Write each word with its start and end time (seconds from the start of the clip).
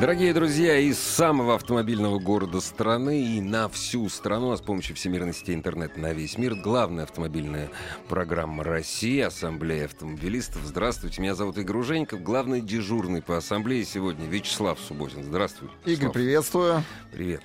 Дорогие 0.00 0.32
друзья, 0.32 0.78
из 0.78 0.98
самого 0.98 1.56
автомобильного 1.56 2.18
города 2.18 2.62
страны 2.62 3.36
и 3.36 3.42
на 3.42 3.68
всю 3.68 4.08
страну, 4.08 4.50
а 4.50 4.56
с 4.56 4.62
помощью 4.62 4.96
всемирной 4.96 5.34
сети 5.34 5.52
интернет 5.52 5.98
на 5.98 6.14
весь 6.14 6.38
мир, 6.38 6.54
главная 6.54 7.04
автомобильная 7.04 7.68
программа 8.08 8.64
России, 8.64 9.20
Ассамблея 9.20 9.84
автомобилистов. 9.84 10.62
Здравствуйте, 10.64 11.20
меня 11.20 11.34
зовут 11.34 11.58
Игорь 11.58 11.76
Ужеников, 11.76 12.22
главный 12.22 12.62
дежурный 12.62 13.20
по 13.20 13.36
ассамблее 13.36 13.84
сегодня 13.84 14.26
Вячеслав 14.26 14.78
Субботин. 14.80 15.22
Здравствуй. 15.22 15.68
Игорь, 15.84 15.92
Вячеслав. 15.92 16.12
приветствую. 16.14 16.84
Привет. 17.12 17.42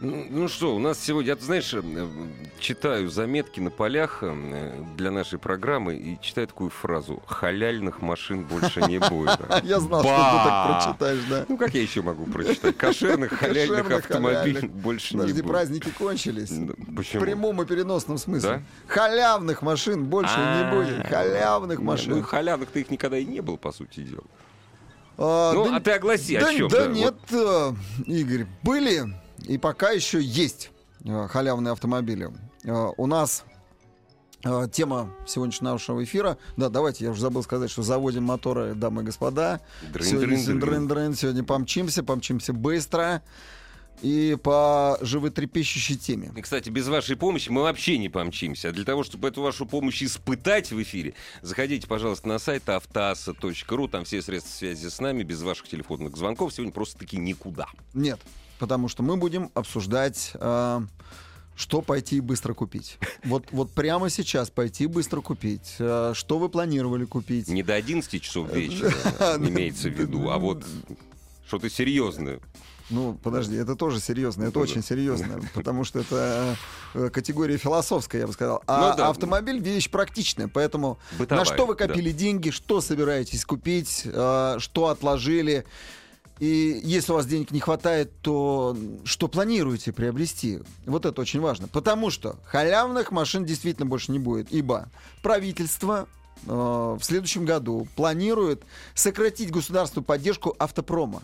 Ну 0.00 0.26
ну 0.28 0.48
что, 0.48 0.74
у 0.74 0.78
нас 0.80 0.98
сегодня, 0.98 1.30
я, 1.32 1.36
знаешь, 1.36 1.72
э, 1.72 1.82
читаю 2.58 3.08
заметки 3.08 3.60
на 3.60 3.70
полях 3.70 4.18
э, 4.22 4.72
для 4.96 5.10
нашей 5.12 5.38
программы 5.38 5.94
и 5.96 6.18
читаю 6.20 6.48
такую 6.48 6.70
фразу 6.70 7.22
«халяльных 7.26 8.02
машин 8.02 8.42
больше 8.44 8.82
не 8.82 8.98
будет». 9.10 9.38
Я 9.62 9.78
знал, 9.80 10.00
что 10.02 10.10
ты 10.10 10.48
так 10.48 10.66
прочитаешь, 10.84 11.20
да. 11.30 11.46
Ну, 11.48 11.56
как 11.56 11.72
я 11.74 11.82
еще 11.82 12.02
могу 12.02 12.26
прочитать? 12.26 12.76
Кошерных, 12.78 13.32
халяльных 13.32 13.90
автомобилей 13.92 14.66
больше 14.68 15.14
не 15.14 15.20
Подожди, 15.20 15.42
будет. 15.42 15.50
праздники 15.52 15.88
кончились. 15.96 16.50
Ну, 16.50 16.74
В 16.76 16.96
Почему? 16.96 17.22
прямом 17.22 17.62
и 17.62 17.64
переносном 17.66 18.18
смысле. 18.18 18.64
Халявных 18.88 19.62
машин 19.62 20.04
больше 20.06 20.36
не 20.36 20.64
А, 20.64 20.74
будет. 20.74 21.06
Халявных 21.06 21.78
не, 21.78 21.84
Ну, 21.84 21.90
машин. 21.90 22.22
халявных-то 22.22 22.78
их 22.80 22.90
никогда 22.90 23.16
и 23.16 23.24
не 23.24 23.40
было, 23.40 23.56
по 23.56 23.70
сути 23.72 24.00
дела. 24.00 24.24
А, 25.16 25.52
Ну, 25.54 25.66
да 25.66 25.76
а 25.76 25.80
ты 25.80 25.92
огласи, 25.92 26.36
да, 26.38 26.48
о 26.48 26.52
чем? 26.52 26.68
да 26.68 26.86
нет, 26.88 27.14
э, 27.30 27.72
Игорь, 28.06 28.46
были 28.64 29.04
и 29.46 29.58
пока 29.58 29.90
еще 29.90 30.20
есть 30.20 30.70
э, 31.04 31.28
халявные 31.28 31.72
автомобили. 31.72 32.30
Э, 32.64 32.90
У 32.96 33.06
нас 33.06 33.44
э, 34.44 34.68
тема 34.72 35.10
сегодняшнего 35.26 35.72
нашего 35.72 36.02
эфира. 36.04 36.38
Да, 36.56 36.68
давайте, 36.68 37.04
я 37.04 37.10
уже 37.10 37.20
забыл 37.20 37.42
сказать, 37.42 37.70
что 37.70 37.82
заводим 37.82 38.24
моторы, 38.24 38.74
дамы 38.74 39.02
и 39.02 39.04
господа. 39.06 39.60
Сегодня, 40.00 40.36
Дрын-дрын-дрын. 40.36 40.60
дрын-дрын, 40.60 41.14
сегодня 41.14 41.44
помчимся, 41.44 42.02
помчимся 42.02 42.52
быстро 42.52 43.22
и 44.02 44.36
по 44.42 44.98
животрепещущей 45.00 45.96
теме. 45.96 46.32
И, 46.36 46.42
кстати, 46.42 46.68
без 46.68 46.88
вашей 46.88 47.16
помощи 47.16 47.48
мы 47.48 47.62
вообще 47.62 47.96
не 47.96 48.08
помчимся. 48.08 48.68
А 48.70 48.72
для 48.72 48.84
того, 48.84 49.04
чтобы 49.04 49.28
эту 49.28 49.40
вашу 49.40 49.66
помощь 49.66 50.02
испытать 50.02 50.72
в 50.72 50.82
эфире, 50.82 51.14
заходите, 51.42 51.86
пожалуйста, 51.86 52.26
на 52.28 52.38
сайт 52.38 52.68
автоаса.ру. 52.68 53.88
Там 53.88 54.04
все 54.04 54.20
средства 54.20 54.50
связи 54.52 54.88
с 54.88 55.00
нами. 55.00 55.22
Без 55.22 55.42
ваших 55.42 55.68
телефонных 55.68 56.16
звонков 56.16 56.52
сегодня 56.52 56.72
просто-таки 56.72 57.16
никуда. 57.16 57.68
Нет, 57.94 58.20
потому 58.58 58.88
что 58.88 59.02
мы 59.02 59.16
будем 59.16 59.50
обсуждать, 59.54 60.32
э, 60.34 60.80
что 61.56 61.82
пойти 61.82 62.16
и 62.16 62.20
быстро 62.20 62.54
купить. 62.54 62.98
Вот, 63.24 63.46
вот 63.52 63.70
прямо 63.70 64.10
сейчас 64.10 64.50
пойти 64.50 64.84
и 64.84 64.86
быстро 64.86 65.20
купить. 65.20 65.76
Э, 65.78 66.12
что 66.14 66.38
вы 66.38 66.48
планировали 66.48 67.04
купить? 67.04 67.48
Не 67.48 67.62
до 67.62 67.74
11 67.74 68.22
часов 68.22 68.52
вечера 68.52 68.90
имеется 69.38 69.88
в 69.88 69.92
виду, 69.92 70.30
а 70.30 70.38
вот 70.38 70.64
что-то 71.46 71.70
серьезное. 71.70 72.40
Ну, 72.90 73.18
подожди, 73.22 73.56
это 73.56 73.76
тоже 73.76 73.98
серьезно, 73.98 74.44
это 74.44 74.58
Ну 74.58 74.62
очень 74.62 74.82
да. 74.82 74.82
серьезно, 74.82 75.40
потому 75.54 75.84
что 75.84 76.00
это 76.00 76.54
э, 76.92 77.08
категория 77.08 77.56
философская, 77.56 78.20
я 78.22 78.26
бы 78.26 78.32
сказал. 78.34 78.62
А 78.66 78.90
Ну 78.90 78.96
да. 78.98 79.08
автомобиль 79.08 79.58
вещь 79.58 79.88
практичная, 79.88 80.48
поэтому 80.48 80.98
Бытовая, 81.18 81.46
на 81.46 81.50
что 81.50 81.64
вы 81.64 81.74
да. 81.76 81.86
копили 81.86 82.12
деньги, 82.12 82.50
что 82.50 82.82
собираетесь 82.82 83.46
купить, 83.46 84.02
э, 84.04 84.56
что 84.58 84.88
отложили, 84.88 85.64
и 86.40 86.80
если 86.82 87.12
у 87.12 87.14
вас 87.14 87.26
денег 87.26 87.50
не 87.52 87.60
хватает, 87.60 88.10
то 88.20 88.76
что 89.04 89.28
планируете 89.28 89.92
приобрести? 89.92 90.60
Вот 90.84 91.06
это 91.06 91.20
очень 91.20 91.40
важно, 91.40 91.68
потому 91.68 92.10
что 92.10 92.36
халявных 92.44 93.12
машин 93.12 93.44
действительно 93.44 93.86
больше 93.86 94.10
не 94.12 94.18
будет, 94.18 94.50
ибо 94.52 94.88
правительство 95.22 96.08
э, 96.46 96.48
в 96.48 97.00
следующем 97.02 97.44
году 97.44 97.86
планирует 97.96 98.62
сократить 98.94 99.50
государственную 99.50 100.04
поддержку 100.04 100.54
автопрома. 100.58 101.22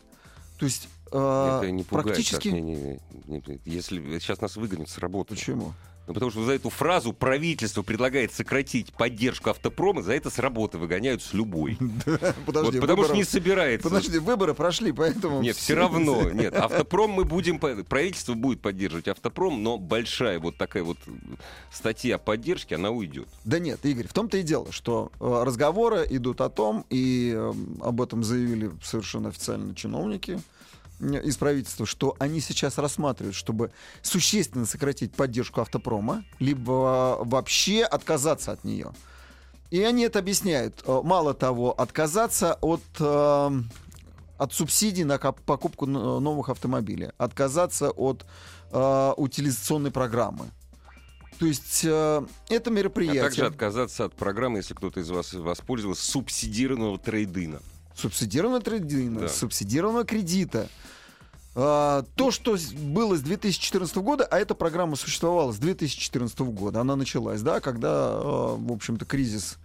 То 0.59 0.66
есть 0.66 0.88
э, 1.10 1.59
Это 1.62 1.71
не 1.71 1.82
пугает. 1.82 2.06
практически... 2.06 2.48
не- 2.48 2.60
не- 2.60 3.00
не- 3.27 3.60
если 3.65 4.19
сейчас 4.21 4.41
нас 4.41 4.56
выгонят 4.56 4.88
с 4.88 4.98
работы. 4.98 5.34
Почему? 5.34 5.72
Ну, 6.10 6.15
потому 6.15 6.32
что 6.32 6.44
за 6.44 6.54
эту 6.54 6.71
фразу 6.71 7.12
правительство 7.12 7.82
предлагает 7.82 8.34
сократить 8.34 8.93
поддержку 8.93 9.50
автопрома, 9.50 10.03
за 10.03 10.12
это 10.15 10.28
с 10.28 10.41
работы 10.41 10.76
выгоняют 10.76 11.22
с 11.22 11.32
любой. 11.32 11.78
Подожди, 12.47 12.78
Вот 12.78 12.81
потому 12.81 13.04
что 13.04 13.12
выборы- 13.12 13.16
не 13.16 13.22
собирается. 13.22 13.88
Подожди, 13.88 14.19
выборы 14.19 14.54
прошли, 14.54 14.91
поэтому... 14.91 15.41
Нет, 15.41 15.54
все 15.54 15.75
равно. 15.75 16.28
Нет, 16.32 16.53
автопром 16.56 17.12
мы 17.12 17.25
будем... 17.25 17.60
Правительство 17.60 18.34
будет 18.34 18.60
поддерживать 18.60 19.06
автопром, 19.06 19.62
но 19.62 19.78
большая 19.78 20.41
вот 20.41 20.56
такая 20.56 20.82
вот 20.82 20.98
статья 21.71 22.19
поддержки, 22.19 22.75
она 22.75 22.91
уйдет. 22.91 23.28
Да 23.44 23.60
нет, 23.60 23.78
Игорь, 23.84 24.09
в 24.09 24.12
том-то 24.12 24.38
и 24.38 24.42
дело, 24.42 24.72
что 24.72 25.12
э, 25.21 25.42
разговоры 25.44 26.04
идут 26.10 26.41
о 26.41 26.48
том, 26.48 26.87
и 26.91 27.32
э, 27.37 27.53
об 27.82 28.03
этом 28.03 28.25
заявили 28.25 28.72
совершенно 28.82 29.28
официально 29.28 29.77
чиновники 29.77 30.41
из 31.00 31.37
правительства, 31.37 31.87
что 31.87 32.15
они 32.19 32.41
сейчас 32.41 32.78
рассматривают, 32.78 33.34
чтобы 33.34 33.72
существенно 34.03 34.66
сократить 34.66 35.12
поддержку 35.12 35.61
автопрома, 35.61 36.25
либо 36.38 37.19
э, 37.21 37.25
вообще 37.25 37.83
отказаться 37.84 38.53
от 38.53 38.65
нее. 38.65 38.93
И 39.71 39.83
они 39.83 40.03
это 40.05 40.19
объясняют. 40.19 40.83
Э, 40.87 41.00
Мало 41.03 41.34
того, 41.34 41.72
отказаться 41.78 42.55
от, 42.60 42.83
э, 42.99 43.50
от 44.39 44.53
субсидий 44.53 45.05
на 45.05 45.19
покупку 45.19 45.87
новых 45.87 46.49
автомобилей, 46.49 47.10
отказаться 47.19 47.91
от 47.91 48.27
э, 48.72 49.12
утилизационной 49.16 49.91
программы. 49.91 50.47
То 51.39 51.47
есть 51.47 51.81
э, 51.84 52.22
это 52.50 52.71
А 52.71 52.72
мероприятие. 52.72 53.22
также 53.22 53.47
отказаться 53.47 54.05
от 54.05 54.15
программы, 54.15 54.59
если 54.59 54.75
кто-то 54.75 55.00
из 55.00 55.09
вас 55.09 55.33
воспользовался, 55.33 56.10
субсидированного 56.10 56.99
трейдина. 56.99 57.60
Субсидированного 58.00 58.62
трейдинга, 58.62 59.21
Да. 59.22 59.28
субсидированного 59.28 60.05
кредита. 60.05 60.69
А, 61.55 62.05
то, 62.15 62.31
что 62.31 62.56
было 62.78 63.16
с 63.16 63.21
2014 63.22 63.97
года, 64.03 64.25
а 64.25 64.38
эта 64.38 64.55
программа 64.55 64.97
существовала 64.97 65.53
с 65.53 65.59
2014 65.59 66.39
года, 66.53 66.81
она 66.81 66.94
началась, 66.97 67.43
да, 67.43 67.60
когда, 67.60 68.12
э, 68.12 68.56
в 68.59 68.72
общем-то, 68.72 69.05
кризис 69.05 69.59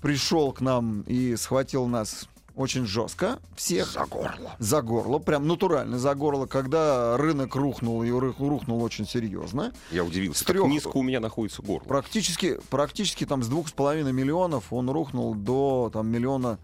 пришел 0.00 0.52
к 0.52 0.60
нам 0.60 1.02
и 1.08 1.34
схватил 1.36 1.86
нас 1.86 2.28
очень 2.54 2.86
жестко 2.86 3.40
всех. 3.56 3.90
За 3.90 4.04
горло. 4.06 4.54
За 4.60 4.80
горло, 4.80 5.18
прям 5.18 5.48
натурально 5.48 5.98
за 5.98 6.14
горло, 6.14 6.46
когда 6.46 7.16
рынок 7.16 7.56
рухнул, 7.56 8.04
и 8.04 8.10
рухнул 8.12 8.80
очень 8.80 9.08
серьезно. 9.08 9.72
Я 9.90 10.04
удивился, 10.04 10.44
С 10.44 10.46
как 10.46 10.54
трёх- 10.54 10.68
низко 10.68 10.96
у 10.96 11.02
меня 11.02 11.18
находится 11.18 11.62
горло. 11.62 11.84
Практически, 11.84 12.60
практически 12.70 13.26
там 13.26 13.42
с 13.42 13.48
двух 13.48 13.68
с 13.68 13.72
половиной 13.72 14.12
миллионов 14.12 14.72
он 14.72 14.88
рухнул 14.88 15.34
до 15.34 15.90
там 15.92 16.06
миллиона, 16.06 16.60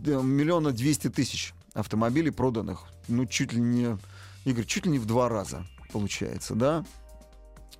миллиона 0.00 0.72
двести 0.72 1.08
тысяч 1.08 1.54
автомобилей 1.74 2.30
проданных. 2.30 2.84
Ну, 3.08 3.26
чуть 3.26 3.52
ли 3.52 3.60
не, 3.60 3.98
Игорь, 4.44 4.64
чуть 4.64 4.86
ли 4.86 4.92
не 4.92 4.98
в 4.98 5.06
два 5.06 5.28
раза 5.28 5.66
получается, 5.92 6.54
да? 6.54 6.84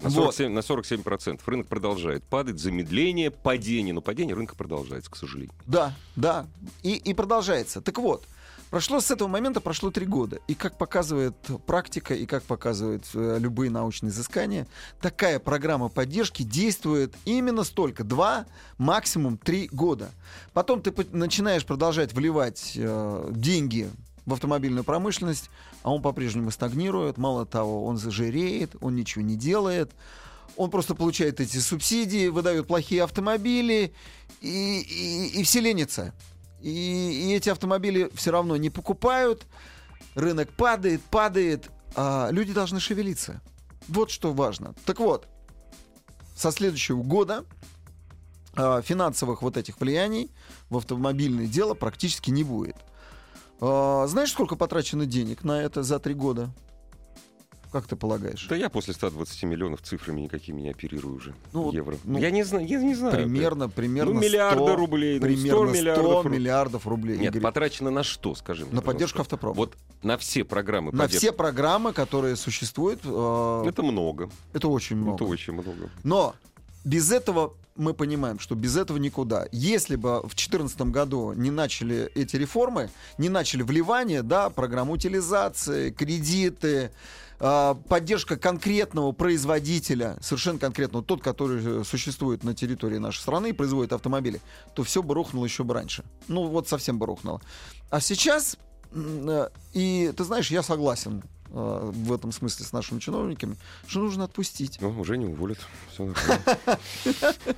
На 0.00 0.10
Вот. 0.10 0.38
47%, 0.38 0.49
на 0.49 0.59
47% 0.59 1.41
рынок 1.47 1.66
продолжает 1.69 2.22
падать, 2.25 2.59
замедление, 2.59 3.31
падение, 3.31 3.94
но 3.94 4.03
падение 4.03 4.34
рынка 4.34 4.54
продолжается, 4.54 5.10
к 5.10 5.16
сожалению. 5.16 5.54
Да, 5.66 5.94
да. 6.16 6.47
И, 6.82 6.97
и 6.97 7.15
продолжается. 7.15 7.81
Так 7.81 7.99
вот, 7.99 8.27
прошло 8.71 9.01
с 9.01 9.10
этого 9.10 9.28
момента 9.28 9.60
прошло 9.60 9.91
три 9.91 10.07
года. 10.07 10.39
И 10.48 10.54
как 10.54 10.78
показывает 10.78 11.34
практика, 11.66 12.15
и 12.15 12.27
как 12.27 12.42
показывают 12.45 13.04
э, 13.15 13.39
любые 13.41 13.71
научные 13.71 14.10
изыскания, 14.10 14.66
такая 15.01 15.39
программа 15.39 15.89
поддержки 15.89 16.42
действует 16.42 17.15
именно 17.24 17.65
столько, 17.65 18.04
два, 18.04 18.47
максимум 18.78 19.39
три 19.39 19.68
года. 19.72 20.10
Потом 20.53 20.83
ты 20.83 20.92
начинаешь 21.13 21.65
продолжать 21.65 22.13
вливать 22.13 22.72
э, 22.77 23.30
деньги 23.33 23.89
в 24.27 24.33
автомобильную 24.33 24.84
промышленность, 24.84 25.51
а 25.83 25.92
он 25.92 26.03
по-прежнему 26.03 26.51
стагнирует. 26.51 27.16
Мало 27.16 27.47
того, 27.47 27.86
он 27.86 27.97
зажиреет, 27.97 28.74
он 28.80 28.97
ничего 28.97 29.22
не 29.22 29.36
делает. 29.36 29.92
Он 30.57 30.71
просто 30.71 30.95
получает 30.95 31.41
эти 31.41 31.59
субсидии, 31.59 32.28
выдает 32.28 32.66
плохие 32.66 33.04
автомобили, 33.04 33.92
и, 34.41 34.80
и, 34.80 35.41
и 35.41 35.42
все 35.42 35.60
ленятся. 35.60 36.15
И, 36.61 36.71
и 36.71 37.35
эти 37.35 37.49
автомобили 37.49 38.11
все 38.15 38.31
равно 38.31 38.57
не 38.57 38.71
покупают, 38.71 39.47
рынок 40.15 40.53
падает, 40.53 41.03
падает, 41.03 41.71
а 41.95 42.29
люди 42.31 42.53
должны 42.53 42.81
шевелиться. 42.81 43.41
Вот 43.89 44.11
что 44.11 44.33
важно. 44.33 44.75
Так 44.85 44.99
вот, 44.99 45.29
со 46.35 46.51
следующего 46.51 47.03
года 47.03 47.45
а, 48.55 48.83
финансовых 48.83 49.43
вот 49.43 49.57
этих 49.57 49.81
влияний 49.81 50.31
в 50.71 50.77
автомобильное 50.79 51.47
дело 51.47 51.75
практически 51.75 52.31
не 52.31 52.43
будет. 52.43 52.77
А, 53.61 54.07
знаешь, 54.07 54.33
сколько 54.33 54.57
потрачено 54.57 55.07
денег 55.07 55.45
на 55.45 55.63
это 55.63 55.83
за 55.83 55.99
три 55.99 56.15
года? 56.15 56.51
Как 57.72 57.86
ты 57.86 57.97
полагаешь? 57.97 58.47
Да 58.48 58.57
я 58.57 58.68
после 58.68 58.95
120 58.95 59.42
миллионов 59.45 59.83
цифрами 59.83 60.22
никакими 60.22 60.60
не 60.60 60.71
оперирую 60.71 61.16
уже. 61.16 61.34
Ну, 61.53 61.72
евро. 61.72 61.97
ну, 62.04 62.18
я 62.18 62.30
не 62.30 62.42
знаю, 62.45 62.66
я 62.66 62.80
не 62.83 62.95
знаю. 62.95 63.15
Примерно, 63.15 63.68
примерно 63.68 64.15
ну, 64.15 64.21
миллиарда 64.21 64.63
100, 64.63 64.77
рублей, 64.77 65.21
ну, 65.21 65.27
100 65.27 65.27
примерно 65.27 65.68
100 65.68 65.78
миллиардов 65.78 66.22
рублей. 66.24 66.39
миллиардов 66.39 66.86
рублей. 66.86 67.18
Нет, 67.18 67.34
Игорь. 67.34 67.42
потрачено 67.42 67.91
на 67.91 68.03
что, 68.03 68.34
скажи 68.34 68.65
мне, 68.65 68.72
на 68.74 68.80
пожалуйста? 68.80 68.92
поддержку 68.92 69.21
автопрома. 69.22 69.54
Вот 69.57 69.77
на 70.03 70.16
все 70.18 70.45
программы 70.45 70.92
на 70.92 70.98
поддержки. 70.98 71.18
все 71.27 71.33
программы, 71.33 71.92
которые 71.92 72.36
существуют, 72.36 73.01
э, 73.04 73.65
Это 73.66 73.83
много. 73.83 74.30
это 74.53 74.69
очень 74.69 74.97
много. 74.97 75.16
Это 75.16 75.24
очень 75.24 75.53
много. 75.53 75.91
Но 76.04 76.34
без 76.84 77.10
этого 77.10 77.54
мы 77.77 77.95
понимаем, 77.95 78.39
что 78.39 78.55
без 78.55 78.77
этого 78.77 78.99
никуда. 78.99 79.47
Если 79.53 79.97
бы 79.97 80.19
в 80.21 80.34
2014 80.34 80.81
году 80.83 81.33
не 81.33 81.51
начали 81.51 82.11
эти 82.15 82.37
реформы, 82.37 82.91
не 83.19 83.28
начали 83.28 83.63
вливания, 83.63 84.23
да, 84.23 84.51
программу 84.51 84.95
утилизации, 84.95 85.91
кредиты, 85.91 86.91
э, 87.39 87.75
поддержка 87.89 88.37
конкретного 88.37 89.13
производителя, 89.13 90.17
совершенно 90.21 90.59
конкретного, 90.59 91.05
тот, 91.05 91.23
который 91.23 91.81
э, 91.81 91.84
существует 91.84 92.45
на 92.45 92.55
территории 92.55 92.99
нашей 92.99 93.21
страны 93.21 93.51
и 93.51 93.53
производит 93.53 93.93
автомобили, 93.93 94.41
то 94.75 94.83
все 94.83 95.03
бы 95.03 95.15
рухнуло 95.15 95.45
еще 95.45 95.65
бы 95.65 95.75
раньше. 95.75 96.05
Ну 96.29 96.47
вот 96.49 96.69
совсем 96.69 96.99
бы 96.99 97.07
рухнуло. 97.07 97.41
А 97.91 98.01
сейчас, 98.01 98.57
э, 98.93 99.49
и 99.72 100.13
ты 100.17 100.25
знаешь, 100.25 100.51
я 100.51 100.63
согласен 100.63 101.22
э, 101.51 101.91
в 101.93 102.13
этом 102.13 102.33
смысле 102.33 102.65
с 102.65 102.72
нашими 102.72 103.01
чиновниками, 103.01 103.57
что 103.87 104.01
нужно 104.01 104.25
отпустить. 104.25 104.78
Ну, 104.81 104.91
уже 105.01 105.16
не 105.16 105.27
уволят. 105.27 105.59
Все. 105.93 106.13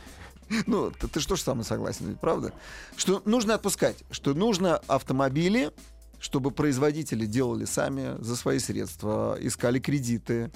Ну, 0.66 0.90
ты, 0.90 1.08
ты 1.08 1.20
что 1.20 1.36
ж 1.36 1.40
самый 1.40 1.64
согласен, 1.64 2.06
ведь 2.06 2.20
правда? 2.20 2.52
Что 2.96 3.20
нужно 3.26 3.54
отпускать, 3.54 3.96
что 4.10 4.32
нужно 4.32 4.76
автомобили, 4.86 5.72
чтобы 6.20 6.50
производители 6.50 7.26
делали 7.26 7.64
сами 7.64 8.20
за 8.22 8.36
свои 8.36 8.58
средства, 8.58 9.36
искали 9.40 9.78
кредиты. 9.78 10.50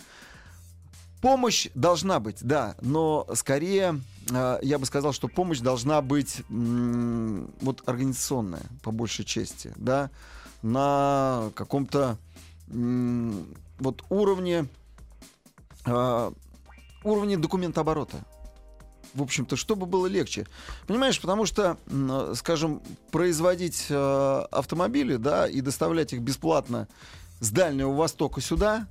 Помощь 1.21 1.69
должна 1.75 2.19
быть, 2.19 2.39
да, 2.41 2.75
но 2.81 3.29
скорее 3.35 4.01
э, 4.29 4.59
я 4.63 4.79
бы 4.81 4.87
сказал, 4.87 5.13
что 5.13 5.29
помощь 5.29 5.61
должна 5.61 6.03
быть 6.03 6.43
м, 6.51 7.49
вот 7.61 7.85
организационная, 7.87 8.65
по 8.83 8.91
большей 8.91 9.25
части, 9.25 9.73
да, 9.77 10.11
на 10.63 11.53
каком-то 11.55 12.19
вот 12.73 14.05
уровне 14.09 14.67
э, 15.87 16.31
уровне 17.05 17.37
документооборота 17.37 18.25
в 19.15 19.23
общем-то, 19.23 19.57
чтобы 19.57 19.87
было 19.87 20.07
легче. 20.07 20.47
Понимаешь, 20.87 21.21
потому 21.21 21.47
что, 21.47 21.77
скажем, 22.35 22.83
производить 23.11 23.87
э, 23.91 24.47
автомобили, 24.51 25.17
да, 25.17 25.47
и 25.47 25.61
доставлять 25.61 26.13
их 26.13 26.23
бесплатно 26.23 26.89
с 27.41 27.51
Дальнего 27.51 27.93
Востока 27.93 28.41
сюда, 28.41 28.87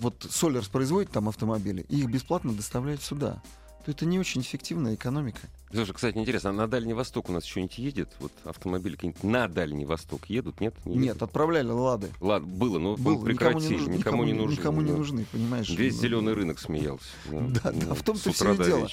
вот 0.00 0.26
Солерс 0.28 0.68
производит 0.68 1.10
там 1.10 1.28
автомобили, 1.28 1.86
и 1.88 2.00
их 2.00 2.10
бесплатно 2.10 2.52
доставляют 2.52 3.02
сюда, 3.02 3.42
то 3.84 3.90
это 3.90 4.04
не 4.06 4.18
очень 4.18 4.42
эффективная 4.42 4.94
экономика. 4.94 5.40
Слушай, 5.74 5.92
кстати, 5.92 6.16
интересно, 6.18 6.50
а 6.50 6.52
на 6.52 6.68
Дальний 6.68 6.92
Восток 6.94 7.28
у 7.28 7.32
нас 7.32 7.44
что-нибудь 7.44 7.78
едет? 7.78 8.08
Вот 8.20 8.30
автомобили 8.44 8.94
какие-нибудь 8.94 9.24
на 9.24 9.48
Дальний 9.48 9.84
Восток 9.84 10.26
едут, 10.26 10.60
нет? 10.60 10.74
Не 10.84 10.94
Нет, 10.94 11.04
едут? 11.16 11.22
отправляли 11.24 11.66
Лады. 11.68 12.10
Ладно, 12.20 12.46
было, 12.46 12.78
но 12.78 12.96
Был, 12.96 13.16
Был, 13.16 13.24
прекратили, 13.24 13.90
никому 13.90 14.22
не 14.22 14.34
нужны. 14.34 14.52
Никому 14.52 14.82
не 14.82 14.92
да. 14.92 14.98
нужны, 14.98 15.26
понимаешь? 15.32 15.68
Весь 15.70 15.94
зеленый 15.96 16.32
рынок 16.34 16.60
смеялся. 16.60 17.04
Да, 17.30 17.72
да, 17.72 17.86
Ну, 17.88 17.94
в 17.94 18.02
том-то 18.02 18.30
утра 18.30 18.52
и 18.52 18.56
дело. 18.56 18.88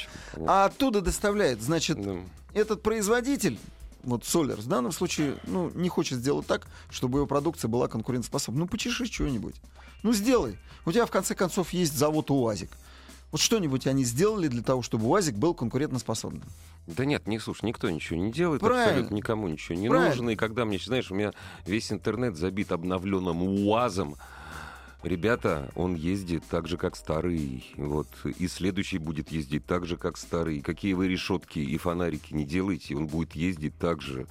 А 0.47 0.65
оттуда 0.65 1.01
доставляет, 1.01 1.61
значит, 1.61 2.01
Да. 2.01 2.15
этот 2.53 2.81
производитель, 2.81 3.59
вот 4.03 4.25
Солерс, 4.25 4.63
в 4.63 4.67
данном 4.67 4.91
случае, 4.91 5.35
ну, 5.45 5.69
не 5.75 5.87
хочет 5.89 6.17
сделать 6.17 6.47
так, 6.47 6.65
чтобы 6.89 7.19
его 7.19 7.27
продукция 7.27 7.69
была 7.69 7.87
конкурентоспособна. 7.89 8.61
Ну, 8.61 8.67
почеши 8.67 9.05
что-нибудь. 9.05 9.55
Ну, 10.01 10.13
сделай. 10.13 10.57
У 10.85 10.91
тебя, 10.91 11.05
в 11.05 11.11
конце 11.11 11.35
концов, 11.35 11.73
есть 11.73 11.95
завод 11.95 12.31
УАЗик. 12.31 12.71
Вот 13.31 13.39
что-нибудь 13.39 13.87
они 13.87 14.03
сделали 14.03 14.47
для 14.47 14.61
того, 14.63 14.81
чтобы 14.81 15.07
УАЗик 15.07 15.35
был 15.35 15.53
конкурентоспособным. 15.53 16.43
Да 16.95 17.05
нет, 17.05 17.27
не 17.27 17.39
слушай, 17.39 17.65
никто 17.65 17.89
ничего 17.89 18.19
не 18.19 18.31
делает, 18.31 18.61
Правильно. 18.61 18.85
абсолютно 18.85 19.15
никому 19.15 19.47
ничего 19.47 19.77
не 19.77 19.89
Правильно. 19.89 20.09
нужно. 20.09 20.29
И 20.31 20.35
когда 20.35 20.65
мне, 20.65 20.77
знаешь, 20.77 21.11
у 21.11 21.15
меня 21.15 21.31
весь 21.65 21.91
интернет 21.91 22.35
забит 22.35 22.71
обновленным 22.71 23.43
УАЗом, 23.43 24.15
Ребята, 25.03 25.71
он 25.73 25.95
ездит 25.95 26.43
так 26.47 26.67
же, 26.67 26.77
как 26.77 26.95
старый. 26.95 27.65
Вот. 27.75 28.07
И 28.37 28.47
следующий 28.47 28.99
будет 28.99 29.31
ездить 29.31 29.65
так 29.65 29.87
же, 29.87 29.97
как 29.97 30.15
старый. 30.15 30.61
Какие 30.61 30.93
вы 30.93 31.07
решетки 31.07 31.57
и 31.57 31.75
фонарики 31.77 32.35
не 32.35 32.45
делаете, 32.45 32.95
он 32.95 33.07
будет 33.07 33.35
ездить 33.35 33.75
так 33.79 34.03
же. 34.03 34.27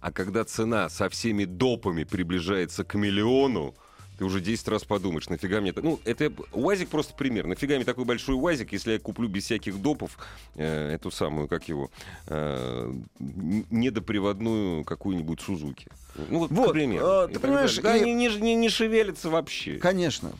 А 0.00 0.12
когда 0.12 0.44
цена 0.44 0.90
со 0.90 1.08
всеми 1.08 1.46
допами 1.46 2.04
приближается 2.04 2.84
к 2.84 2.94
миллиону, 2.96 3.74
ты 4.20 4.24
уже 4.26 4.42
10 4.42 4.68
раз 4.68 4.84
подумаешь, 4.84 5.30
нафига 5.30 5.62
мне 5.62 5.70
это... 5.70 5.80
Ну, 5.80 5.98
это 6.04 6.30
УАЗик 6.52 6.90
просто 6.90 7.14
пример. 7.14 7.46
Нафига 7.46 7.76
мне 7.76 7.86
такой 7.86 8.04
большой 8.04 8.34
УАЗик, 8.34 8.70
если 8.70 8.92
я 8.92 8.98
куплю 8.98 9.28
без 9.28 9.44
всяких 9.44 9.80
допов 9.80 10.18
э, 10.56 10.90
эту 10.92 11.10
самую, 11.10 11.48
как 11.48 11.66
его, 11.70 11.90
э, 12.26 12.92
недоприводную 13.18 14.84
какую-нибудь 14.84 15.40
Сузуки. 15.40 15.86
Ну, 16.28 16.40
вот, 16.40 16.50
Вот, 16.50 16.68
к 16.68 16.72
примеру. 16.74 17.06
э, 17.06 17.28
И 17.30 17.32
ты 17.32 17.40
понимаешь. 17.40 17.74
Да, 17.78 17.96
и- 17.96 18.02
они 18.02 18.12
не, 18.12 18.28
не, 18.28 18.54
не 18.56 18.68
шевелятся 18.68 19.30
вообще. 19.30 19.78
Конечно, 19.78 20.32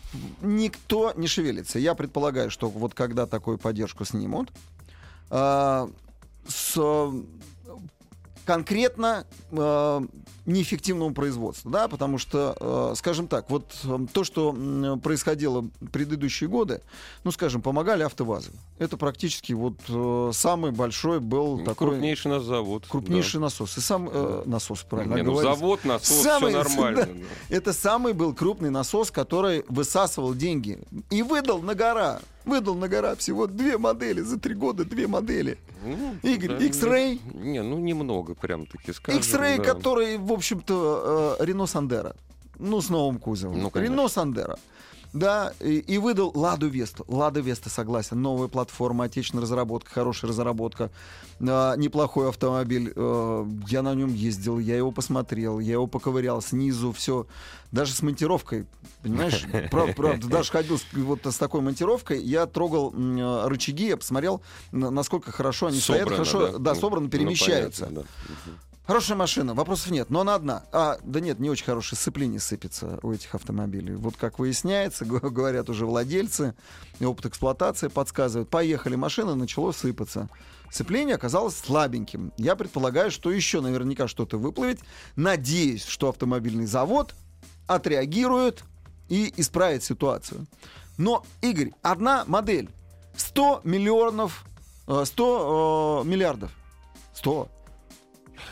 никто 0.43 1.15
не 1.17 1.27
шевелится. 1.27 1.79
Я 1.79 1.95
предполагаю, 1.95 2.51
что 2.51 2.69
вот 2.69 2.93
когда 2.93 3.25
такую 3.25 3.57
поддержку 3.57 4.05
снимут, 4.05 4.51
а, 5.31 5.89
с 6.47 6.75
э, 6.77 7.13
конкретно 8.45 9.27
э, 9.53 10.01
неэффективному 10.47 11.15
производству, 11.15 11.71
да, 11.71 11.89
потому 11.89 12.19
что, 12.19 12.57
э, 12.61 12.95
скажем 12.97 13.29
так, 13.29 13.51
вот 13.51 13.65
э, 13.85 13.99
то, 14.13 14.25
что 14.25 14.51
м, 14.51 15.01
происходило 15.01 15.65
предыдущие 15.93 16.49
годы, 16.49 16.81
ну, 17.25 17.31
скажем, 17.33 17.63
помогали 17.63 18.03
автовазы. 18.03 18.51
Это 18.79 18.97
практически 18.97 19.53
вот 19.53 19.75
э, 19.89 20.31
самый 20.33 20.71
большой 20.73 21.21
был 21.21 21.59
такой 21.65 21.89
Крупнейший 21.91 22.31
наш 22.31 22.43
завод. 22.43 22.85
крупнейший 22.89 23.41
насос. 23.41 23.77
И 23.79 23.81
сам 23.81 24.09
э, 24.13 24.43
насос, 24.47 24.81
да. 24.83 24.87
правильно 24.89 25.15
Не, 25.17 25.23
ну, 25.23 25.37
завод, 25.37 25.85
насос, 25.85 26.23
Самый- 26.23 26.51
все 26.51 26.59
нормально. 26.63 27.01
да. 27.07 27.13
да. 27.13 27.57
Это 27.57 27.73
самый 27.73 28.13
был 28.13 28.35
крупный 28.35 28.71
насос, 28.71 29.11
который 29.11 29.65
высасывал 29.69 30.35
деньги. 30.35 30.79
И 31.11 31.23
выдал 31.23 31.61
на 31.63 31.75
гора. 31.75 32.21
Выдал 32.45 32.75
на 32.75 32.89
гора 32.89 33.15
всего 33.17 33.47
две 33.47 33.79
модели. 33.79 34.21
За 34.23 34.39
три 34.39 34.55
года 34.55 34.85
две 34.85 35.07
модели. 35.07 35.59
Ну, 35.85 36.17
Игорь, 36.23 36.59
да, 36.59 36.65
X-Ray? 36.65 37.21
Не, 37.35 37.51
не, 37.51 37.63
ну 37.63 37.79
немного 37.79 38.35
прям 38.35 38.67
таки 38.67 38.93
скажем. 38.93 39.21
X-Ray, 39.21 39.59
да. 39.59 39.65
который, 39.65 40.17
в 40.19 40.33
общем-то, 40.33 41.37
э, 41.39 41.45
Рено 41.45 41.67
Сандера. 41.67 42.15
Ну, 42.59 42.81
с 42.81 42.89
новым 42.89 43.19
кузовом. 43.19 43.61
Ну, 43.61 43.71
конечно. 43.71 43.93
Рено 43.93 44.09
Сандера. 44.09 44.59
Да, 45.13 45.53
и, 45.61 45.79
и 45.79 45.99
выдал 45.99 46.31
Ладу 46.35 46.69
Весту. 46.69 47.05
Лада 47.09 47.41
Веста, 47.41 47.69
согласен. 47.69 48.23
Новая 48.23 48.47
платформа, 48.49 49.05
отечественная 49.05 49.43
разработка, 49.43 49.91
хорошая 49.91 50.31
разработка. 50.31 50.91
А, 51.41 51.75
неплохой 51.77 52.29
автомобиль. 52.29 52.93
Э, 52.95 53.45
я 53.69 53.83
на 53.83 53.95
нем 53.95 54.15
ездил, 54.15 54.59
я 54.61 54.77
его 54.77 54.93
посмотрел, 54.93 55.59
я 55.59 55.73
его 55.73 55.87
поковырял 55.89 56.41
снизу, 56.43 56.93
все. 56.93 57.27
Даже 57.73 57.93
с 57.93 58.03
монтировкой, 58.03 58.67
понимаешь? 59.03 59.45
Правда, 59.71 59.95
правда, 59.95 60.27
даже 60.29 60.51
ходил 60.51 60.79
с, 60.79 60.85
вот 60.93 61.27
с 61.27 61.37
такой 61.37 61.61
монтировкой. 61.61 62.23
Я 62.23 62.47
трогал 62.47 62.93
э, 62.97 63.47
рычаги, 63.49 63.89
я 63.89 63.97
посмотрел, 63.97 64.43
на- 64.71 64.91
насколько 64.91 65.33
хорошо 65.33 65.67
они 65.69 65.81
стоят, 65.81 66.03
Собрано, 66.09 66.25
хорошо, 66.25 66.59
да, 66.59 66.75
Ну, 66.75 66.81
собрано, 66.81 67.05
ну, 67.07 67.11
перемещаются. 67.11 67.87
понятно, 67.87 68.03
да. 68.03 68.53
Хорошая 68.87 69.17
машина, 69.17 69.55
вопросов 69.55 69.91
нет, 69.91 70.11
но 70.11 70.21
она 70.21 70.35
одна. 70.35 70.65
А, 70.73 70.99
да 71.05 71.21
нет, 71.21 71.39
не 71.39 71.49
очень 71.49 71.65
хорошее 71.65 71.99
сцепление 71.99 72.41
сыпется 72.41 72.99
у 73.03 73.13
этих 73.13 73.35
автомобилей. 73.35 73.95
Вот 73.95 74.17
как 74.17 74.39
выясняется, 74.39 75.05
говорят 75.07 75.69
уже 75.71 75.87
владельцы, 75.87 76.55
и 76.99 77.05
опыт 77.05 77.27
эксплуатации 77.27 77.89
подсказывает. 77.89 78.49
Поехали, 78.49 78.97
машина 78.97 79.35
начало 79.35 79.73
сыпаться. 79.73 80.29
Сцепление 80.71 81.17
оказалось 81.17 81.57
слабеньким. 81.57 82.33
Я 82.37 82.57
предполагаю, 82.57 83.11
что 83.11 83.31
еще 83.31 83.61
наверняка 83.61 84.09
что-то 84.09 84.39
выплывет. 84.39 84.81
Надеюсь, 85.17 85.85
что 85.85 86.09
автомобильный 86.09 86.67
завод 86.67 87.15
отреагирует 87.67 88.65
и 89.09 89.33
исправит 89.37 89.83
ситуацию. 89.83 90.47
Но, 90.97 91.25
Игорь, 91.43 91.73
одна 91.83 92.25
модель. 92.27 92.71
100 93.17 93.63
миллионов, 93.65 94.45
э, 94.87 95.03
100 95.05 96.03
э, 96.05 96.09
миллиардов. 96.09 96.51
100. 97.15 97.49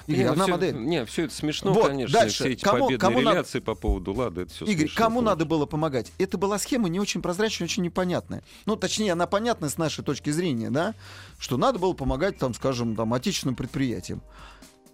Игорь, 0.07 0.23
Не, 0.25 0.28
одна 0.30 0.45
всё- 0.45 0.52
модель. 0.52 0.75
Не, 0.76 1.04
все 1.04 1.25
это 1.25 1.35
смешно, 1.35 1.73
Вот, 1.73 1.88
конечно. 1.88 2.18
дальше. 2.18 2.45
Все 2.45 2.52
эти 2.52 2.62
Кому- 2.64 2.87
победные 2.87 2.99
кому 2.99 3.21
надо- 3.21 3.30
реляции 3.37 3.61
по 3.61 3.75
поводу 3.75 4.12
Лады, 4.14 4.42
это 4.42 4.52
все 4.52 4.64
Игорь, 4.66 4.88
кому 4.95 5.21
надо 5.21 5.45
было 5.45 5.66
помогать? 5.66 6.12
Это 6.18 6.38
была 6.38 6.59
схема 6.59 6.88
не 6.88 7.00
очень 7.00 7.23
прозрачная, 7.23 7.66
очень 7.66 7.83
непонятная. 7.83 8.42
Ну, 8.66 8.76
точнее, 8.76 9.12
она 9.12 9.26
понятна 9.26 9.68
с 9.68 9.78
нашей 9.78 10.04
точки 10.04 10.30
зрения, 10.30 10.71
да, 10.71 10.95
что 11.38 11.57
надо 11.57 11.78
было 11.78 11.92
помогать, 11.92 12.38
там, 12.38 12.54
скажем, 12.54 12.97
там, 12.97 13.12
отечественным 13.14 13.57
предприятиям. 13.57 14.23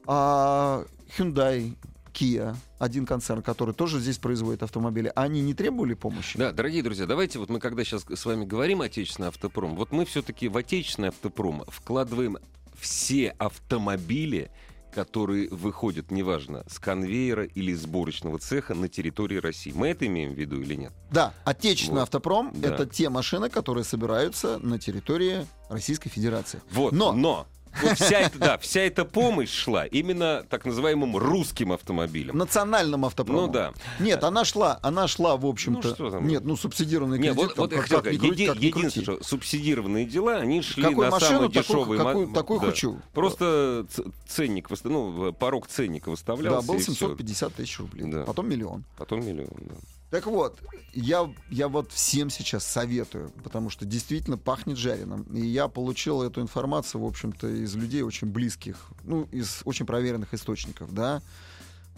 А 0.06 0.84
Hyundai, 1.16 1.74
Kia, 2.12 2.54
один 2.78 3.06
концерн, 3.06 3.42
который 3.42 3.74
тоже 3.74 3.98
здесь 3.98 4.18
производит 4.18 4.62
автомобили, 4.62 5.10
они 5.16 5.40
не 5.40 5.52
требовали 5.54 5.94
помощи? 5.94 6.38
Да, 6.38 6.52
дорогие 6.52 6.82
друзья, 6.82 7.06
давайте 7.06 7.38
вот 7.40 7.48
мы 7.48 7.58
когда 7.58 7.82
сейчас 7.84 8.04
с 8.08 8.24
вами 8.24 8.44
говорим 8.44 8.82
отечественный 8.82 9.28
автопром, 9.28 9.74
вот 9.74 9.90
мы 9.90 10.04
все-таки 10.04 10.46
в 10.48 10.56
отечественный 10.56 11.08
автопром 11.08 11.64
вкладываем 11.68 12.38
все 12.78 13.30
автомобили, 13.38 14.50
которые 14.94 15.48
выходят, 15.50 16.10
неважно, 16.10 16.64
с 16.68 16.78
конвейера 16.78 17.44
или 17.44 17.74
сборочного 17.74 18.38
цеха 18.38 18.74
на 18.74 18.88
территории 18.88 19.36
России. 19.38 19.72
Мы 19.74 19.88
это 19.88 20.06
имеем 20.06 20.32
в 20.32 20.38
виду 20.38 20.60
или 20.60 20.74
нет? 20.74 20.92
Да, 21.10 21.34
отечественный 21.44 22.00
Вот. 22.00 22.04
автопром 22.04 22.52
Да. 22.54 22.68
это 22.74 22.86
те 22.86 23.08
машины, 23.08 23.50
которые 23.50 23.84
собираются 23.84 24.58
на 24.58 24.78
территории 24.78 25.46
Российской 25.68 26.08
Федерации. 26.10 26.62
Вот, 26.70 26.92
Но- 26.92 27.12
но, 27.12 27.46
вот 27.82 27.98
вся 27.98 28.20
эта, 28.20 28.38
да, 28.38 28.58
вся 28.58 28.80
эта 28.80 29.04
помощь 29.04 29.50
шла 29.52 29.86
именно 29.86 30.44
так 30.48 30.64
называемым 30.64 31.16
русским 31.16 31.72
автомобилям. 31.72 32.36
Национальным 32.36 33.04
автопромом. 33.04 33.46
Ну 33.46 33.52
да. 33.52 33.72
Нет, 34.00 34.22
она 34.24 34.44
шла, 34.44 34.78
она 34.82 35.08
шла, 35.08 35.36
в 35.36 35.46
общем-то. 35.46 35.88
Ну, 35.88 35.94
что 35.94 36.10
там? 36.10 36.26
Нет, 36.26 36.44
ну 36.44 36.56
субсидированный 36.56 37.18
Не, 37.18 37.28
кредит. 37.32 37.56
вот, 37.56 37.58
вот 37.58 37.70
как- 37.72 37.88
как 37.88 38.06
еди- 38.12 38.46
как 38.46 38.58
ни 38.60 38.66
единственное, 38.66 39.16
что 39.16 39.24
субсидированные 39.24 40.04
дела, 40.06 40.36
они 40.36 40.62
шли 40.62 40.82
Какую 40.84 41.06
на 41.06 41.10
машину, 41.10 41.30
самые 41.32 41.50
такую- 41.50 41.78
дешевые. 41.80 41.98
ма- 42.02 42.04
какую- 42.10 42.32
такую 42.34 42.60
да. 42.60 42.66
хочу. 42.66 42.98
Просто 43.12 43.86
ценник, 44.28 44.68
ну, 44.84 45.32
порог 45.32 45.66
ценника 45.66 46.06
Да, 46.06 46.10
выставлялся. 46.12 46.66
был 46.68 46.74
и 46.76 46.78
всё. 46.78 46.92
750 46.92 47.54
тысяч 47.54 47.78
рублей. 47.78 48.10
Да. 48.10 48.24
Потом 48.24 48.48
миллион. 48.48 48.84
Потом 48.96 49.24
миллион. 49.26 49.48
да. 49.60 49.74
Так 50.14 50.26
вот, 50.26 50.60
я, 50.92 51.28
я 51.50 51.66
вот 51.66 51.90
всем 51.90 52.30
сейчас 52.30 52.64
советую, 52.64 53.32
потому 53.42 53.68
что 53.68 53.84
действительно 53.84 54.38
пахнет 54.38 54.76
жареным. 54.76 55.22
И 55.24 55.44
я 55.44 55.66
получил 55.66 56.22
эту 56.22 56.40
информацию, 56.40 57.00
в 57.00 57.04
общем-то, 57.04 57.48
из 57.48 57.74
людей 57.74 58.02
очень 58.02 58.28
близких, 58.28 58.76
ну, 59.02 59.26
из 59.32 59.62
очень 59.64 59.86
проверенных 59.86 60.32
источников, 60.32 60.94
да, 60.94 61.20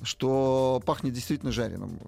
что 0.03 0.83
пахнет 0.85 1.13
действительно 1.15 1.53
жареным. 1.53 1.99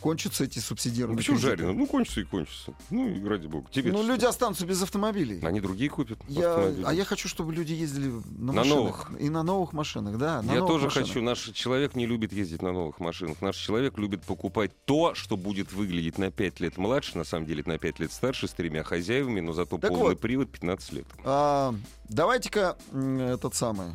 Кончатся 0.00 0.44
эти 0.44 0.58
Ну, 0.58 0.62
субсидированные 0.62 1.16
почему 1.18 1.36
кредиты. 1.38 1.56
жарено? 1.58 1.72
Ну, 1.78 1.86
кончится 1.86 2.20
и 2.20 2.24
кончится. 2.24 2.72
Ну, 2.90 3.08
и 3.08 3.24
ради 3.24 3.46
бога. 3.46 3.68
Тебе 3.70 3.92
Ну, 3.92 4.02
люди 4.06 4.24
останутся 4.24 4.64
без 4.66 4.82
автомобилей. 4.82 5.40
Они 5.42 5.60
другие 5.60 5.90
купят 5.90 6.18
Я, 6.28 6.72
а 6.84 6.92
я 6.92 7.04
хочу, 7.04 7.28
чтобы 7.28 7.52
люди 7.52 7.72
ездили 7.72 8.08
на, 8.08 8.22
На 8.46 8.52
машинах. 8.52 8.76
новых. 9.10 9.20
И 9.20 9.28
на 9.28 9.42
новых 9.42 9.72
машинах, 9.72 10.18
да. 10.18 10.42
на 10.42 10.52
Я 10.54 10.60
тоже 10.60 10.86
машинах. 10.86 11.08
хочу. 11.08 11.22
Наш 11.22 11.40
человек 11.50 11.94
не 11.94 12.06
любит 12.06 12.32
ездить 12.32 12.62
на 12.62 12.72
новых 12.72 13.00
машинах. 13.00 13.40
Наш 13.42 13.56
человек 13.56 13.98
любит 13.98 14.22
покупать 14.22 14.70
то, 14.84 15.14
что 15.14 15.36
будет 15.36 15.72
выглядеть 15.72 16.18
на 16.18 16.30
5 16.30 16.60
лет 16.60 16.78
младше, 16.78 17.18
на 17.18 17.24
самом 17.24 17.46
деле 17.46 17.62
на 17.66 17.78
5 17.78 17.98
лет 18.00 18.12
старше, 18.12 18.48
с 18.48 18.52
тремя 18.52 18.82
хозяевами, 18.84 19.40
но 19.40 19.52
зато 19.52 19.78
Так 19.78 19.90
полный 19.90 20.10
вот. 20.10 20.20
привод 20.20 20.50
15 20.50 20.92
лет. 20.92 21.06
А, 21.24 21.74
давайте-ка 22.08 22.76
этот 22.92 23.54
самый. 23.54 23.88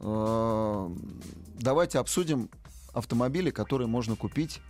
а, 0.00 0.90
давайте 1.60 1.98
обсудим 1.98 2.48
автомобили, 2.98 3.50
которые 3.50 3.88
можно 3.88 4.16
купить 4.16 4.60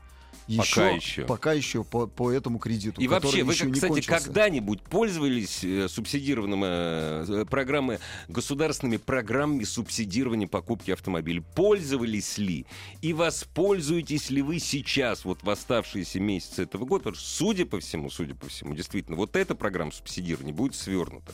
еще, 0.49 0.75
Пока 0.75 0.89
еще. 0.91 1.25
пока 1.25 1.53
еще 1.53 1.85
по, 1.85 2.07
по 2.07 2.33
этому 2.33 2.59
кредиту. 2.59 3.01
И 3.01 3.07
вообще, 3.07 3.45
вы, 3.45 3.53
еще 3.53 3.71
кстати, 3.71 4.01
когда-нибудь 4.01 4.83
пользовались 4.83 5.63
э, 5.63 5.89
субсидированным 5.89 6.63
э, 6.65 7.45
программы, 7.45 8.01
государственными 8.29 8.97
программами 8.97 9.65
субсидирования 9.65 10.49
покупки 10.49 10.91
автомобилей? 10.91 11.43
Пользовались 11.55 12.39
ли? 12.39 12.65
И 13.03 13.13
воспользуетесь 13.13 14.31
ли 14.31 14.41
вы 14.41 14.59
сейчас, 14.59 15.27
вот 15.27 15.43
в 15.43 15.51
оставшиеся 15.51 16.19
месяцы 16.19 16.63
этого 16.63 16.87
года? 16.87 17.05
Потому 17.05 17.17
что, 17.17 17.29
судя 17.29 17.67
по 17.67 17.79
всему, 17.79 18.09
судя 18.09 18.35
по 18.35 18.49
всему, 18.49 18.75
действительно, 18.75 19.17
вот 19.19 19.37
эта 19.37 19.55
программа 19.55 19.93
субсидирования 19.93 20.55
будет 20.55 20.75
свернута. 20.75 21.33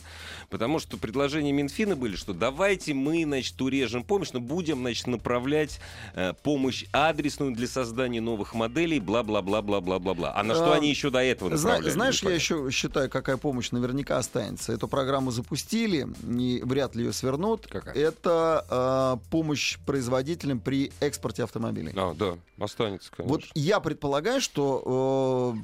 Потому 0.49 0.79
что 0.79 0.97
предложения 0.97 1.53
Минфина 1.53 1.95
были, 1.95 2.17
что 2.17 2.33
давайте 2.33 2.93
мы, 2.93 3.23
значит, 3.23 3.61
урежем 3.61 4.03
помощь, 4.03 4.31
но 4.33 4.41
будем, 4.41 4.79
значит, 4.79 5.07
направлять 5.07 5.79
э, 6.15 6.33
помощь 6.43 6.83
адресную 6.91 7.53
для 7.55 7.67
создания 7.67 8.19
новых 8.19 8.53
моделей, 8.53 8.99
бла-бла-бла-бла-бла-бла-бла. 9.05 10.33
А 10.35 10.43
на 10.43 10.53
что 10.55 10.71
А, 10.73 10.75
они 10.75 10.89
еще 10.89 11.09
до 11.09 11.19
этого 11.23 11.49
направляли? 11.49 11.89
знаешь, 11.89 12.21
я 12.23 12.31
еще 12.31 12.69
считаю, 12.71 13.09
какая 13.09 13.37
помощь 13.37 13.71
наверняка 13.71 14.17
останется. 14.17 14.73
Эту 14.73 14.87
программу 14.87 15.31
запустили, 15.31 16.07
и 16.27 16.61
вряд 16.65 16.95
ли 16.95 17.05
ее 17.05 17.13
свернут. 17.13 17.67
Какая? 17.67 17.93
Это 17.95 18.65
а, 18.69 19.19
помощь 19.29 19.77
производителям 19.85 20.59
при 20.59 20.91
экспорте 20.99 21.43
автомобилей. 21.43 21.93
А, 21.95 22.13
да, 22.13 22.37
останется, 22.59 23.11
конечно. 23.15 23.33
Вот 23.33 23.43
я 23.53 23.79
предполагаю, 23.79 24.41
что 24.41 25.55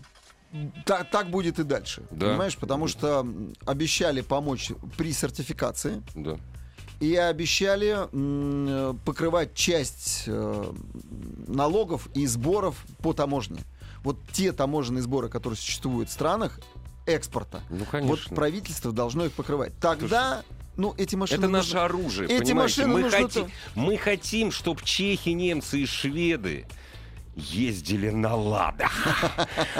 э, 0.54 0.58
та- 0.86 1.04
так 1.04 1.30
будет 1.30 1.60
и 1.60 1.64
дальше. 1.64 2.04
Да. 2.12 2.28
Понимаешь? 2.28 2.58
Потому 2.58 2.88
что 2.88 3.26
обещали 3.66 4.22
помочь 4.22 4.72
при 4.98 5.12
сертификации 5.14 6.02
Да. 6.16 6.38
И 7.02 7.16
обещали 7.16 7.98
э, 8.12 8.94
покрывать 9.04 9.56
часть 9.56 10.24
э, 10.28 10.74
налогов 11.48 12.08
и 12.14 12.28
сборов 12.28 12.86
по 13.02 13.12
таможне. 13.14 13.62
Вот 14.04 14.18
те 14.32 14.52
таможенные 14.52 15.02
сборы, 15.02 15.28
которые 15.28 15.58
существуют 15.58 16.10
в 16.10 16.14
странах 16.14 16.60
экспорта, 17.08 17.62
Ну, 17.72 17.80
вот 17.80 17.88
конечно. 17.90 18.36
правительство 18.36 18.92
должно 18.92 19.26
их 19.26 19.32
покрывать. 19.34 19.74
Тогда, 19.82 20.44
ну, 20.78 20.94
эти 20.96 21.16
машины... 21.16 21.40
Это 21.40 21.48
нужно- 21.50 21.58
наше 21.58 21.78
оружие, 21.78 22.30
Эти 22.30 22.44
понимаете? 22.44 22.82
машины 22.86 22.88
мы, 22.94 23.02
нужно 23.02 23.18
хотим, 23.18 23.52
мы 23.74 23.98
хотим, 23.98 24.52
чтобы 24.52 24.82
чехи, 24.84 25.30
немцы 25.30 25.80
и 25.80 25.86
шведы 25.88 26.68
ездили 27.36 28.10
на 28.10 28.36
ладах. 28.36 28.92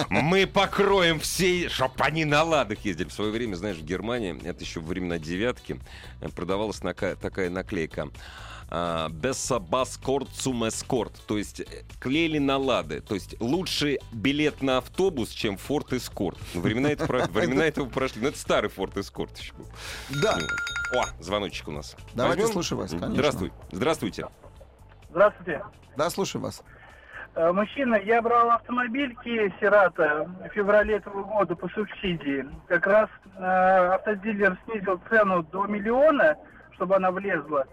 Мы 0.10 0.48
покроем 0.48 1.20
все, 1.20 1.70
чтобы 1.70 1.94
они 1.98 2.26
на 2.26 2.44
ладах 2.44 2.80
ездили. 2.86 3.08
В 3.10 3.14
свое 3.14 3.32
время, 3.32 3.56
знаешь, 3.56 3.78
в 3.78 3.84
Германии, 3.84 4.40
это 4.46 4.64
еще 4.64 4.80
во 4.80 4.88
времена 4.88 5.18
девятки, 5.18 5.80
продавалась 6.36 6.82
нака- 6.82 7.16
такая 7.16 7.50
наклейка. 7.50 8.10
Бессабаскорт 9.10 10.30
сумэскорт. 10.34 11.14
То 11.28 11.38
есть 11.38 11.60
э, 11.60 11.66
клеили 12.00 12.38
на 12.38 12.58
лады. 12.58 13.02
То 13.02 13.16
есть 13.16 13.36
лучше 13.42 13.98
билет 14.14 14.62
на 14.62 14.78
автобус, 14.78 15.30
чем 15.32 15.58
Форд 15.58 15.92
Эскорт. 15.92 16.38
Ну, 16.54 16.62
Времена, 16.62 16.90
это 16.90 17.06
про- 17.06 17.28
времена 17.28 17.66
этого 17.66 17.88
прошли. 17.90 18.22
Но 18.22 18.30
это 18.30 18.40
старый 18.40 18.70
Форд 18.70 18.96
Эскорт 18.98 19.38
еще 19.38 19.52
был. 19.56 19.68
Да, 20.22 20.38
О, 20.96 21.06
звоночек 21.22 21.68
у 21.68 21.72
нас. 21.72 21.98
Давайте 22.14 22.44
Возьмем? 22.44 22.54
слушаю 22.54 22.80
вас, 22.80 22.92
конечно. 22.92 23.14
Здравствуй. 23.14 23.52
Здравствуйте. 23.74 24.28
Здравствуйте. 25.10 25.64
да, 25.98 26.10
слушаю 26.10 26.42
вас. 26.42 26.62
Э, 27.36 27.52
Мужчина, 27.52 27.96
я 27.96 28.22
брал 28.22 28.52
автомобиль 28.52 29.16
Kia 29.24 29.52
Cerato 29.62 30.30
в 30.50 30.54
феврале 30.54 30.96
этого 30.96 31.24
года 31.24 31.56
по 31.56 31.70
субсидии. 31.70 32.46
Как 32.68 32.86
раз 32.88 33.10
э, 33.38 33.42
автодилер 33.96 34.58
снизил 34.66 35.00
цену 35.10 35.44
до 35.44 35.66
миллиона, 35.66 36.36
чтобы 36.74 36.96
она 36.98 37.12
влезла. 37.12 37.66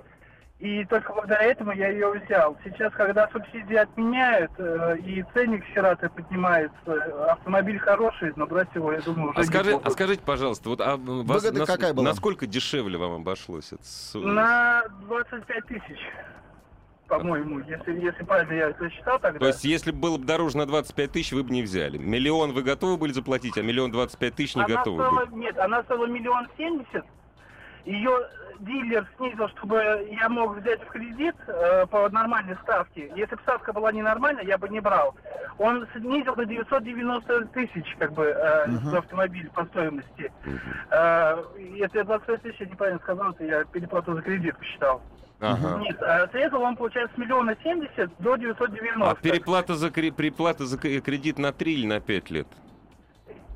И 0.60 0.84
только 0.86 1.12
благодаря 1.12 1.44
этому 1.44 1.70
я 1.72 1.88
ее 1.88 2.10
взял. 2.12 2.56
Сейчас, 2.64 2.92
когда 2.94 3.28
субсидии 3.28 3.76
отменяют 3.76 4.50
э, 4.58 4.96
и 4.98 5.24
ценник 5.34 5.64
Cerato 5.74 6.08
поднимается, 6.08 7.26
автомобиль 7.30 7.78
хороший, 7.78 8.32
но 8.36 8.46
брать 8.46 8.68
его, 8.74 8.92
я 8.92 9.00
думаю, 9.00 9.30
уже 9.30 9.40
А, 9.40 9.44
скажи, 9.44 9.72
а 9.74 9.78
буду. 9.78 9.90
скажите, 9.90 10.22
пожалуйста, 10.24 10.68
вот 10.68 10.80
а 10.80 10.96
вас 10.96 11.44
Выгода 11.44 11.64
какая 11.66 11.94
была? 11.94 12.08
насколько 12.08 12.46
дешевле 12.46 12.98
вам 12.98 13.20
обошлось? 13.22 13.72
это 13.72 14.18
На 14.18 14.82
25 15.02 15.66
тысяч, 15.66 15.98
по-моему, 17.08 17.60
если, 17.60 18.00
если 18.00 18.22
правильно 18.22 18.52
я 18.52 18.68
это 18.70 18.90
считал 18.90 19.18
тогда. 19.18 19.38
То 19.38 19.46
есть, 19.46 19.64
если 19.64 19.90
бы 19.90 19.98
было 19.98 20.18
бы 20.18 20.24
дороже 20.24 20.58
на 20.58 20.66
25 20.66 21.10
тысяч, 21.10 21.32
вы 21.32 21.42
бы 21.42 21.50
не 21.50 21.62
взяли. 21.62 21.96
Миллион 21.96 22.52
вы 22.52 22.62
готовы 22.62 22.98
были 22.98 23.12
заплатить, 23.12 23.56
а 23.56 23.62
миллион 23.62 23.90
25 23.90 24.34
тысяч 24.34 24.54
не 24.54 24.62
она 24.62 24.76
готовы 24.76 25.02
стоила, 25.02 25.26
были. 25.26 25.40
Нет, 25.40 25.58
она 25.58 25.82
стоила 25.84 26.06
миллион 26.06 26.46
семьдесят. 26.56 27.06
Ее 27.86 28.10
дилер 28.60 29.06
снизил, 29.16 29.48
чтобы 29.48 30.06
я 30.10 30.28
мог 30.28 30.56
взять 30.56 30.82
в 30.82 30.86
кредит 30.86 31.34
э, 31.46 31.86
по 31.86 32.08
нормальной 32.10 32.56
ставке. 32.62 33.10
Если 33.16 33.34
бы 33.34 33.40
ставка 33.42 33.72
была 33.72 33.90
ненормальная, 33.92 34.44
я 34.44 34.58
бы 34.58 34.68
не 34.68 34.80
брал. 34.80 35.14
Он 35.58 35.86
снизил 35.96 36.34
до 36.36 36.44
990 36.46 37.46
тысяч, 37.46 37.96
как 37.98 38.12
бы, 38.12 38.24
э, 38.26 38.66
за 38.90 38.98
автомобиль 38.98 39.50
по 39.50 39.64
стоимости. 39.66 40.32
Э, 40.90 41.42
если 41.58 42.02
25 42.02 42.42
тысяч, 42.42 42.60
я 42.60 42.66
неправильно 42.66 43.00
сказал, 43.00 43.32
то 43.34 43.44
я 43.44 43.64
переплату 43.64 44.14
за 44.14 44.22
кредит 44.22 44.56
посчитал. 44.56 45.02
Ага. 45.40 45.78
Нет, 45.80 46.00
а 46.02 46.26
средства 46.28 46.58
он 46.58 46.76
получает 46.76 47.10
с 47.14 47.18
миллиона 47.18 47.56
семьдесят 47.62 48.10
до 48.18 48.36
990. 48.36 49.10
А 49.10 49.14
переплата 49.14 49.74
за, 49.74 49.88
кре- 49.88 50.10
переплата 50.10 50.64
за 50.66 50.78
к- 50.78 51.00
кредит 51.00 51.38
на 51.38 51.52
3 51.52 51.74
или 51.74 51.86
на 51.86 52.00
5 52.00 52.30
лет? 52.30 52.48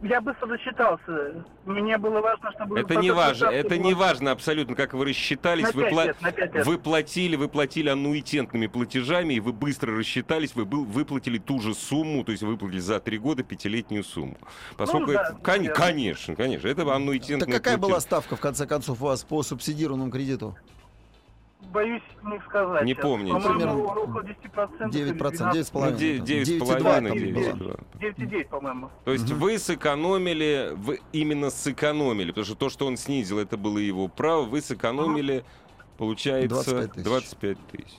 Я 0.03 0.21
быстро 0.21 0.49
засчитался. 0.49 1.45
Мне 1.65 1.97
было 1.97 2.21
важно, 2.21 2.51
чтобы... 2.53 2.81
Это 2.81 2.97
не 2.97 3.13
важно, 3.13 3.47
это 3.47 3.79
не 3.79 3.95
важно 3.95 4.33
абсолютно, 4.33 4.75
как 4.75 4.95
вы 4.95 5.05
рассчитались. 5.05 5.63
На 5.65 5.71
Вы, 5.73 5.83
пла- 5.91 6.07
лет, 6.07 6.21
на 6.21 6.33
пять 6.33 6.53
лет. 6.55 6.67
вы 6.67 6.77
платили, 6.79 7.37
вы 7.37 7.49
платили 7.49 7.89
аннуитентными 7.89 8.67
платежами, 8.67 9.35
и 9.35 9.41
вы 9.41 9.53
быстро 9.53 9.97
рассчитались, 9.97 10.57
вы 10.57 10.65
был, 10.65 10.85
выплатили 10.85 11.39
ту 11.39 11.61
же 11.61 11.73
сумму, 11.75 12.25
то 12.25 12.33
есть 12.33 12.43
выплатили 12.43 12.81
за 12.81 12.99
три 12.99 13.17
года 13.19 13.45
пятилетнюю 13.45 14.03
сумму. 14.03 14.37
Поскольку 14.77 15.07
Ну 15.09 15.13
да, 15.13 15.23
это- 15.23 15.35
кон- 15.37 15.67
конечно, 15.69 16.35
конечно, 16.35 16.67
это 16.67 16.83
аннуитентный 16.93 17.47
Так 17.47 17.63
какая 17.63 17.79
платеж. 17.79 17.91
была 17.93 18.01
ставка, 18.01 18.35
в 18.35 18.41
конце 18.41 18.67
концов, 18.67 19.01
у 19.03 19.05
вас 19.07 19.23
по 19.23 19.43
субсидированному 19.45 20.11
кредиту? 20.11 20.57
Боюсь 21.73 22.03
не 22.23 22.39
сказать. 22.49 22.85
Не 22.85 22.95
помните. 22.95 23.33
По-моему, 23.33 23.85
около 23.85 24.23
10%. 24.23 24.91
9%, 24.91 25.53
9,5%. 25.53 25.91
Ну, 25.91 25.97
де- 25.97 26.19
девять 26.19 26.47
с 26.47 26.51
9,2 26.51 26.59
половиной, 26.83 27.09
там 27.11 27.19
девять, 27.19 27.55
было. 27.55 27.79
да. 27.95 28.07
9,9, 28.09 28.49
по-моему. 28.49 28.91
То 29.05 29.13
есть 29.13 29.31
вы 29.31 29.59
сэкономили, 29.59 30.73
вы 30.77 31.01
именно 31.13 31.51
сэкономили, 31.51 32.29
потому 32.31 32.45
что 32.45 32.55
то, 32.55 32.69
что 32.69 32.87
он 32.87 32.97
снизил, 32.97 33.39
это 33.39 33.57
было 33.57 33.79
его 33.79 34.09
право, 34.09 34.43
вы 34.43 34.61
сэкономили, 34.61 35.45
получается, 35.97 36.89
25 36.89 36.93
тысяч. 36.93 37.05
25 37.05 37.59
тысяч. 37.71 37.99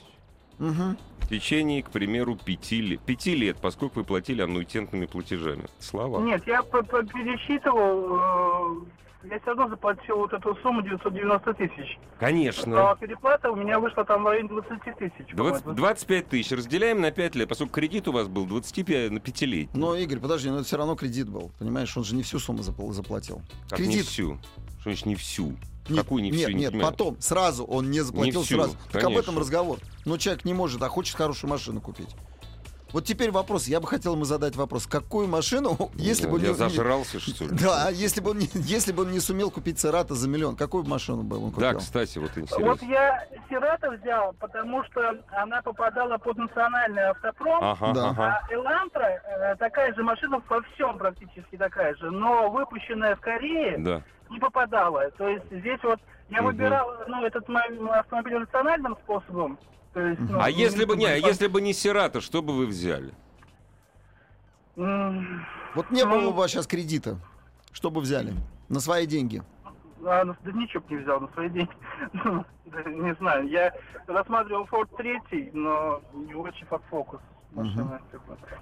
Мгм. 0.58 0.96
В 1.18 1.28
течение, 1.28 1.82
к 1.82 1.90
примеру, 1.90 2.36
пяти 2.36 2.80
лет, 2.80 3.00
пяти 3.00 3.34
лет, 3.34 3.56
поскольку 3.60 4.00
вы 4.00 4.04
платили 4.04 4.42
аннуитентными 4.42 5.06
платежами. 5.06 5.64
Слова. 5.80 6.20
Нет, 6.20 6.46
я 6.46 6.62
пересчитывал, 6.62 8.18
э, 8.18 8.84
я 9.30 9.38
все 9.40 9.46
равно 9.48 9.68
заплатил 9.68 10.16
вот 10.16 10.32
эту 10.32 10.56
сумму 10.62 10.82
990 10.82 11.54
тысяч. 11.54 11.98
Конечно. 12.18 12.90
А 12.90 12.96
переплата 12.96 13.50
у 13.50 13.56
меня 13.56 13.78
вышла 13.78 14.04
там 14.04 14.24
в 14.24 14.26
районе 14.28 14.48
20 14.48 14.96
тысяч. 14.98 15.34
20 15.34 15.62
по-моему. 15.64 15.72
25 15.74 16.28
тысяч 16.28 16.52
разделяем 16.52 17.00
на 17.00 17.10
5 17.10 17.34
лет, 17.36 17.48
поскольку 17.48 17.74
кредит 17.74 18.08
у 18.08 18.12
вас 18.12 18.28
был 18.28 18.44
25 18.46 19.10
на 19.10 19.20
5 19.20 19.42
лет. 19.42 19.68
Но, 19.74 19.94
Игорь, 19.96 20.18
подожди, 20.18 20.48
но 20.50 20.56
это 20.56 20.64
все 20.64 20.76
равно 20.76 20.94
кредит 20.96 21.28
был. 21.28 21.50
Понимаешь, 21.58 21.96
он 21.96 22.04
же 22.04 22.14
не 22.14 22.22
всю 22.22 22.38
сумму 22.38 22.60
запл- 22.62 22.92
заплатил. 22.92 23.40
Как 23.68 23.78
не 23.78 23.86
кредит. 23.86 24.06
всю. 24.06 24.38
Что 24.80 24.90
значит 24.90 25.06
не 25.06 25.14
всю? 25.14 25.54
Нет, 25.88 26.00
Какую 26.04 26.22
не 26.22 26.30
нет, 26.30 26.40
всю, 26.48 26.50
не 26.52 26.60
нет, 26.60 26.72
понимаю. 26.72 26.92
потом, 26.92 27.16
сразу 27.20 27.64
он 27.64 27.90
не 27.90 28.00
заплатил 28.00 28.42
всю, 28.42 28.54
сразу. 28.56 28.72
Так 28.90 29.02
об 29.02 29.08
конечно. 29.08 29.20
этом 29.20 29.38
разговор. 29.38 29.78
Но 30.06 30.16
человек 30.16 30.44
не 30.46 30.54
может, 30.54 30.82
а 30.82 30.88
хочет 30.88 31.14
хорошую 31.14 31.50
машину 31.50 31.80
купить. 31.82 32.08
Вот 32.94 33.04
теперь 33.04 33.32
вопрос, 33.32 33.66
я 33.66 33.80
бы 33.80 33.88
хотел 33.88 34.12
ему 34.14 34.22
задать 34.24 34.54
вопрос. 34.54 34.86
Какую 34.86 35.26
машину, 35.26 35.90
если 35.96 36.28
бы 36.28 36.34
он 36.36 36.42
Я 36.42 36.48
не... 36.50 36.54
зажрался, 36.54 37.18
что 37.18 37.44
ли? 37.44 37.50
Да, 37.50 37.88
если 37.90 38.20
бы, 38.20 38.30
он 38.30 38.38
не, 38.38 38.48
если 38.54 38.92
бы 38.92 39.02
он 39.02 39.10
не 39.10 39.18
сумел 39.18 39.50
купить 39.50 39.80
Церата 39.80 40.14
за 40.14 40.28
миллион, 40.28 40.54
какую 40.54 40.84
машину 40.84 41.24
бы 41.24 41.36
он 41.36 41.50
купил? 41.50 41.72
Да, 41.72 41.74
кстати, 41.74 42.18
вот 42.18 42.30
Вот 42.36 42.38
интересно. 42.38 42.86
я 42.86 43.26
Сирата 43.50 43.90
взял, 43.90 44.32
потому 44.38 44.84
что 44.84 45.12
она 45.32 45.60
попадала 45.62 46.18
под 46.18 46.38
национальный 46.38 47.02
автопром. 47.08 47.64
Ага, 47.64 47.92
Да. 47.94 48.08
ага. 48.10 48.40
А 48.48 48.54
Элантра 48.54 49.02
э, 49.24 49.56
такая 49.56 49.92
же 49.94 50.04
машина 50.04 50.40
во 50.48 50.62
всем 50.62 50.96
практически 50.96 51.56
такая 51.56 51.96
же, 51.96 52.12
но 52.12 52.48
выпущенная 52.48 53.16
в 53.16 53.20
Корее 53.20 53.74
Да. 53.78 54.02
не 54.30 54.38
попадала. 54.38 55.10
То 55.18 55.26
есть 55.26 55.46
здесь 55.50 55.80
вот 55.82 55.98
я 56.30 56.42
выбирал 56.42 56.88
ну, 57.08 57.24
этот 57.26 57.48
мо- 57.48 57.98
автомобиль 57.98 58.38
национальным 58.38 58.96
способом. 59.02 59.58
То 59.94 60.00
есть, 60.00 60.20
ну, 60.28 60.40
А 60.40 60.50
если 60.50 60.84
бы 60.84 60.96
не, 60.96 61.06
а 61.06 61.20
по- 61.22 61.26
если 61.26 61.46
бы 61.46 61.60
не 61.60 61.72
Сирата, 61.72 62.20
что 62.20 62.42
бы 62.42 62.52
вы 62.56 62.66
взяли? 62.66 63.12
Вот 64.76 65.90
не 65.90 66.04
было 66.04 66.16
Ну. 66.20 66.20
бы 66.22 66.28
у 66.28 66.32
вас 66.32 66.50
сейчас 66.50 66.66
кредита. 66.66 67.16
Что 67.72 67.90
бы 67.90 68.00
взяли? 68.00 68.32
На 68.68 68.80
свои 68.80 69.06
деньги. 69.06 69.42
а, 70.06 70.24
ну, 70.24 70.34
да 70.44 70.52
ничего 70.52 70.82
бы 70.82 70.94
не 70.96 71.02
взял 71.02 71.20
на 71.20 71.28
свои 71.28 71.48
деньги. 71.48 71.70
Ну, 72.12 72.44
да, 72.66 72.82
не 72.90 73.14
знаю, 73.14 73.48
я 73.48 73.72
рассматривал 74.06 74.64
Ford 74.64 74.88
3, 74.96 75.50
но 75.54 76.02
не 76.12 76.34
очень 76.34 76.66
Ford 76.66 76.82
Focus. 76.90 77.20
машина. 77.52 78.00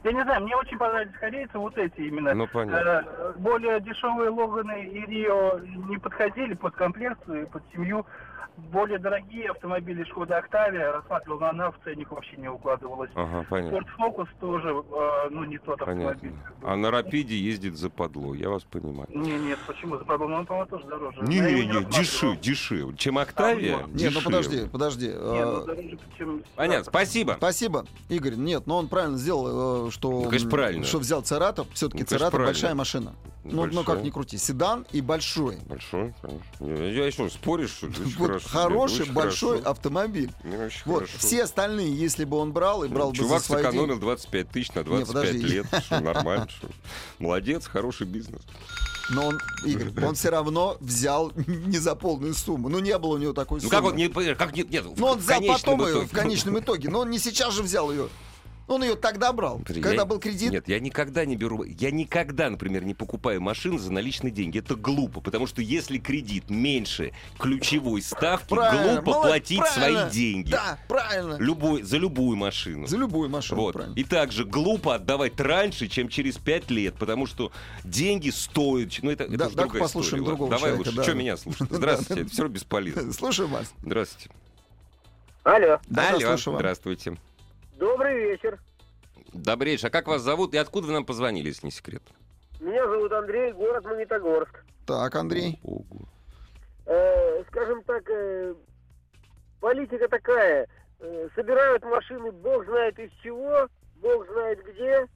Я 0.04 0.12
не 0.12 0.22
знаю, 0.22 0.42
мне 0.42 0.54
очень 0.54 0.76
понравились 0.78 1.14
корейцы 1.18 1.58
вот 1.58 1.76
эти 1.78 2.00
именно. 2.02 2.34
Ну, 2.34 2.46
понятно. 2.46 3.04
Э, 3.08 3.32
более 3.38 3.80
дешевые 3.80 4.28
Логаны 4.30 4.84
и 4.84 5.00
Рио 5.06 5.58
не 5.88 5.96
подходили 5.98 6.54
под 6.54 6.74
комплекцию, 6.74 7.48
под 7.48 7.62
семью. 7.72 8.04
Более 8.56 8.98
дорогие 8.98 9.50
автомобили 9.50 10.04
Шкода 10.04 10.38
Октавия 10.38 10.92
рассматривал, 10.92 11.40
но 11.40 11.48
она 11.48 11.70
в 11.70 11.74
ценник 11.84 12.10
вообще 12.10 12.36
не 12.36 12.48
укладывалась. 12.48 13.10
Ага, 13.14 13.46
понятно. 13.48 13.76
Ford 13.76 13.86
Focus 13.98 14.28
тоже, 14.40 14.68
э, 14.68 15.28
ну, 15.30 15.44
не 15.44 15.58
тот 15.58 15.80
автомобиль. 15.80 16.32
Понятно. 16.32 16.54
А 16.62 16.76
на 16.76 16.90
Рапиде 16.90 17.36
ездит 17.36 17.76
западло, 17.76 18.34
я 18.34 18.50
вас 18.50 18.62
понимаю. 18.64 19.06
Не, 19.10 19.38
нет, 19.38 19.58
почему? 19.66 19.96
За 19.98 20.04
подобным 20.04 20.40
он, 20.40 20.46
по-моему, 20.46 20.68
тоже 20.68 20.86
дороже. 20.86 21.20
Не, 21.22 21.36
Я 21.36 21.42
не, 21.42 21.54
не, 21.54 21.72
рассматривал. 21.72 21.90
дешевле, 22.02 22.36
дешевле. 22.36 22.96
Чем 22.96 23.18
Октавия, 23.18 23.78
А. 23.84 23.88
Нет, 23.88 24.12
ну 24.14 24.20
подожди, 24.22 24.68
подожди. 24.68 25.06
Не, 25.08 25.12
э, 25.12 25.44
ну, 25.44 25.64
дороже, 25.66 25.98
чем... 26.18 26.42
Понятно, 26.54 26.84
спасибо. 26.84 27.34
Спасибо, 27.38 27.86
Игорь. 28.08 28.34
Нет, 28.34 28.66
но 28.66 28.76
он 28.78 28.88
правильно 28.88 29.16
сделал, 29.16 29.88
э, 29.88 29.90
что, 29.90 30.10
Ну, 30.10 30.24
конечно, 30.24 30.50
правильно. 30.50 30.84
что 30.84 30.98
взял 30.98 31.22
Цератов. 31.22 31.66
Все-таки 31.72 32.02
Ну, 32.02 32.06
Цератов 32.06 32.40
большая 32.40 32.74
машина. 32.74 33.14
Ну, 33.44 33.66
ну, 33.66 33.82
как 33.82 34.02
ни 34.04 34.10
крути. 34.10 34.38
Седан 34.38 34.86
и 34.92 35.00
большой. 35.00 35.58
Большой, 35.68 36.14
конечно. 36.22 36.64
Я, 36.64 37.04
я 37.06 37.10
что, 37.10 37.28
споришь, 37.28 37.70
что 37.70 37.88
хорошо. 38.48 38.68
хороший 38.68 39.02
Очень 39.02 39.12
большой 39.12 39.50
хорошо. 39.58 39.70
автомобиль. 39.70 40.30
Ну, 40.44 40.56
очень 40.64 40.82
Вот 40.86 40.94
хорошо. 41.00 41.18
все 41.18 41.42
остальные, 41.44 41.94
если 41.96 42.24
бы 42.24 42.36
он 42.38 42.52
брал 42.52 42.84
и 42.84 42.88
брал 42.88 43.10
бы 43.10 43.16
Чувак 43.16 43.40
за 43.40 43.46
свои 43.46 43.62
сэкономил 43.62 43.86
деньги. 43.88 44.00
25 44.00 44.48
тысяч 44.50 44.72
на 44.74 44.80
Не, 44.80 44.84
25 44.84 45.06
подожди. 45.08 45.38
лет. 45.46 45.66
Что, 45.84 46.00
нормально, 46.00 46.48
что? 46.48 46.68
Молодец, 47.18 47.66
хороший 47.66 48.06
бизнес. 48.06 48.42
Но 49.10 49.26
он, 49.28 49.38
Игорь, 49.66 50.04
он 50.06 50.14
все 50.14 50.30
равно 50.30 50.76
взял 50.80 51.32
не 51.46 51.78
за 51.78 51.94
полную 51.94 52.34
сумму. 52.34 52.68
Ну, 52.68 52.78
не 52.78 52.96
было 52.98 53.14
у 53.14 53.18
него 53.18 53.32
такой 53.32 53.56
Ну 53.60 53.68
суммы. 53.68 53.70
как 53.70 53.84
он 53.84 53.96
не... 53.96 54.08
Как 54.08 54.54
нет, 54.56 54.70
нет, 54.70 54.84
Ну, 54.96 55.06
он 55.06 55.18
взял 55.18 55.40
потом 55.42 55.86
ее 55.86 56.00
в 56.06 56.10
конечном 56.12 56.58
итоге. 56.58 56.88
Но 56.88 57.00
он 57.00 57.10
не 57.10 57.18
сейчас 57.18 57.52
же 57.52 57.62
взял 57.62 57.90
ее. 57.90 58.08
Он 58.68 58.82
ее 58.82 58.94
тогда 58.94 59.32
брал, 59.32 59.56
Смотри, 59.56 59.82
когда 59.82 60.02
я- 60.02 60.04
был 60.06 60.18
кредит. 60.18 60.50
Нет, 60.52 60.68
я 60.68 60.78
никогда 60.80 61.24
не 61.24 61.36
беру... 61.36 61.64
Я 61.64 61.90
никогда, 61.90 62.48
например, 62.48 62.84
не 62.84 62.94
покупаю 62.94 63.40
машину 63.40 63.76
за 63.78 63.92
наличные 63.92 64.30
деньги. 64.30 64.58
Это 64.60 64.76
глупо, 64.76 65.20
потому 65.20 65.46
что 65.46 65.60
если 65.60 65.98
кредит 65.98 66.48
меньше 66.48 67.12
ключевой 67.38 68.02
ставки, 68.02 68.48
Правильно, 68.54 69.02
глупо 69.02 69.10
молодец, 69.18 69.30
платить 69.30 69.58
правильно. 69.58 70.00
свои 70.00 70.10
деньги. 70.12 70.50
Да, 70.52 70.78
правильно. 70.88 71.36
Любой, 71.38 71.82
за 71.82 71.96
любую 71.98 72.36
машину. 72.36 72.86
За 72.86 72.96
любую 72.96 73.28
машину, 73.28 73.60
Вот. 73.60 73.72
правильно. 73.74 73.94
И 73.94 74.04
также 74.04 74.44
глупо 74.44 74.94
отдавать 74.94 75.38
раньше, 75.40 75.88
чем 75.88 76.08
через 76.08 76.38
5 76.38 76.70
лет, 76.70 76.94
потому 76.94 77.26
что 77.26 77.52
деньги 77.84 78.30
стоят. 78.30 78.92
Ну, 79.02 79.10
это, 79.10 79.24
это 79.24 79.36
Да, 79.36 79.48
же 79.48 79.56
давай 79.56 79.68
другая 79.68 79.82
послушаем 79.82 80.22
история. 80.22 80.26
другого 80.26 80.50
Давай 80.50 80.70
человека, 80.70 80.86
лучше. 80.88 80.96
да. 80.96 81.02
Что 81.02 81.14
меня 81.14 81.36
слушать? 81.36 81.66
Здравствуйте. 81.70 82.22
Это 82.22 82.30
все 82.30 82.42
равно 82.42 82.54
бесполезно. 82.54 83.12
Слушай 83.12 83.46
вас. 83.46 83.72
Здравствуйте. 83.84 84.30
Алло, 85.44 85.80
Да, 85.88 86.10
да, 86.18 86.28
Алло, 86.34 86.36
здравствуйте. 86.36 87.16
Добрый 87.82 88.16
вечер. 88.16 88.58
Добрейший, 89.32 89.88
а 89.88 89.90
как 89.92 90.06
вас 90.06 90.22
зовут 90.22 90.54
и 90.54 90.58
откуда 90.58 90.86
вы 90.86 90.92
нам 90.92 91.04
позвонили, 91.04 91.48
если 91.48 91.66
не 91.66 91.72
секрет? 91.72 92.02
Меня 92.60 92.86
зовут 92.86 93.12
Андрей, 93.12 93.52
город 93.52 93.84
Магнитогорск. 93.84 94.64
Так, 94.86 95.14
Андрей. 95.16 95.58
Ого. 95.64 95.84
Э, 96.86 97.42
скажем 97.48 97.82
так, 97.84 98.08
э, 98.08 98.54
политика 99.60 100.06
такая. 100.08 100.68
Э, 101.00 101.28
собирают 101.34 101.82
машины 101.84 102.30
бог 102.30 102.64
знает 102.66 102.98
из 103.00 103.10
чего, 103.22 103.68
бог 104.00 104.26
знает 104.32 104.60
где. 104.64 105.06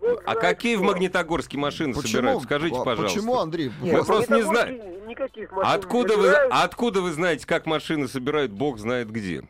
Бог 0.00 0.20
А 0.26 0.32
знает 0.32 0.40
какие 0.40 0.74
в 0.74 0.78
что. 0.78 0.86
Магнитогорске 0.88 1.58
машины 1.58 1.94
Почему? 1.94 2.08
собирают? 2.08 2.42
Скажите, 2.42 2.76
А 2.76 2.84
пожалуйста. 2.84 3.16
Почему, 3.18 3.38
Андрей? 3.38 3.72
Нет, 3.80 3.94
Мы 3.94 4.02
в 4.02 4.06
просто 4.06 4.34
не 4.34 4.42
Магнитогорске 4.42 5.06
Никаких 5.06 5.52
машин 5.52 5.72
Откуда 5.72 6.14
не 6.14 6.20
вы, 6.20 6.26
собирают. 6.26 6.52
откуда 6.56 7.00
вы 7.02 7.12
знаете, 7.12 7.46
как 7.46 7.66
машины 7.66 8.08
собирают, 8.08 8.50
бог 8.50 8.78
знает 8.78 9.10
где? 9.10 9.42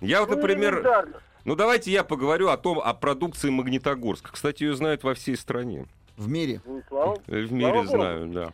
Я 0.00 0.20
вот, 0.20 0.30
Ну, 0.30 0.36
например... 0.36 1.06
Ну, 1.46 1.54
давайте 1.54 1.92
я 1.92 2.02
поговорю 2.02 2.48
о 2.48 2.56
том, 2.56 2.80
о 2.80 2.92
продукции 2.92 3.50
Магнитогорска. 3.50 4.32
Кстати, 4.32 4.64
ее 4.64 4.74
знают 4.74 5.04
во 5.04 5.14
всей 5.14 5.36
стране. 5.36 5.86
В 6.16 6.28
мире. 6.28 6.60
Ну, 6.64 6.82
слава- 6.88 7.16
В 7.28 7.52
мире 7.52 7.72
Богу. 7.72 7.86
знаю, 7.86 8.26
да. 8.26 8.52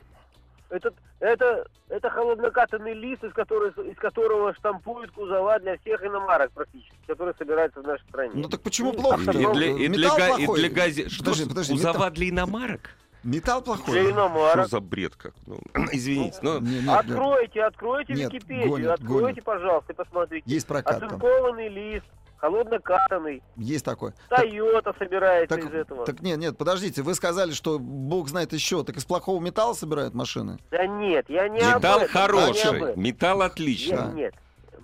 Это, 0.68 0.92
это, 1.20 1.66
это 1.88 2.10
холоднокатанный 2.10 2.92
лист, 2.92 3.24
из 3.24 3.32
которого, 3.32 3.68
из 3.82 3.96
которого 3.96 4.54
штампуют 4.54 5.10
кузова 5.12 5.58
для 5.58 5.78
всех 5.78 6.04
иномарок 6.04 6.50
практически, 6.52 6.94
которые 7.06 7.34
собираются 7.38 7.80
в 7.80 7.86
нашей 7.86 8.04
стране. 8.08 8.32
Ну 8.34 8.48
так 8.48 8.60
почему 8.60 8.92
плохо? 8.92 9.22
И 9.22 9.24
для, 9.54 9.68
и 9.70 9.88
для, 9.88 9.88
Металл 9.88 10.16
га- 10.18 10.28
и 10.38 10.44
плохой. 10.46 10.60
для 10.60 10.68
газе... 10.70 11.08
Что, 11.08 11.24
Подожди, 11.24 11.44
ж, 11.44 11.48
подожди, 11.48 11.72
кузова 11.72 11.92
металл- 11.94 12.10
для 12.10 12.28
иномарок? 12.28 12.90
Металл 13.22 13.60
Для 13.62 13.64
плохой. 13.74 14.00
Что 14.00 14.10
иномарок. 14.10 14.68
за 14.68 14.80
бред 14.80 15.14
как? 15.16 15.32
Ну, 15.46 15.58
извините, 15.92 16.38
но... 16.42 16.58
Не, 16.58 16.74
нет, 16.74 16.82
нет. 16.84 16.94
Откройте, 16.94 17.62
откройте 17.62 18.12
Нет, 18.14 18.32
Википедию, 18.34 18.68
гонят, 18.68 18.90
откройте, 19.00 19.20
гонят. 19.40 19.44
пожалуйста, 19.44 19.92
и 19.92 19.96
посмотрите. 19.96 20.42
Есть 20.46 20.66
прокатка. 20.66 21.06
Оцинкованный 21.06 21.68
лист, 21.68 22.06
холоднокатанный, 22.42 23.40
Есть 23.56 23.84
такой. 23.84 24.12
Так, 24.28 24.40
Тойота 24.40 24.92
собирается 24.98 25.54
так, 25.56 25.64
из 25.64 25.72
этого. 25.72 26.04
так 26.04 26.20
нет, 26.22 26.38
нет, 26.38 26.58
подождите, 26.58 27.02
вы 27.02 27.14
сказали, 27.14 27.52
что 27.52 27.78
бог 27.78 28.28
знает 28.28 28.52
еще, 28.52 28.82
так 28.82 28.96
из 28.96 29.04
плохого 29.04 29.40
металла 29.40 29.74
собирают 29.74 30.12
машины? 30.12 30.58
Да 30.72 30.84
нет, 30.86 31.24
я 31.28 31.48
не 31.48 31.60
об 31.60 31.76
Металл 31.76 32.00
этом, 32.00 32.00
я 32.00 32.00
не 32.00 32.04
об 32.04 32.10
хороший, 32.10 32.76
этом. 32.90 33.00
металл 33.02 33.38
Нет, 33.38 33.52
отличный. 33.52 33.96
Да. 33.96 34.06
нет. 34.12 34.34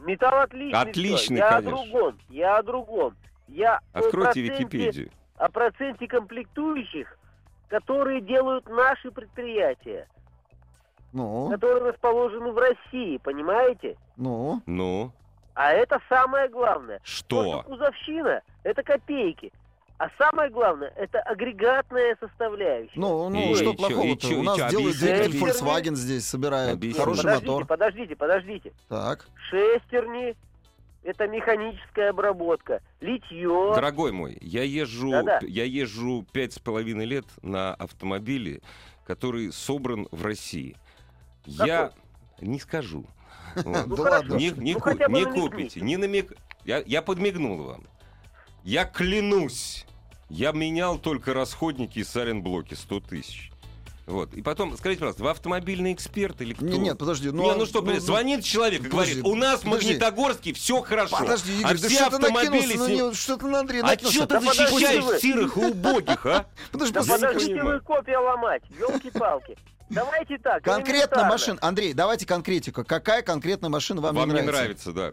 Металл 0.05 0.41
отличный. 0.41 0.81
Отличный. 0.81 1.37
Я 1.39 1.51
конечно. 1.51 1.73
о 1.73 1.85
другом, 1.85 2.19
я 2.31 2.57
о 2.59 2.63
другом. 2.63 3.17
Я 3.49 3.81
о 3.93 3.99
Откройте 3.99 4.41
проценте- 4.41 4.59
Википедию. 4.59 5.11
О 5.37 5.49
проценте 5.49 6.07
комплектующих, 6.07 7.19
которые 7.69 8.21
делают 8.21 8.69
наши 8.69 9.11
предприятия, 9.11 10.07
Ну, 11.13 11.49
которые 11.51 11.91
расположены 11.93 12.53
в 12.53 12.59
России, 12.59 13.19
понимаете? 13.19 13.97
ну, 14.17 14.63
Ну, 14.67 15.13
А 15.59 15.73
это 15.73 16.01
самое 16.09 16.49
главное. 16.49 16.99
То, 17.01 17.05
что? 17.05 17.43
что 17.43 17.63
кузовщина– 17.65 18.43
это 18.63 18.85
копейки. 18.85 19.53
А 19.99 20.09
самое 20.17 20.51
главное– 20.51 20.93
это 20.97 21.19
агрегатная 21.23 22.17
составляющая. 22.21 22.93
ну, 22.95 23.29
ну, 23.29 23.51
И 23.51 23.55
что 23.57 23.75
плохого-то? 23.75 24.29
У 24.39 24.43
нас 24.45 24.57
чё, 24.57 24.69
делают 24.69 24.97
двигатель. 24.99 25.41
Volkswagen 25.41 25.97
здесь, 25.97 26.29
собирают 26.29 26.75
Объясните. 26.75 27.01
хороший 27.01 27.23
подождите, 27.25 27.51
мотор. 27.51 27.67
подождите, 27.67 28.15
подождите. 28.15 28.73
Так, 28.89 29.29
Шестерни– 29.51 30.37
это 31.03 31.27
механическая 31.27 32.11
обработка. 32.11 32.81
Литье. 33.01 33.73
Дорогой 33.75 34.13
мой, 34.13 34.39
я 34.41 34.63
езжу, 34.63 35.11
Да-да. 35.11 35.41
я 35.43 35.65
езжу 35.65 36.25
пять 36.33 36.53
с 36.53 36.61
половиной 36.61 37.05
лет 37.05 37.25
на 37.43 37.75
автомобиле, 37.75 38.61
который 39.05 39.51
собран 39.51 40.07
в 40.13 40.25
России. 40.25 40.77
Я 41.47 41.91
не 42.41 42.61
скажу. 42.61 43.07
Ну, 43.57 43.73
да 43.87 43.97
хорошо. 43.97 44.11
ладно. 44.11 44.35
Не, 44.35 44.51
Ну, 44.53 45.41
купите, 45.41 45.81
не 45.81 45.97
намек... 45.97 46.33
Я, 46.65 46.83
я 46.87 47.03
подмигнул 47.03 47.63
вам. 47.63 47.87
Я 48.65 48.85
клянусь, 48.85 49.87
я 50.29 50.53
менял 50.53 50.99
только 50.99 51.33
расходники 51.33 52.01
и 52.01 52.05
саренблоки 52.05 52.75
100 52.75 53.01
тысяч. 53.01 53.51
Вот. 54.09 54.33
И 54.33 54.41
потом, 54.41 54.75
скажите, 54.79 55.01
пожалуйста, 55.01 55.23
вы 55.23 55.31
автомобильный 55.31 55.93
эксперт 55.93 56.41
или 56.41 56.55
кто? 56.55 56.65
Не, 56.65 56.79
нет, 56.79 56.99
подожди, 56.99 57.31
ну, 57.31 57.43
не, 57.43 57.51
а- 57.51 57.57
ну 57.57 57.67
что, 57.67 57.83
ну, 57.83 57.93
ну, 57.93 58.01
звонит 58.01 58.43
человек 58.43 58.87
и 58.87 58.89
подожди, 58.89 59.21
говорит, 59.21 59.27
у 59.27 59.35
нас 59.35 59.61
в. 59.61 59.65
Магнитогорске 59.67 60.55
все 60.55 60.81
хорошо. 60.81 61.19
подожди, 61.19 61.53
а 61.63 61.73
Игорь, 61.73 61.79
да 61.79 61.89
все 61.89 61.97
что 61.97 62.11
ты 62.11 62.17
автомобили 62.17 62.67
накинулся? 62.77 62.95
с 62.95 62.99
Ну, 62.99 63.15
что 63.15 63.37
ты 63.37 63.47
на 63.47 63.61
Андрея 63.61 63.85
А 63.85 63.99
что 63.99 64.27
ты 64.27 64.27
Да 64.27 64.41
защищаешь 64.41 65.05
вы. 65.05 65.19
сирых 65.21 65.57
и 65.59 65.61
убогих, 65.61 66.25
а? 66.25 66.47
Подожди, 66.73 66.95
Да 66.95 67.03
подождите 67.03 67.63
вы 67.63 67.81
копия 67.81 68.19
ломать, 68.19 68.63
елки-палки. 68.79 69.59
Давайте 69.91 70.39
так. 70.39 70.63
Конкретно 70.63 70.93
элементарно. 70.97 71.29
машин. 71.29 71.59
Андрей, 71.63 71.95
давайте 71.95 72.27
конкретика. 72.27 72.85
Какая 72.85 73.23
конкретно 73.23 73.69
машина 73.69 74.01
вам, 74.01 74.15
Вам 74.15 74.29
не 74.29 74.35
не 74.35 74.43
нравится? 74.43 74.91
нравится, 74.93 74.93
да. 74.93 75.13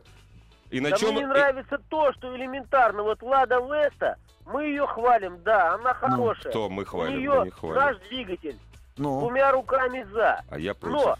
И 0.71 0.79
на 0.81 0.89
Да 0.91 0.97
чем... 0.97 1.11
мне 1.11 1.19
не 1.21 1.27
нравится 1.27 1.77
то, 1.89 2.11
что 2.13 2.35
элементарно. 2.35 3.03
Вот 3.03 3.21
Лада 3.23 3.59
Веста, 3.59 4.17
мы 4.45 4.65
ее 4.65 4.85
хвалим, 4.87 5.41
да, 5.43 5.75
она 5.75 5.93
хорошая. 5.93 6.51
Кто 6.51 6.69
мы 6.69 6.83
У 6.83 6.85
хвалим, 6.85 7.13
мы 7.13 7.19
нее 7.19 7.41
не 7.45 7.51
хвалим. 7.51 7.75
наш 7.75 7.97
двигатель, 8.09 8.59
Ну, 8.97 9.19
двумя 9.21 9.51
руками 9.51 10.05
за. 10.11 10.43
А 10.49 10.59
я 10.59 10.73
против. 10.73 11.05
Но, 11.05 11.17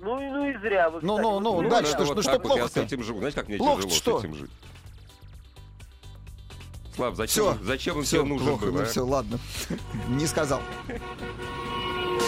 ну, 0.00 0.20
и- 0.20 0.30
ну 0.30 0.50
и 0.50 0.58
зря 0.58 0.90
вы, 0.90 0.98
Ну, 1.02 1.16
кстати, 1.16 1.22
ну, 1.42 1.62
ну, 1.62 1.70
дальше 1.70 1.92
это 1.92 1.98
что- 2.04 2.06
вот 2.08 2.16
ну, 2.16 2.22
что 2.22 2.38
плохо-то? 2.40 2.68
с 2.68 2.76
этим 2.76 3.02
живу. 3.02 3.18
Знаете, 3.20 3.36
как 3.38 3.48
мне 3.48 3.56
Плохо-то 3.56 3.88
тяжело 3.88 3.96
что? 4.00 4.18
с 4.20 4.24
этим 4.24 4.34
жить? 4.34 4.50
Слав, 6.94 7.16
зачем, 7.16 7.54
все. 7.54 7.64
зачем 7.64 7.96
он 7.96 8.02
все, 8.04 8.18
тебе 8.18 8.28
нужен 8.28 8.46
плохо, 8.48 8.66
был, 8.66 8.72
ну 8.74 8.82
а? 8.82 8.84
все, 8.84 9.00
ладно. 9.04 9.38
Не 10.08 10.26
сказал. 10.26 10.60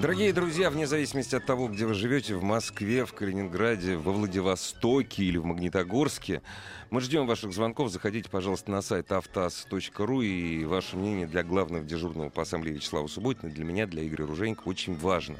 Дорогие 0.00 0.32
друзья, 0.32 0.70
вне 0.70 0.86
зависимости 0.86 1.34
от 1.34 1.44
того, 1.44 1.68
где 1.68 1.84
вы 1.84 1.92
живете, 1.92 2.34
в 2.34 2.42
Москве, 2.42 3.04
в 3.04 3.12
Калининграде, 3.12 3.98
во 3.98 4.12
Владивостоке 4.12 5.24
или 5.24 5.36
в 5.36 5.44
Магнитогорске, 5.44 6.40
мы 6.88 7.02
ждем 7.02 7.26
ваших 7.26 7.52
звонков. 7.52 7.90
Заходите, 7.90 8.30
пожалуйста, 8.30 8.70
на 8.70 8.80
сайт 8.80 9.12
автоаз.ру 9.12 10.22
и 10.22 10.64
ваше 10.64 10.96
мнение 10.96 11.26
для 11.26 11.42
главного 11.42 11.84
дежурного 11.84 12.30
по 12.30 12.40
ассамблее 12.42 12.76
Вячеслава 12.76 13.08
Субботина, 13.08 13.52
для 13.52 13.62
меня, 13.62 13.86
для 13.86 14.06
Игоря 14.06 14.24
Ружейнко 14.24 14.62
очень 14.68 14.96
важно. 14.96 15.36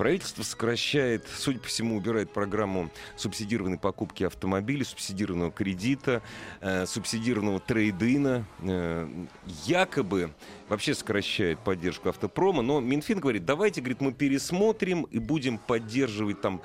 Правительство 0.00 0.42
сокращает, 0.42 1.26
судя 1.36 1.58
по 1.58 1.68
всему, 1.68 1.94
убирает 1.98 2.32
программу 2.32 2.88
субсидированной 3.16 3.76
покупки 3.76 4.24
автомобилей, 4.24 4.82
субсидированного 4.82 5.50
кредита, 5.50 6.22
э, 6.62 6.86
субсидированного 6.86 7.60
трейдина. 7.60 8.46
Э, 8.62 9.06
якобы 9.66 10.32
вообще 10.70 10.94
сокращает 10.94 11.58
поддержку 11.58 12.08
автопрома, 12.08 12.62
но 12.62 12.80
Минфин 12.80 13.20
говорит, 13.20 13.44
давайте, 13.44 13.82
говорит, 13.82 14.00
мы 14.00 14.14
пересмотрим 14.14 15.02
и 15.02 15.18
будем 15.18 15.58
поддерживать 15.58 16.40
там 16.40 16.62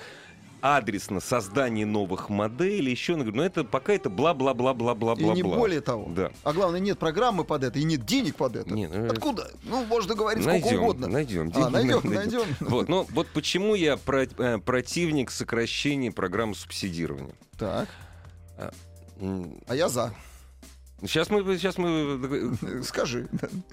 адресно 0.66 1.20
создание 1.20 1.86
новых 1.86 2.30
моделей, 2.30 2.90
еще, 2.92 3.14
говорит, 3.14 3.36
ну 3.36 3.44
это 3.44 3.64
пока 3.64 3.94
это 3.94 4.10
бла-бла-бла-бла-бла-бла. 4.10 5.34
И 5.34 5.36
не 5.36 5.44
более 5.44 5.82
того. 5.82 6.10
Да. 6.10 6.32
А 6.44 6.54
главное, 6.54 6.80
нет 6.80 6.98
программы 6.98 7.44
под 7.44 7.64
это 7.64 7.78
и 7.78 7.84
нет 7.84 8.04
денег 8.06 8.36
под 8.36 8.56
это. 8.56 8.74
Не, 8.74 8.88
ну, 8.88 9.08
Откуда? 9.08 9.52
Ну, 9.64 9.86
можно 9.86 10.16
говорить 10.16 10.44
сколько 10.44 10.62
Найдем, 10.66 10.82
угодно. 10.82 11.08
найдем. 11.08 11.52
А, 11.56 11.70
найдем, 11.70 12.02
деньги 12.02 12.16
найдем. 12.16 12.42
Вот, 12.62 12.90
но 12.90 13.04
вот 13.12 13.28
почему 13.28 13.76
я 13.76 13.96
про- 13.98 14.24
э, 14.26 14.58
противник 14.58 15.30
сокращения 15.30 16.12
программы 16.12 16.56
субсидирования. 16.56 17.36
Так, 17.60 17.88
М, 19.20 19.62
а 19.68 19.76
я 19.76 19.88
за. 19.88 20.14
Сейчас 21.02 21.30
мы, 21.30 21.44
сейчас 21.58 21.78
мы, 21.78 22.56
Скажи. 22.84 23.28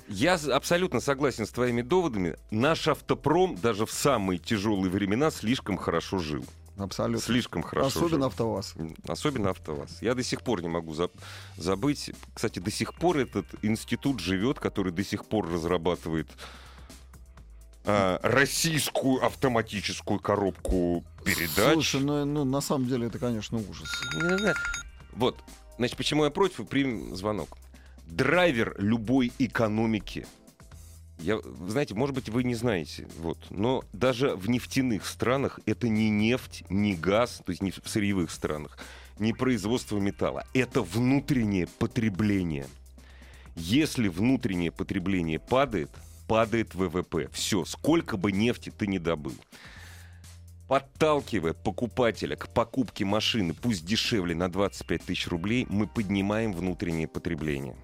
я 0.08 0.34
абсолютно 0.34 1.00
согласен 1.00 1.46
с 1.46 1.50
твоими 1.50 1.80
доводами. 1.80 2.36
Наш 2.50 2.86
автопром 2.88 3.56
даже 3.56 3.86
в 3.86 3.92
самые 3.92 4.38
тяжелые 4.38 4.90
времена 4.90 5.30
слишком 5.30 5.76
хорошо 5.78 6.18
жил, 6.18 6.44
Абсолютно. 6.76 7.20
слишком 7.24 7.62
хорошо 7.62 7.88
Особенно 7.88 8.18
жил. 8.18 8.24
АвтоВАЗ. 8.26 8.74
Особенно 9.06 9.50
АвтоВАЗ. 9.50 9.98
Я 10.00 10.14
до 10.14 10.22
сих 10.22 10.42
пор 10.42 10.62
не 10.62 10.68
могу 10.68 10.92
заб- 10.94 11.12
забыть. 11.56 12.10
Кстати, 12.34 12.58
до 12.58 12.70
сих 12.70 12.94
пор 12.94 13.18
этот 13.18 13.46
институт 13.62 14.20
живет, 14.20 14.58
который 14.58 14.92
до 14.92 15.04
сих 15.04 15.26
пор 15.26 15.50
разрабатывает 15.50 16.28
а, 17.84 18.18
российскую 18.22 19.24
автоматическую 19.24 20.18
коробку 20.20 21.04
передач. 21.24 21.72
Слушай, 21.74 22.00
ну, 22.00 22.24
ну, 22.24 22.44
на 22.44 22.60
самом 22.60 22.86
деле 22.88 23.08
это, 23.08 23.18
конечно, 23.18 23.58
ужас. 23.58 23.88
Вот, 25.12 25.38
значит, 25.78 25.96
почему 25.96 26.24
я 26.24 26.30
против, 26.30 26.66
примем 26.68 27.14
звонок. 27.16 27.56
Драйвер 28.06 28.74
любой 28.78 29.32
экономики. 29.38 30.26
Я, 31.22 31.38
знаете, 31.68 31.94
может 31.94 32.16
быть, 32.16 32.28
вы 32.28 32.42
не 32.42 32.56
знаете, 32.56 33.06
вот, 33.18 33.38
но 33.50 33.84
даже 33.92 34.34
в 34.34 34.50
нефтяных 34.50 35.06
странах 35.06 35.60
это 35.66 35.88
не 35.88 36.10
нефть, 36.10 36.64
не 36.68 36.96
газ, 36.96 37.42
то 37.46 37.50
есть 37.50 37.62
не 37.62 37.70
в 37.70 37.80
сырьевых 37.84 38.28
странах, 38.28 38.76
не 39.20 39.32
производство 39.32 39.98
металла. 39.98 40.44
Это 40.52 40.82
внутреннее 40.82 41.68
потребление. 41.78 42.66
Если 43.54 44.08
внутреннее 44.08 44.72
потребление 44.72 45.38
падает, 45.38 45.90
падает 46.26 46.74
ВВП. 46.74 47.28
Все, 47.32 47.64
сколько 47.64 48.16
бы 48.16 48.32
нефти 48.32 48.72
ты 48.76 48.88
не 48.88 48.98
добыл. 48.98 49.34
Подталкивая 50.66 51.52
покупателя 51.52 52.34
к 52.34 52.48
покупке 52.48 53.04
машины, 53.04 53.54
пусть 53.54 53.86
дешевле 53.86 54.34
на 54.34 54.50
25 54.50 55.02
тысяч 55.02 55.28
рублей, 55.28 55.66
мы 55.68 55.86
поднимаем 55.86 56.52
внутреннее 56.52 57.06
потребление. 57.06 57.76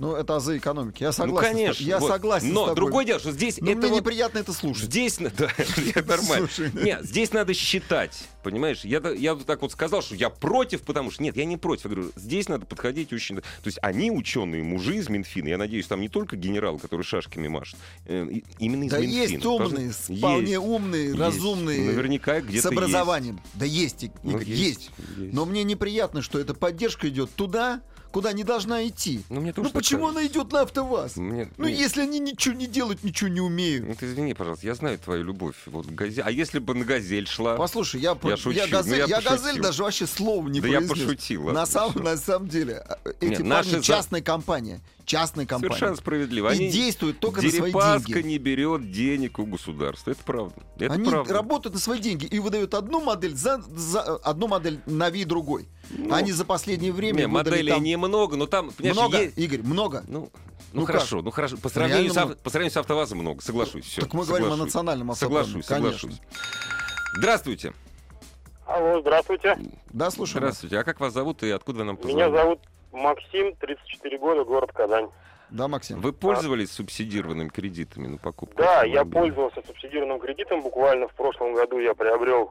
Ну, 0.00 0.16
это 0.16 0.36
азы 0.36 0.58
экономики. 0.58 1.02
Я 1.04 1.12
согласен. 1.12 1.34
ну, 1.34 1.40
с 1.40 1.56
конечно. 1.56 1.84
Я 1.84 1.98
вот. 2.00 2.08
согласен 2.10 2.48
с 2.48 2.52
Но 2.52 2.60
тобой. 2.62 2.74
другое 2.76 3.04
дело, 3.04 3.20
что 3.20 3.30
здесь 3.30 3.60
Но 3.60 3.70
это 3.70 3.78
мне 3.78 3.88
вот- 3.90 3.96
неприятно 4.00 4.38
это 4.38 4.52
слушать. 4.52 4.86
Здесь, 4.86 5.18
да, 5.38 5.48
нормально. 6.06 6.48
Слушай, 6.52 6.72
Нет, 6.74 7.04
здесь 7.04 7.32
надо 7.32 7.54
считать, 7.54 8.24
понимаешь? 8.42 8.84
Я, 8.84 8.98
да- 8.98 9.12
я 9.12 9.36
так 9.36 9.62
вот 9.62 9.70
сказал, 9.70 10.02
что 10.02 10.16
я 10.16 10.30
против, 10.30 10.82
потому 10.82 11.12
что... 11.12 11.22
Нет, 11.22 11.36
я 11.36 11.44
не 11.44 11.56
против. 11.56 11.84
Я 11.84 11.90
говорю, 11.92 12.10
здесь 12.16 12.48
надо 12.48 12.66
подходить 12.66 13.12
очень... 13.12 13.36
То 13.36 13.42
есть 13.66 13.78
они, 13.82 14.10
ученые, 14.10 14.64
мужи 14.64 14.96
из 14.96 15.08
Минфина, 15.08 15.48
я 15.48 15.58
надеюсь, 15.58 15.86
там 15.86 16.00
не 16.00 16.08
только 16.08 16.34
генерал, 16.36 16.78
который 16.78 17.02
шашками 17.02 17.46
машет, 17.46 17.76
э, 18.06 18.26
именно 18.58 18.84
из 18.84 18.90
Да 18.90 18.98
Минфина. 18.98 19.20
есть 19.22 19.46
умные, 19.46 19.90
вполне 19.90 20.52
Есть. 20.54 20.58
умные, 20.58 21.04
Есть. 21.06 21.18
разумные, 21.18 21.86
Наверняка 21.86 22.40
где-то 22.40 22.62
с 22.68 22.72
образованием. 22.72 23.40
Да 23.54 23.64
есть, 23.64 24.02
есть. 24.02 24.14
Игорь, 24.24 24.32
Ну, 24.32 24.38
есть. 24.40 24.90
есть. 25.18 25.32
Но 25.32 25.44
мне 25.46 25.62
неприятно, 25.62 26.20
что 26.20 26.40
эта 26.40 26.52
поддержка 26.52 27.08
идет 27.08 27.30
туда, 27.36 27.80
куда 28.14 28.32
не 28.32 28.44
должна 28.44 28.86
идти. 28.86 29.22
Ну, 29.28 29.40
мне 29.40 29.52
тоже 29.52 29.66
Ну 29.68 29.72
почему 29.74 30.02
кажется. 30.06 30.20
она 30.20 30.26
идет 30.28 30.52
на 30.52 30.60
АвтоВАЗ? 30.60 31.16
Мне- 31.16 31.50
Ну 31.56 31.64
мне- 31.64 31.74
если 31.74 32.02
они 32.02 32.20
ничего 32.20 32.54
не 32.54 32.68
делают, 32.68 33.02
ничего 33.02 33.28
не 33.28 33.40
умеют. 33.40 33.88
Ну, 33.88 33.94
ты 33.96 34.06
извини, 34.06 34.34
пожалуйста, 34.34 34.64
я 34.68 34.76
знаю 34.76 35.00
твою 35.00 35.24
любовь. 35.24 35.56
Вот 35.66 35.86
газель... 35.86 36.22
А 36.24 36.30
если 36.30 36.60
бы 36.60 36.74
на 36.74 36.84
«Газель» 36.84 37.26
шла... 37.26 37.56
Послушай, 37.56 38.00
я, 38.02 38.16
Я 38.22 38.36
шучу, 38.36 38.60
ну, 38.66 38.70
газель, 38.70 38.98
я 39.00 39.06
я 39.06 39.20
газель 39.20 39.60
даже 39.60 39.82
вообще 39.82 40.06
слова 40.06 40.48
не 40.48 40.60
Да 40.60 40.68
я 40.68 40.78
произнес. 40.78 40.98
пошутил, 41.06 41.40
На 41.42 41.46
ладно, 41.46 41.66
самом, 41.66 42.04
на 42.04 42.16
самом 42.16 42.48
деле, 42.48 42.86
э, 43.04 43.10
эти 43.20 43.30
Нет, 43.30 43.38
парни 43.38 43.48
наши 43.48 43.82
частная 43.82 44.22
компания. 44.22 44.80
Частная 45.04 45.44
компания. 45.44 45.74
Совершенно 45.74 45.96
справедливо. 45.96 46.48
И 46.50 46.56
Они... 46.56 46.68
действуют 46.70 47.18
только 47.18 47.42
на 47.42 47.50
свои 47.50 47.72
деньги. 47.72 48.26
не 48.26 48.38
берет 48.38 48.90
денег 48.90 49.38
у 49.38 49.44
государства. 49.44 50.12
Это 50.12 50.22
правда. 50.24 50.54
Это 50.78 50.94
Они 50.94 51.04
правда. 51.10 51.34
работают 51.34 51.74
на 51.74 51.80
свои 51.80 51.98
деньги 51.98 52.24
и 52.24 52.38
выдают 52.38 52.74
одну 52.74 53.00
модель 53.02 53.34
за, 53.34 53.60
за 53.76 54.00
одну 54.00 54.46
модель 54.48 54.80
на 54.86 55.10
вид 55.10 55.28
другой. 55.28 55.66
Ну, 55.90 56.14
Они 56.14 56.32
за 56.32 56.44
последнее 56.44 56.92
время 56.92 57.20
Не, 57.22 57.26
моделей 57.26 57.72
там 57.72 57.82
немного, 57.82 58.36
но 58.36 58.46
там, 58.46 58.70
понимаешь, 58.72 58.96
много, 58.96 59.20
есть- 59.22 59.38
Игорь, 59.38 59.62
много. 59.62 60.04
Ну, 60.08 60.30
ну, 60.72 60.80
Ну 60.80 60.86
хорошо, 60.86 61.22
ну 61.22 61.30
хорошо. 61.30 61.56
По 61.56 61.68
сравнению, 61.68 62.04
Реально 62.04 62.12
с, 62.14 62.24
много. 62.24 62.36
по 62.42 62.50
сравнению 62.50 62.72
с 62.72 62.76
АвтоВАЗом 62.78 63.18
много, 63.18 63.42
соглашусь. 63.42 63.84
Все, 63.84 64.00
Так 64.02 64.14
мы 64.14 64.24
говорим 64.24 64.52
о 64.52 64.56
национальном 64.56 65.10
автопроме, 65.10 65.44
Соглашусь, 65.44 65.66
конечно. 65.66 65.98
соглашусь. 65.98 66.20
Здравствуйте. 67.18 67.72
Алло, 68.66 69.00
здравствуйте. 69.00 69.58
Да, 69.92 70.10
слушай. 70.10 70.38
Здравствуйте. 70.38 70.78
А 70.78 70.84
как 70.84 70.98
вас 71.00 71.12
зовут 71.12 71.42
и 71.42 71.50
откуда 71.50 71.80
вы 71.80 71.84
нам 71.84 71.96
Меня 71.96 72.02
позвонили? 72.28 72.36
зовут 72.36 72.60
Максим, 72.92 73.54
34 73.56 74.18
года, 74.18 74.44
город 74.44 74.72
Казань. 74.72 75.08
Да, 75.50 75.68
Максим. 75.68 76.00
Вы 76.00 76.12
пользовались 76.12 76.72
субсидированными 76.72 77.48
кредитами 77.50 78.08
на 78.08 78.16
покупку? 78.18 78.56
Да, 78.56 78.82
я 78.84 79.04
пользовался 79.04 79.62
субсидированным 79.66 80.18
кредитом. 80.18 80.62
Буквально 80.62 81.06
в 81.08 81.14
прошлом 81.14 81.54
году 81.54 81.78
я 81.78 81.94
приобрел 81.94 82.50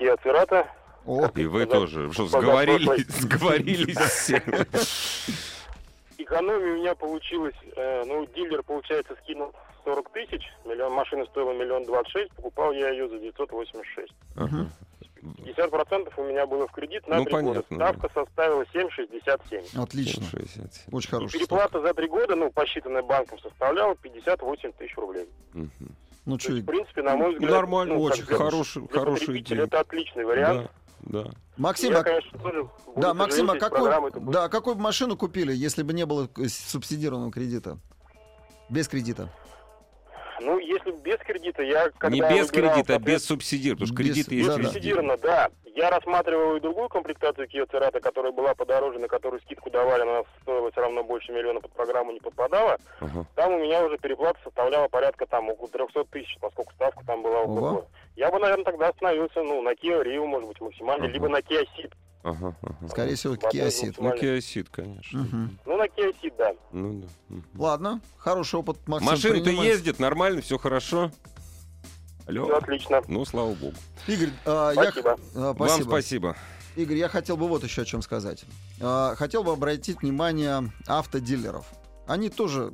Kia 0.00 0.16
Cerato. 0.24 0.66
О, 1.08 1.26
И 1.34 1.44
вы 1.46 1.64
тоже. 1.64 2.12
Что, 2.12 2.26
сговорились? 2.26 3.06
Сговорились 3.08 3.96
все. 3.96 4.42
Экономия 6.18 6.74
у 6.74 6.76
меня 6.80 6.94
получилась, 6.94 7.54
э, 7.76 8.04
ну, 8.04 8.26
дилер, 8.26 8.62
получается, 8.62 9.16
скинул 9.22 9.52
40 9.84 10.10
тысяч, 10.12 10.42
миллион, 10.66 10.92
машина 10.92 11.24
стоила 11.26 11.52
миллион 11.54 11.86
двадцать 11.86 12.12
шесть, 12.12 12.32
покупал 12.32 12.72
я 12.72 12.90
ее 12.90 13.08
за 13.08 13.18
986. 13.18 14.12
Ага. 14.36 14.66
50% 15.22 16.12
у 16.18 16.24
меня 16.24 16.46
было 16.46 16.68
в 16.68 16.72
кредит 16.72 17.08
на 17.08 17.16
Ну, 17.16 17.24
три 17.24 17.32
года. 17.40 17.62
понятно, 17.62 17.78
да. 17.78 17.88
Ставка 17.94 18.10
составила 18.26 18.62
7,67. 18.74 19.82
отлично. 19.82 20.22
7,67. 20.24 20.82
Очень 20.92 21.08
И 21.08 21.10
хороший. 21.10 21.28
старт. 21.30 21.32
переплата 21.48 21.80
за 21.80 21.94
три 21.94 22.08
года, 22.08 22.36
ну, 22.36 22.50
посчитанная 22.52 23.02
банком, 23.02 23.38
составляла 23.38 23.96
58 23.96 24.72
тысяч 24.72 24.94
рублей. 24.96 25.26
Мгм. 25.54 25.70
Ну 26.26 26.36
То 26.36 26.40
что, 26.42 26.52
есть, 26.52 26.64
в 26.64 26.66
принципе, 26.66 27.02
на 27.02 27.16
мой 27.16 27.32
взгляд... 27.32 27.50
Нормально, 27.50 27.94
ну, 27.94 28.02
очень 28.02 28.24
хороший, 28.24 28.82
для 28.82 28.88
хорошая 29.00 29.20
потребителя 29.26 29.56
идея. 29.56 29.66
Это 29.66 29.80
отличный 29.80 30.24
вариант. 30.26 30.62
Да, 30.64 30.70
да. 31.02 31.26
Максим, 31.56 31.92
Я, 31.92 31.98
а- 32.00 32.02
конечно, 32.04 32.38
тоже 32.38 32.68
да, 32.96 33.14
Максим, 33.14 33.50
а 33.50 33.54
будет. 34.00 34.30
да, 34.30 34.48
какую 34.48 34.76
бы 34.76 34.82
машину 34.82 35.16
купили, 35.16 35.52
если 35.52 35.82
бы 35.82 35.92
не 35.92 36.06
было 36.06 36.28
субсидированного 36.48 37.32
кредита? 37.32 37.78
Без 38.70 38.86
кредита. 38.88 39.30
Ну, 40.40 40.58
если 40.58 40.92
без 40.92 41.18
кредита, 41.18 41.62
я 41.62 41.90
когда 41.98 42.14
Не 42.14 42.20
без 42.20 42.50
выбирал, 42.50 42.74
кредита, 42.74 42.94
а 42.94 42.98
без 42.98 43.24
субсидирования. 43.24 43.86
Потому 43.86 43.86
что 43.88 43.96
Без- 44.04 44.14
кредиты 44.14 44.34
есть 44.36 44.46
да, 44.48 44.54
да. 44.54 44.60
везде. 44.60 44.72
Субсидированно, 44.74 45.16
да. 45.16 45.50
Я 45.78 45.90
рассматривал 45.90 46.56
и 46.56 46.60
другую 46.60 46.88
комплектацию 46.88 47.46
Kia 47.46 47.64
Cerato, 47.70 48.00
которая 48.00 48.32
была 48.32 48.52
подороже, 48.52 48.98
на 48.98 49.06
которую 49.06 49.40
скидку 49.42 49.70
давали, 49.70 50.02
она 50.02 50.22
стоила 50.42 50.72
все 50.72 50.80
равно 50.80 51.04
больше 51.04 51.30
миллиона 51.30 51.60
под 51.60 51.70
программу 51.70 52.10
не 52.10 52.18
подпадала. 52.18 52.78
Ага. 52.98 53.24
Там 53.36 53.52
у 53.52 53.58
меня 53.60 53.84
уже 53.86 53.96
переплата 53.96 54.40
составляла 54.42 54.88
порядка 54.88 55.24
там 55.26 55.48
около 55.50 55.68
300 55.68 56.04
тысяч, 56.06 56.36
поскольку 56.40 56.72
ставка 56.72 57.04
там 57.06 57.22
была 57.22 57.42
около 57.42 57.70
Ого. 57.70 57.86
Я 58.16 58.32
бы, 58.32 58.40
наверное, 58.40 58.64
тогда 58.64 58.88
остановился, 58.88 59.40
ну, 59.44 59.62
на 59.62 59.68
Kia 59.74 60.02
Rio, 60.02 60.26
может 60.26 60.48
быть, 60.48 60.60
максимально, 60.60 61.04
Ага. 61.04 61.12
либо 61.12 61.28
на 61.28 61.38
Kia 61.38 61.64
Ceed. 61.76 61.92
Ага, 62.24 62.56
ага. 62.60 62.88
Скорее 62.88 63.14
всего, 63.14 63.34
Ceed. 63.34 63.94
Ну, 64.00 64.10
Ceed, 64.14 64.66
конечно. 64.72 65.20
Мгм. 65.20 65.58
Ну, 65.64 65.76
на 65.76 65.84
Ceed, 65.84 66.34
да. 66.36 66.54
Ну, 66.72 67.02
да. 67.02 67.06
Мгм. 67.28 67.44
Ладно, 67.56 68.00
хороший 68.16 68.58
опыт 68.58 68.78
Максим 68.88 69.10
Машина-то 69.12 69.44
принимает. 69.44 69.72
ездит, 69.74 70.00
нормально, 70.00 70.40
все 70.40 70.58
хорошо. 70.58 71.12
Алло. 72.28 72.44
Все 72.44 72.56
отлично. 72.58 73.02
Ну, 73.08 73.24
слава 73.24 73.54
богу. 73.54 73.74
Игорь, 74.06 74.30
а, 74.44 74.72
я 74.72 74.82
х- 74.82 74.90
Спасибо. 74.92 75.18
а, 75.34 75.52
Вам 75.54 75.82
спасибо. 75.82 76.36
Игорь, 76.76 76.96
я 76.98 77.08
хотел 77.08 77.36
бы 77.36 77.48
вот 77.48 77.64
еще 77.64 77.82
о 77.82 77.84
чем 77.86 78.02
сказать. 78.02 78.44
А, 78.80 79.14
Хотел 79.16 79.42
бы 79.44 79.52
обратить 79.52 80.02
внимание 80.02 80.70
автодилеров. 80.86 81.66
Они 82.06 82.28
тоже 82.28 82.72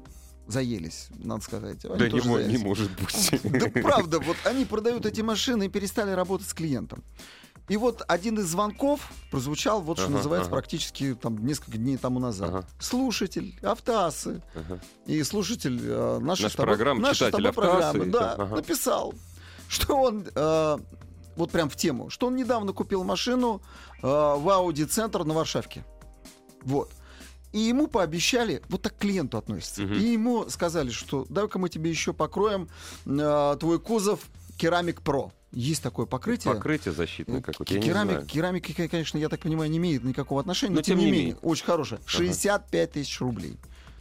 заелись, 0.49 1.07
надо 1.11 1.43
сказать. 1.43 1.85
Они 1.85 1.99
Да 1.99 2.05
не, 2.07 2.11
тоже 2.11 2.29
мо- 2.29 2.38
не 2.38 2.45
заелись. 2.45 2.62
может 2.62 2.90
быть. 3.01 3.40
Да 3.61 3.81
правда, 3.81 4.19
вот 4.21 4.37
они 4.45 4.64
продают 4.64 5.07
эти 5.07 5.21
машины 5.21 5.67
и 5.67 5.69
перестали 5.69 6.11
работать 6.11 6.49
с 6.49 6.53
клиентом. 6.55 7.03
И 7.69 7.79
вот 7.79 8.03
один 8.09 8.38
из 8.40 8.45
звонков 8.47 9.09
прозвучал, 9.31 9.81
вот 9.81 9.97
что 9.99 10.09
Ага, 10.09 10.17
называется, 10.17 10.49
ага. 10.51 10.57
практически 10.57 11.14
там 11.14 11.47
несколько 11.47 11.79
дней 11.79 11.97
тому 11.97 12.19
назад. 12.19 12.49
Ага. 12.51 12.64
Слушатель 12.79 13.59
автоассы 13.62 14.43
Ага. 14.55 14.81
и 15.07 15.23
слушатель 15.23 15.81
э, 15.83 16.19
нашей 16.19 16.43
Наша 16.43 16.49
с 16.51 16.57
тобой- 16.57 16.77
нашей 17.01 17.14
читатель 17.14 17.45
тобой 17.45 17.53
программы, 17.53 18.07
да, 18.07 18.33
ага. 18.35 18.57
написал, 18.57 19.14
что 19.68 19.96
он 19.96 20.27
э, 20.35 20.79
вот 21.37 21.50
прям 21.50 21.68
в 21.68 21.77
тему, 21.77 22.11
что 22.11 22.27
он 22.27 22.37
недавно 22.37 22.72
купил 22.72 23.05
машину 23.05 23.61
э, 24.03 24.07
в 24.07 24.48
Audi 24.48 24.87
Центр 24.87 25.24
на 25.24 25.35
Варшавке. 25.35 25.85
Вот. 26.62 26.90
И 27.53 27.61
ему 27.61 27.87
пообещали, 27.87 28.62
вот 28.68 28.83
так 28.83 28.96
к 28.96 28.98
клиенту 28.98 29.38
относится. 29.38 29.83
Мгм. 29.83 29.94
И 29.94 30.03
ему 30.03 30.48
сказали, 30.50 30.90
что 30.90 31.24
давай-ка 31.29 31.59
мы 31.59 31.68
тебе 31.68 31.88
еще 31.90 32.12
покроем 32.12 32.68
э, 33.07 33.57
твой 33.61 33.79
кузов 33.79 34.20
Керамик 34.57 35.03
Про. 35.03 35.33
Есть 35.53 35.83
такое 35.83 36.07
покрытие. 36.07 36.53
Покрытие 36.53 36.92
защитное 36.92 37.40
какое-то, 37.40 37.72
я 37.74 37.79
не 37.79 37.87
Керамик, 37.87 38.27
керамика, 38.27 38.88
конечно, 38.88 39.18
я 39.18 39.29
так 39.29 39.40
понимаю, 39.40 39.70
не 39.70 39.79
имеет 39.79 40.03
никакого 40.03 40.40
отношения, 40.40 40.72
но, 40.72 40.79
Но 40.79 40.83
тем, 40.83 40.96
тем 40.96 40.98
не 40.98 41.05
не 41.05 41.11
менее, 41.12 41.27
менее. 41.35 41.40
очень 41.42 41.64
хорошее. 41.64 42.00
65 42.07 42.92
тысяч 42.92 43.20
рублей. 43.20 43.57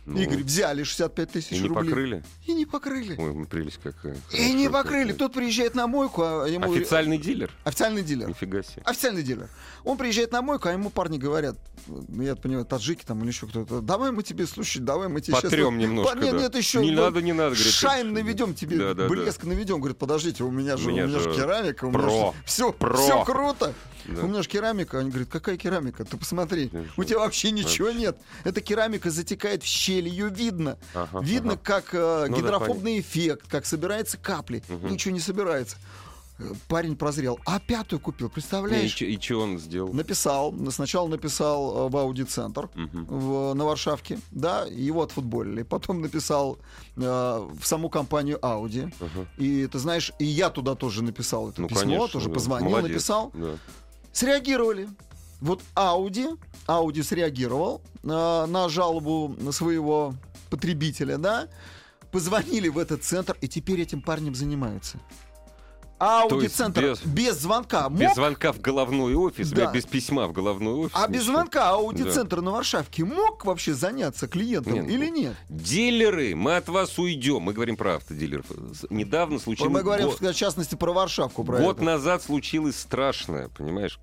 Ну, 0.06 0.20
Игорь, 0.20 0.44
взяли 0.44 0.84
65 0.84 1.30
И 1.30 1.32
тысяч 1.32 1.52
не 1.62 1.68
рублей. 1.70 1.90
покрыли? 1.90 2.24
И 2.46 2.54
не 2.54 2.66
покрыли. 2.66 3.16
Ой, 3.18 3.46
прелесть 3.46 3.80
какая. 3.82 4.18
И 4.34 4.52
не 4.54 4.70
покрыли. 4.70 5.12
какая. 5.12 5.18
Тот 5.18 5.34
приезжает 5.34 5.76
на 5.76 5.88
мойку, 5.88 6.24
а 6.24 6.46
ему... 6.46 6.74
Официальный 6.74 7.18
дилер? 7.18 7.52
Официальный 7.64 8.04
дилер. 8.04 8.28
Нифига 8.28 8.64
себе. 8.64 8.82
Официальный 8.84 9.24
дилер. 9.24 9.48
Он 9.86 9.98
приезжает 9.98 10.34
на 10.34 10.42
мойку, 10.42 10.68
а 10.68 10.74
ему 10.74 10.90
парни 10.90 11.18
говорят, 11.18 11.56
ну, 11.88 12.22
я 12.24 12.36
понимаю, 12.36 12.66
таджики 12.66 13.06
там 13.06 13.22
или 13.22 13.30
еще 13.30 13.48
кто-то, 13.48 13.80
давай 13.82 14.12
мы 14.12 14.24
тебе, 14.24 14.46
слушай, 14.46 14.80
давай 14.80 15.08
мы 15.08 15.22
тебе 15.22 15.36
Потрем 15.40 15.72
щас- 15.74 15.82
немножко, 15.82 16.18
Нет, 16.20 16.32
да. 16.32 16.40
нет, 16.42 16.56
еще... 16.56 16.82
Не 16.82 16.92
надо, 16.92 17.22
не 17.22 17.32
надо, 17.34 17.56
говорит. 17.56 17.74
Шайн 17.74 18.14
наведем 18.14 18.54
тебе, 18.54 18.78
Да, 18.78 18.94
да, 18.94 19.04
да. 19.04 19.08
блеск 19.10 19.44
наведем. 19.46 19.80
Говорит, 19.80 19.98
подождите, 19.98 20.44
у 20.44 20.52
меня 20.52 20.76
же, 20.78 20.90
у 20.90 20.92
меня 20.92 21.08
же 21.08 21.20
же 21.22 21.34
керамика, 21.34 21.86
у 21.86 21.90
меня 21.92 22.00
про. 22.00 22.34
все, 22.46 22.72
Про. 22.74 22.98
все 22.98 23.24
круто. 23.24 23.74
Да. 24.06 24.22
У 24.24 24.28
меня 24.28 24.42
же 24.44 24.50
керамика. 24.50 25.00
Они 25.00 25.10
говорят, 25.10 25.30
какая 25.30 25.58
керамика? 25.58 26.04
Ты 26.06 26.18
посмотри, 26.18 26.70
Конечно. 26.70 26.94
у 26.98 27.04
тебя 27.04 27.20
вообще 27.20 27.52
ничего 27.52 27.92
нет. 27.92 28.18
Эта 28.44 28.62
керамика 28.62 29.12
затекает 29.12 29.64
в 29.64 29.66
щель, 29.66 30.08
ее 30.08 30.30
видно. 30.30 30.78
Ага, 30.94 31.20
Видно, 31.22 31.54
ага. 31.54 31.62
как 31.64 31.94
э, 31.94 32.26
Ну 32.30 32.36
да, 32.36 32.42
гидрофобный 32.42 33.00
эффект, 33.00 33.46
как 33.50 33.66
собираются 33.66 34.18
капли. 34.18 34.64
Мгм. 34.68 34.92
Ничего 34.92 35.14
не 35.14 35.20
собирается. 35.20 35.78
Э, 36.40 36.52
Парень 36.68 36.96
прозрел. 36.96 37.40
А 37.46 37.60
пятую 37.60 38.00
купил, 38.00 38.28
Не, 38.28 38.32
И 38.32 38.34
представляешь? 38.34 38.92
что 39.22 39.40
он 39.40 39.60
сделал? 39.60 39.94
Написал, 39.94 40.54
сначала 40.72 41.08
написал 41.08 41.88
э, 41.88 41.90
в 41.92 41.96
Audi 41.96 42.26
центр 42.26 42.70
Мгм. 42.74 43.06
в, 43.06 43.54
на 43.54 43.66
Варшавке, 43.66 44.20
да, 44.32 44.66
его 44.66 45.04
отфутболили. 45.04 45.62
Потом 45.64 46.02
написал 46.02 46.58
э, 46.98 47.02
в 47.02 47.64
саму 47.66 47.90
компанию 47.90 48.40
Audi. 48.42 48.92
Ага. 49.00 49.28
И 49.38 49.68
ты 49.68 49.78
знаешь, 49.78 50.12
и 50.20 50.26
я 50.26 50.50
туда 50.50 50.74
тоже 50.76 51.04
написал 51.04 51.50
это 51.50 51.62
Ну, 51.62 51.68
письмо, 51.68 51.82
конечно, 51.82 52.08
тоже 52.08 52.28
да. 52.30 52.34
позвонил, 52.34 52.70
Молодец, 52.72 52.90
написал. 52.92 53.32
да. 53.36 53.56
Среагировали. 54.14 54.88
Вот 55.42 55.62
Audi, 55.76 56.40
Audi 56.68 57.04
среагировал 57.04 57.82
э, 58.04 58.08
на 58.08 58.70
жалобу 58.70 59.36
своего 59.52 60.14
потребителя, 60.50 61.18
да, 61.18 61.50
позвонили 62.12 62.70
в 62.70 62.78
этот 62.78 63.04
центр, 63.04 63.36
и 63.42 63.48
теперь 63.50 63.82
этим 63.82 64.02
парнем 64.02 64.36
занимаются. 64.36 65.00
То 66.04 66.36
Audi 66.38 66.44
есть 66.44 66.56
центр 66.56 66.82
без- 66.82 67.02
без, 67.02 67.40
звонка 67.40 67.90
мог, 67.90 68.00
Без 68.00 68.14
звонка 68.16 68.52
в 68.52 68.60
головной 68.60 69.16
офис, 69.16 69.50
Да. 69.52 69.72
без 69.72 69.86
письма 69.86 70.28
в 70.28 70.34
головной 70.34 70.74
офис. 70.74 70.92
а 70.96 71.08
без 71.08 71.22
ничего. 71.22 71.34
звонка 71.34 71.72
Audi 71.72 72.04
Да. 72.04 72.42
на 72.42 72.52
Варшавке 72.52 73.06
мог 73.06 73.46
вообще 73.46 73.74
заняться 73.74 74.28
клиентом 74.28 74.74
Нет, 74.74 74.90
или 74.90 75.10
ну, 75.10 75.16
нет? 75.16 75.34
Дилеры, 75.50 76.36
мы 76.36 76.56
от 76.58 76.68
вас 76.70 76.98
уйдем. 77.00 77.42
Мы 77.44 77.54
говорим 77.54 77.78
про 77.78 77.96
автодилеров. 77.96 78.46
Недавно 78.90 79.40
случилось... 79.40 79.72
Мы 79.72 79.82
говорим, 79.84 80.08
год, 80.10 80.20
в 80.20 80.34
частности, 80.34 80.76
про 80.76 80.92
Варшавку. 80.94 81.44
Про 81.44 81.60
год 81.60 81.78
это. 81.78 81.86
назад 81.86 82.24
случилось 82.24 82.80
страшное, 82.80 83.50
понимаешь? 83.50 84.00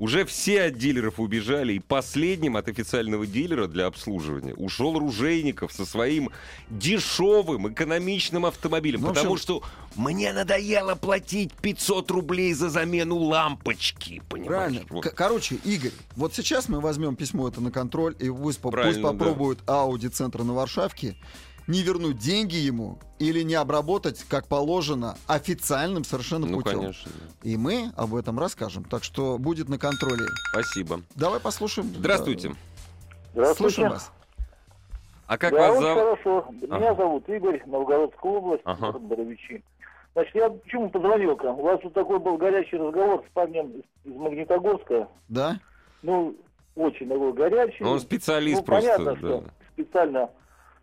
Уже 0.00 0.24
все 0.24 0.62
от 0.62 0.78
дилеров 0.78 1.20
убежали, 1.20 1.74
и 1.74 1.78
последним 1.78 2.56
от 2.56 2.68
официального 2.68 3.26
дилера 3.26 3.66
для 3.66 3.84
обслуживания 3.84 4.54
ушел 4.54 4.98
Ружейников 4.98 5.74
со 5.74 5.84
своим 5.84 6.30
дешевым, 6.70 7.70
экономичным 7.70 8.46
автомобилем. 8.46 9.02
Ну, 9.02 9.08
потому 9.08 9.34
общем- 9.34 9.42
что 9.42 9.62
мне 9.96 10.32
надоело 10.32 10.94
платить 10.94 11.52
500 11.52 12.10
рублей 12.12 12.54
за 12.54 12.70
замену 12.70 13.18
лампочки, 13.18 14.22
понимаешь? 14.30 14.48
Правильно. 14.48 14.86
Вот. 14.88 15.04
Короче, 15.04 15.56
Игорь, 15.64 15.92
вот 16.16 16.34
сейчас 16.34 16.70
мы 16.70 16.80
возьмем 16.80 17.14
письмо 17.14 17.48
это 17.48 17.60
на 17.60 17.70
контроль, 17.70 18.16
и 18.18 18.30
пусть, 18.30 18.58
пусть 18.58 18.72
Правильно, 18.72 19.02
да. 19.02 19.08
попробуют 19.10 19.58
Audi 19.66 20.08
центра 20.08 20.44
на 20.44 20.54
Варшавке 20.54 21.14
не 21.70 21.82
вернуть 21.82 22.18
деньги 22.18 22.56
ему 22.56 22.98
или 23.18 23.42
не 23.42 23.54
обработать, 23.54 24.24
как 24.28 24.46
положено, 24.46 25.16
официальным 25.26 26.04
совершенно 26.04 26.46
Ну, 26.46 26.58
путем. 26.58 26.80
конечно. 26.80 27.12
И 27.42 27.56
мы 27.56 27.92
об 27.96 28.14
этом 28.14 28.38
расскажем. 28.38 28.84
Так 28.84 29.04
что 29.04 29.38
будет 29.38 29.68
на 29.68 29.78
контроле. 29.78 30.24
Спасибо. 30.52 31.02
Давай 31.14 31.40
послушаем. 31.40 31.88
Здравствуйте. 31.88 32.54
Да, 33.34 33.54
Слушаем 33.54 33.90
вас. 33.90 34.10
А 35.26 35.38
как 35.38 35.52
да, 35.52 35.68
вас 35.70 35.80
зовут? 35.80 35.98
хорошо. 35.98 36.38
Ага. 36.48 36.76
Меня 36.78 36.94
зовут 36.96 37.28
Игорь, 37.28 37.62
Новгородская 37.64 38.32
область, 38.32 38.62
Ага. 38.64 38.86
город 38.86 39.02
Боровичи. 39.02 39.62
Значит, 40.14 40.34
я 40.34 40.50
почему 40.50 40.90
позвонил 40.90 41.36
к 41.36 41.44
вам? 41.44 41.60
У 41.60 41.62
вас 41.62 41.80
тут 41.80 41.94
такой 41.94 42.18
был 42.18 42.36
горячий 42.36 42.76
разговор 42.78 43.24
с 43.28 43.32
парнем 43.32 43.70
из, 43.70 43.82
из 44.02 44.16
Магнитогорска. 44.16 45.06
Да? 45.28 45.60
Ну, 46.02 46.34
очень 46.74 47.08
такой 47.08 47.32
горячий. 47.32 47.84
Ну, 47.84 47.90
он 47.92 48.00
специалист 48.00 48.58
ну, 48.58 48.64
просто. 48.64 48.96
понятно, 48.96 49.12
да. 49.12 49.16
что 49.18 49.44
специально, 49.74 50.30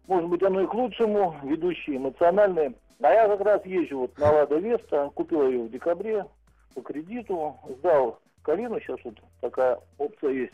может 0.08 0.30
быть, 0.30 0.42
оно 0.44 0.62
и 0.62 0.68
к 0.68 0.74
лучшему, 0.74 1.36
ведущий 1.44 1.98
эмоциональный. 1.98 2.76
А 3.02 3.10
я 3.12 3.28
как 3.28 3.42
раз 3.42 3.66
езжу 3.66 4.00
вот 4.00 4.18
на 4.18 4.32
Лада 4.32 4.58
Веста, 4.58 5.12
купил 5.14 5.48
ее 5.48 5.64
в 5.64 5.70
декабре 5.72 6.26
по 6.74 6.82
кредиту, 6.82 7.56
сдал 7.80 8.20
Калину, 8.42 8.80
сейчас 8.80 8.98
вот 9.04 9.16
такая 9.42 9.80
опция 9.98 10.32
есть. 10.32 10.54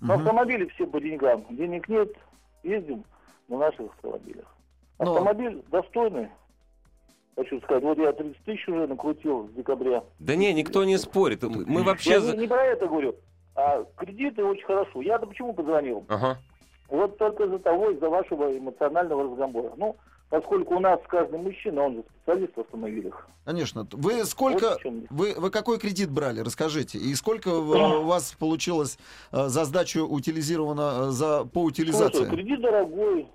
Но 0.00 0.14
Мгм. 0.14 0.22
автомобили 0.22 0.66
все 0.70 0.86
по 0.86 1.00
деньгам. 1.00 1.44
Денег 1.50 1.88
нет, 1.88 2.08
ездим 2.62 3.04
на 3.48 3.58
наших 3.58 3.92
автомобилях. 3.92 4.46
Но- 4.98 5.12
Автомобиль 5.12 5.62
достойный. 5.70 6.28
Хочу 7.36 7.60
сказать, 7.62 7.82
вот 7.82 7.98
я 7.98 8.12
30 8.12 8.44
тысяч 8.44 8.68
уже 8.68 8.86
накрутил 8.86 9.48
с 9.48 9.52
декабря. 9.52 10.02
Да 10.18 10.34
не, 10.36 10.52
никто 10.52 10.84
не 10.84 10.98
спорит. 10.98 11.42
Мы 11.42 11.82
вообще... 11.82 12.10
Я 12.12 12.20
не, 12.20 12.38
не 12.42 12.46
про 12.46 12.62
это 12.64 12.86
говорю, 12.86 13.14
а 13.54 13.84
кредиты 13.96 14.44
очень 14.44 14.64
хорошо. 14.64 15.00
Я-то 15.02 15.26
почему 15.26 15.54
позвонил? 15.54 16.04
Ага. 16.08 16.38
Вот 16.92 17.16
только 17.16 17.44
из-за 17.44 17.58
того, 17.58 17.90
из-за 17.90 18.10
вашего 18.10 18.56
эмоционального 18.56 19.24
разговора. 19.24 19.72
Ну, 19.78 19.96
поскольку 20.28 20.76
у 20.76 20.78
нас 20.78 21.00
каждый 21.08 21.38
мужчина, 21.40 21.84
он 21.84 21.94
же 21.94 22.04
специалист 22.20 22.54
в 22.54 22.60
автомобилях. 22.60 23.26
Конечно. 23.46 23.88
Вы 23.92 24.26
сколько... 24.26 24.72
Вот 24.72 24.84
в. 24.84 25.06
Вы, 25.10 25.34
вы 25.38 25.50
какой 25.50 25.78
кредит 25.78 26.10
брали, 26.10 26.40
расскажите. 26.40 26.98
И 26.98 27.14
сколько 27.14 27.48
в- 27.48 27.70
у 28.00 28.02
вас 28.04 28.34
получилось 28.38 28.98
э, 29.32 29.48
за 29.48 29.64
сдачу 29.64 30.04
утилизировано 30.06 31.06
э, 31.08 31.10
за, 31.12 31.44
по 31.46 31.62
утилизации? 31.62 32.18
Слушай, 32.18 32.30
кредит 32.36 32.60
дорогой. 32.60 33.26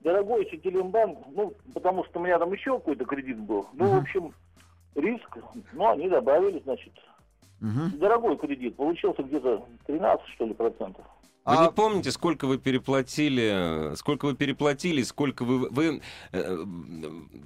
Дорогой 0.00 0.48
Сетелембанк, 0.50 1.18
ну, 1.34 1.52
потому 1.74 2.02
что 2.04 2.18
у 2.18 2.22
меня 2.22 2.38
там 2.38 2.50
еще 2.52 2.78
какой-то 2.78 3.04
кредит 3.04 3.38
был. 3.40 3.66
Ну, 3.74 3.84
в 3.84 3.88
Мгм. 3.90 4.00
общем, 4.00 4.34
риск, 4.94 5.36
ну, 5.74 5.90
они 5.90 6.08
добавили, 6.08 6.62
значит. 6.64 6.92
Мгм. 7.60 7.98
Дорогой 7.98 8.36
кредит, 8.38 8.76
получился 8.76 9.22
где-то 9.22 9.66
13, 9.86 10.26
что 10.34 10.46
ли, 10.46 10.54
процентов. 10.54 11.04
Вы 11.46 11.54
А- 11.54 11.62
не 11.66 11.70
помните, 11.70 12.10
сколько 12.10 12.46
вы 12.48 12.58
переплатили, 12.58 13.94
сколько 13.94 14.24
вы 14.26 14.34
переплатили, 14.34 15.02
сколько 15.04 15.44
вы 15.44 15.68
вы 15.70 16.02
э, 16.32 16.56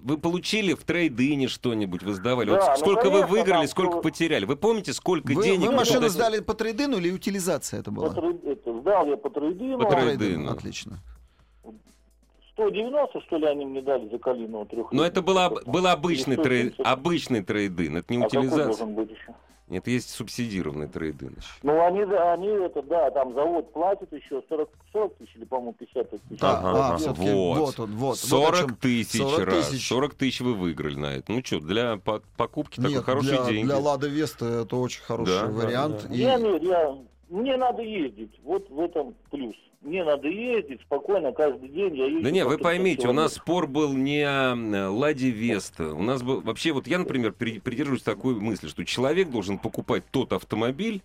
вы 0.02 0.16
получили 0.16 0.72
в 0.72 0.84
трейдине 0.84 1.48
что-нибудь, 1.48 2.02
вы 2.02 2.14
сдавали? 2.14 2.48
Да, 2.48 2.54
вот 2.60 2.68
ну, 2.70 2.76
сколько 2.78 3.04
вы 3.10 3.10
конечно, 3.10 3.26
выиграли, 3.26 3.58
там 3.58 3.68
сколько 3.68 3.98
потеряли? 3.98 4.46
Вы 4.46 4.56
помните, 4.56 4.94
сколько 4.94 5.32
Вы, 5.32 5.44
денег 5.44 5.60
вы 5.66 5.66
вы 5.68 5.72
машину 5.76 5.96
туда- 6.00 6.08
сдали 6.08 6.40
по 6.40 6.54
трейдину 6.54 6.96
или 6.96 7.10
утилизация 7.10 7.80
это 7.80 7.90
По 7.90 7.96
была? 7.96 8.14
трей- 8.14 8.40
это, 8.52 8.80
сдал 8.80 9.06
я 9.06 9.16
по 9.18 9.28
трейдину. 9.28 9.78
По 9.78 9.90
трейдину. 9.90 10.50
Отлично. 10.50 10.98
190, 12.54 13.20
что 13.20 13.36
ли, 13.36 13.46
они 13.46 13.66
мне 13.66 13.82
дали 13.82 14.08
за 14.08 14.18
калину 14.18 14.64
трех. 14.66 14.92
Но 14.92 15.04
это 15.04 15.20
была, 15.22 15.50
был 15.50 15.86
обычный, 15.86 16.36
трей, 16.36 16.70
170. 16.72 16.86
обычный 16.86 17.42
трейдин, 17.42 17.98
это 17.98 18.14
не 18.14 18.20
А 18.22 18.22
какой 18.24 18.38
утилизация. 18.38 18.66
должен 18.66 18.94
быть 18.94 19.10
еще? 19.10 19.34
Нет, 19.70 19.86
есть 19.86 20.10
субсидированный 20.10 20.88
трейдин. 20.88 21.36
еще. 21.38 21.46
Ну, 21.62 21.80
они, 21.84 22.04
да, 22.04 22.32
они, 22.32 22.48
это, 22.48 22.82
да, 22.82 23.08
там 23.12 23.32
завод 23.34 23.72
платит 23.72 24.12
еще 24.12 24.42
40, 24.48 24.68
40 24.92 25.14
тысяч 25.16 25.36
или, 25.36 25.44
по-моему, 25.44 25.74
50 25.74 26.10
тысяч. 26.10 26.22
Да, 26.30 26.58
Ага, 26.58 26.70
а, 26.70 26.94
ага. 26.96 27.12
Вот. 27.12 27.58
вот. 27.58 27.80
он, 27.80 27.90
вот. 27.96 28.18
40 28.18 28.50
вот 28.50 28.54
о 28.54 28.66
чем. 28.66 28.76
тысяч 28.76 29.20
40 29.20 29.46
раз. 29.46 29.68
тысяч. 29.68 29.88
40 29.88 30.14
тысяч 30.14 30.40
вы 30.40 30.54
выиграли 30.54 30.96
на 30.96 31.06
это. 31.14 31.30
Ну 31.30 31.40
что, 31.44 31.60
для 31.60 31.96
по- 31.98 32.20
покупки 32.36 32.76
такой 32.80 32.94
Нет, 32.94 33.04
хорошие 33.04 33.36
для, 33.42 33.44
деньги. 33.50 33.66
для 33.66 33.78
Лада 33.78 34.08
Веста 34.08 34.44
это 34.62 34.74
очень 34.76 35.02
хороший 35.02 35.34
Да, 35.34 35.46
да, 35.46 35.52
вариант. 35.52 36.06
да. 36.08 36.14
И- 36.14 36.18
Я, 36.18 36.36
нет, 36.36 36.62
я, 36.64 36.98
мне 37.30 37.56
надо 37.56 37.82
ездить, 37.82 38.38
вот 38.42 38.68
в 38.68 38.80
этом 38.80 39.14
плюс. 39.30 39.54
Мне 39.80 40.04
надо 40.04 40.28
ездить 40.28 40.82
спокойно 40.82 41.32
каждый 41.32 41.70
день. 41.70 41.96
Я 41.96 42.04
езжу 42.06 42.22
Да 42.22 42.30
не, 42.30 42.44
вы 42.44 42.54
150 42.54 42.62
поймите, 42.62 43.08
у 43.08 43.12
нас 43.12 43.34
спор 43.34 43.66
был 43.66 43.94
не 43.94 44.22
о 44.22 44.54
Ладе 44.90 45.30
Веста. 45.30 45.94
У 45.94 46.02
нас 46.02 46.22
был... 46.22 46.42
Вообще, 46.42 46.72
вот 46.72 46.86
я, 46.86 46.98
например, 46.98 47.32
при- 47.32 47.60
придерживаюсь 47.60 48.02
такой 48.02 48.34
мысли, 48.34 48.68
что 48.68 48.84
человек 48.84 49.30
должен 49.30 49.58
покупать 49.58 50.04
тот 50.10 50.34
автомобиль, 50.34 51.00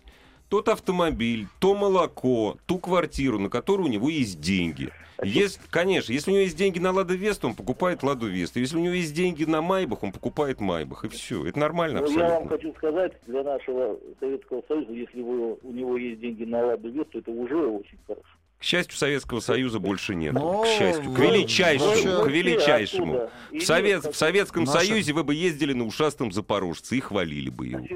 тот 0.48 0.68
автомобиль, 0.68 1.46
то 1.58 1.74
молоко, 1.74 2.56
ту 2.66 2.78
квартиру, 2.78 3.38
на 3.38 3.48
которую 3.48 3.88
у 3.88 3.90
него 3.90 4.08
есть 4.08 4.40
деньги. 4.40 4.90
Есть, 5.22 5.60
конечно, 5.70 6.12
если 6.12 6.30
у 6.30 6.34
него 6.34 6.42
есть 6.42 6.56
деньги 6.58 6.78
на 6.78 6.90
Лада 6.92 7.14
Веста, 7.14 7.46
он 7.46 7.54
покупает 7.54 8.02
Ладу 8.02 8.26
Весту. 8.26 8.60
Если 8.60 8.76
у 8.76 8.80
него 8.80 8.92
есть 8.92 9.14
деньги 9.14 9.44
на 9.44 9.62
Майбах, 9.62 10.02
он 10.02 10.12
покупает 10.12 10.60
Майбах. 10.60 11.04
И 11.06 11.08
все. 11.08 11.46
Это 11.46 11.58
нормально 11.58 12.02
Ну, 12.02 12.10
я 12.10 12.18
вам 12.18 12.26
абсолютно. 12.44 12.48
хочу 12.56 12.74
сказать, 12.76 13.12
для 13.26 13.42
нашего 13.42 13.98
Советского 14.20 14.62
Союза, 14.68 14.92
если 14.92 15.22
вы, 15.22 15.54
у 15.54 15.72
него 15.72 15.96
есть 15.96 16.20
деньги 16.20 16.44
на 16.44 16.66
Ладу 16.66 16.90
Весту, 16.90 17.18
это 17.20 17.30
уже 17.30 17.56
очень 17.56 17.96
хорошо. 18.06 18.22
К 18.58 18.62
счастью, 18.62 18.96
Советского 18.96 19.40
Союза 19.40 19.78
больше 19.78 20.14
нет. 20.14 20.34
Ну, 20.34 20.62
к 20.62 20.66
счастью, 20.66 21.04
к 21.12 21.18
вы- 21.18 21.26
величайшему, 21.26 21.88
вообще- 21.90 22.24
к 22.24 22.28
величайшему. 22.28 23.30
В, 23.52 23.60
Совет- 23.60 24.04
в 24.04 24.14
Советском 24.16 24.64
Наша- 24.64 24.78
Союзе 24.80 25.12
вы 25.14 25.24
бы 25.24 25.34
ездили 25.34 25.72
на 25.72 25.84
ушастом 25.86 26.30
запорожце 26.30 26.94
и 26.96 27.00
хвалили 27.00 27.48
бы 27.48 27.66
его. 27.68 27.86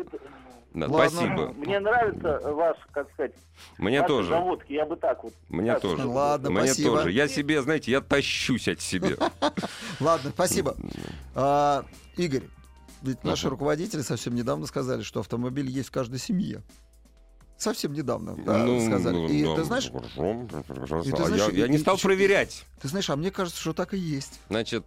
Да, 0.72 0.86
Ладно. 0.86 1.08
спасибо. 1.10 1.52
Мне 1.54 1.80
нравится 1.80 2.40
ваш, 2.52 2.76
как 2.92 3.10
сказать, 3.12 3.32
Мне 3.78 4.06
тоже. 4.06 4.28
заводки, 4.28 4.72
я 4.72 4.86
бы 4.86 4.94
так 4.96 5.24
вот. 5.24 5.34
Мне 5.48 5.72
так 5.72 5.82
тоже. 5.82 6.06
Ладно, 6.06 6.50
Мне 6.50 6.66
спасибо. 6.66 6.96
тоже. 6.98 7.10
Я 7.12 7.26
себе, 7.26 7.60
знаете, 7.62 7.90
я 7.90 8.00
тащусь 8.00 8.68
от 8.68 8.80
себя. 8.80 9.16
Ладно, 10.00 10.30
спасибо. 10.30 10.76
А, 11.34 11.84
Игорь, 12.16 12.44
ведь 13.02 13.24
наши 13.24 13.48
руководители 13.48 14.02
совсем 14.02 14.34
недавно 14.36 14.66
сказали, 14.66 15.02
что 15.02 15.20
автомобиль 15.20 15.68
есть 15.68 15.88
в 15.88 15.92
каждой 15.92 16.20
семье. 16.20 16.62
Совсем 17.56 17.92
недавно 17.92 18.36
да, 18.36 18.58
Ну, 18.64 18.80
сказали. 18.86 19.14
ну, 19.16 19.28
и 19.28 19.44
да, 19.44 19.54
ты 19.56 19.64
знаешь, 19.64 19.90
хорошо, 19.90 20.62
хорошо. 20.66 21.02
и 21.02 21.10
ты 21.10 21.22
А 21.22 21.26
знаешь, 21.26 21.52
я, 21.52 21.58
я 21.62 21.68
не 21.68 21.76
и- 21.76 21.78
стал 21.80 21.96
и- 21.96 22.00
проверять. 22.00 22.64
ты 22.80 22.88
знаешь, 22.88 23.10
а 23.10 23.16
мне 23.16 23.30
кажется, 23.30 23.60
что 23.60 23.74
так 23.74 23.92
и 23.92 23.98
есть. 23.98 24.40
Значит, 24.48 24.86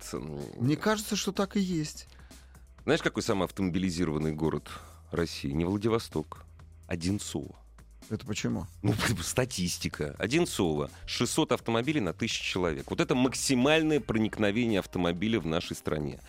Мне 0.57 0.75
кажется, 0.75 1.15
что 1.15 1.31
так 1.33 1.55
и 1.55 1.59
есть. 1.59 2.07
знаешь, 2.85 3.01
какой 3.03 3.21
самый 3.21 3.43
автомобилизированный 3.45 4.31
город 4.31 4.69
России? 5.13 5.51
Не 5.51 5.65
Владивосток, 5.65 6.45
Одинцово. 6.87 7.55
Это 8.09 8.25
почему? 8.25 8.67
Ну, 8.81 8.93
статистика. 9.21 10.15
Одинцово. 10.19 10.89
600 11.05 11.53
автомобилей 11.53 12.01
на 12.01 12.11
1000 12.11 12.43
человек. 12.43 12.89
Вот 12.89 12.99
это 12.99 13.15
максимальное 13.15 13.99
проникновение 13.99 14.79
автомобиля 14.79 15.39
в 15.39 15.45
нашей 15.45 15.75
стране. 15.75 16.19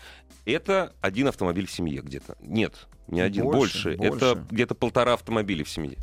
Это 0.44 0.94
один 1.00 1.28
автомобиль 1.28 1.66
в 1.66 1.72
семье 1.72 2.00
где-то. 2.02 2.36
Нет, 2.40 2.86
не 3.08 3.20
один, 3.20 3.44
Больше, 3.44 3.96
больше. 3.96 4.06
Это 4.06 4.34
больше. 4.34 4.46
где-то 4.50 4.74
полтора 4.74 5.14
автомобиля 5.14 5.64
в 5.64 5.68
семье. 5.68 5.98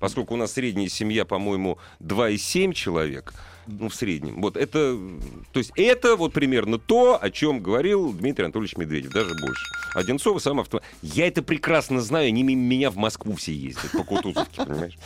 Поскольку 0.00 0.34
у 0.34 0.36
нас 0.36 0.52
средняя 0.52 0.88
семья, 0.88 1.24
по-моему, 1.24 1.78
2,7 2.00 2.72
человек, 2.72 3.34
ну, 3.66 3.88
в 3.88 3.94
среднем. 3.94 4.40
Вот 4.40 4.56
это, 4.56 4.98
то 5.52 5.58
есть 5.58 5.72
это 5.76 6.16
вот 6.16 6.32
примерно 6.32 6.78
то, 6.78 7.18
о 7.20 7.30
чем 7.30 7.60
говорил 7.60 8.12
Дмитрий 8.12 8.44
Анатольевич 8.44 8.76
Медведев, 8.76 9.12
даже 9.12 9.30
больше. 9.40 9.64
Одинцово 9.94 10.38
сам 10.38 10.60
автомобиль. 10.60 10.88
Я 11.02 11.26
это 11.28 11.42
прекрасно 11.42 12.00
знаю, 12.00 12.28
они 12.28 12.42
мимо 12.42 12.62
меня 12.62 12.90
в 12.90 12.96
Москву 12.96 13.34
все 13.34 13.52
ездят 13.52 13.90
по 13.92 14.04
Кутузовке, 14.04 14.64
понимаешь? 14.64 14.96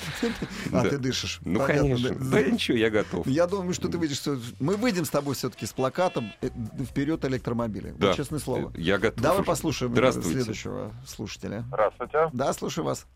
А, 0.72 0.82
Да. 0.82 0.90
ты 0.90 0.98
дышишь. 0.98 1.40
Ну, 1.44 1.58
Понятно, 1.58 1.82
конечно. 1.96 2.10
да. 2.10 2.24
Да 2.30 2.42
ничего, 2.42 2.76
я 2.78 2.90
готов. 2.90 3.26
Я 3.26 3.46
думаю, 3.46 3.74
что 3.74 3.88
ты 3.88 3.98
выйдешь. 3.98 4.22
Мы 4.60 4.76
выйдем 4.76 5.04
с 5.04 5.10
тобой 5.10 5.34
все-таки 5.34 5.66
с 5.66 5.72
плакатом 5.72 6.32
э, 6.40 6.48
вперед 6.84 7.24
электромобили. 7.24 7.90
Вот 7.90 8.00
Да. 8.00 8.14
честное 8.14 8.38
слово. 8.38 8.72
Я 8.76 8.98
готов. 8.98 9.20
Давай 9.22 9.38
уже. 9.40 9.46
послушаем 9.46 9.92
э, 9.94 10.12
следующего 10.22 10.92
слушателя. 11.06 11.64
Здравствуйте. 11.68 12.30
Да, 12.32 12.52
слушаю 12.52 12.84
вас. 12.84 13.06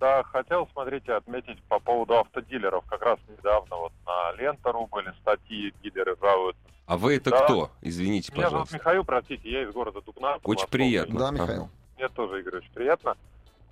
Да, 0.00 0.22
хотел, 0.24 0.68
смотрите, 0.72 1.12
отметить 1.14 1.62
по 1.64 1.78
поводу 1.78 2.18
автодилеров. 2.18 2.84
Как 2.86 3.02
раз 3.02 3.18
недавно 3.28 3.76
вот 3.76 3.92
на 4.06 4.32
Лентору 4.32 4.86
были 4.86 5.12
статьи, 5.22 5.72
дилеры 5.82 6.16
жалуются. 6.20 6.60
А 6.86 6.96
вы 6.96 7.16
это 7.16 7.30
Да. 7.30 7.44
кто? 7.44 7.70
Извините, 7.82 8.30
Меня 8.32 8.42
зовут 8.50 8.68
пожалуйста. 8.68 8.74
Михаил, 8.76 9.04
простите, 9.04 9.50
я 9.50 9.62
из 9.62 9.72
города 9.72 10.00
Дубна. 10.02 10.38
Очень 10.44 10.68
приятно. 10.68 11.18
Да. 11.18 11.30
Михаил. 11.30 11.68
Мне 11.96 12.08
тоже, 12.10 12.40
Игорь, 12.40 12.58
очень 12.58 12.72
приятно. 12.72 13.16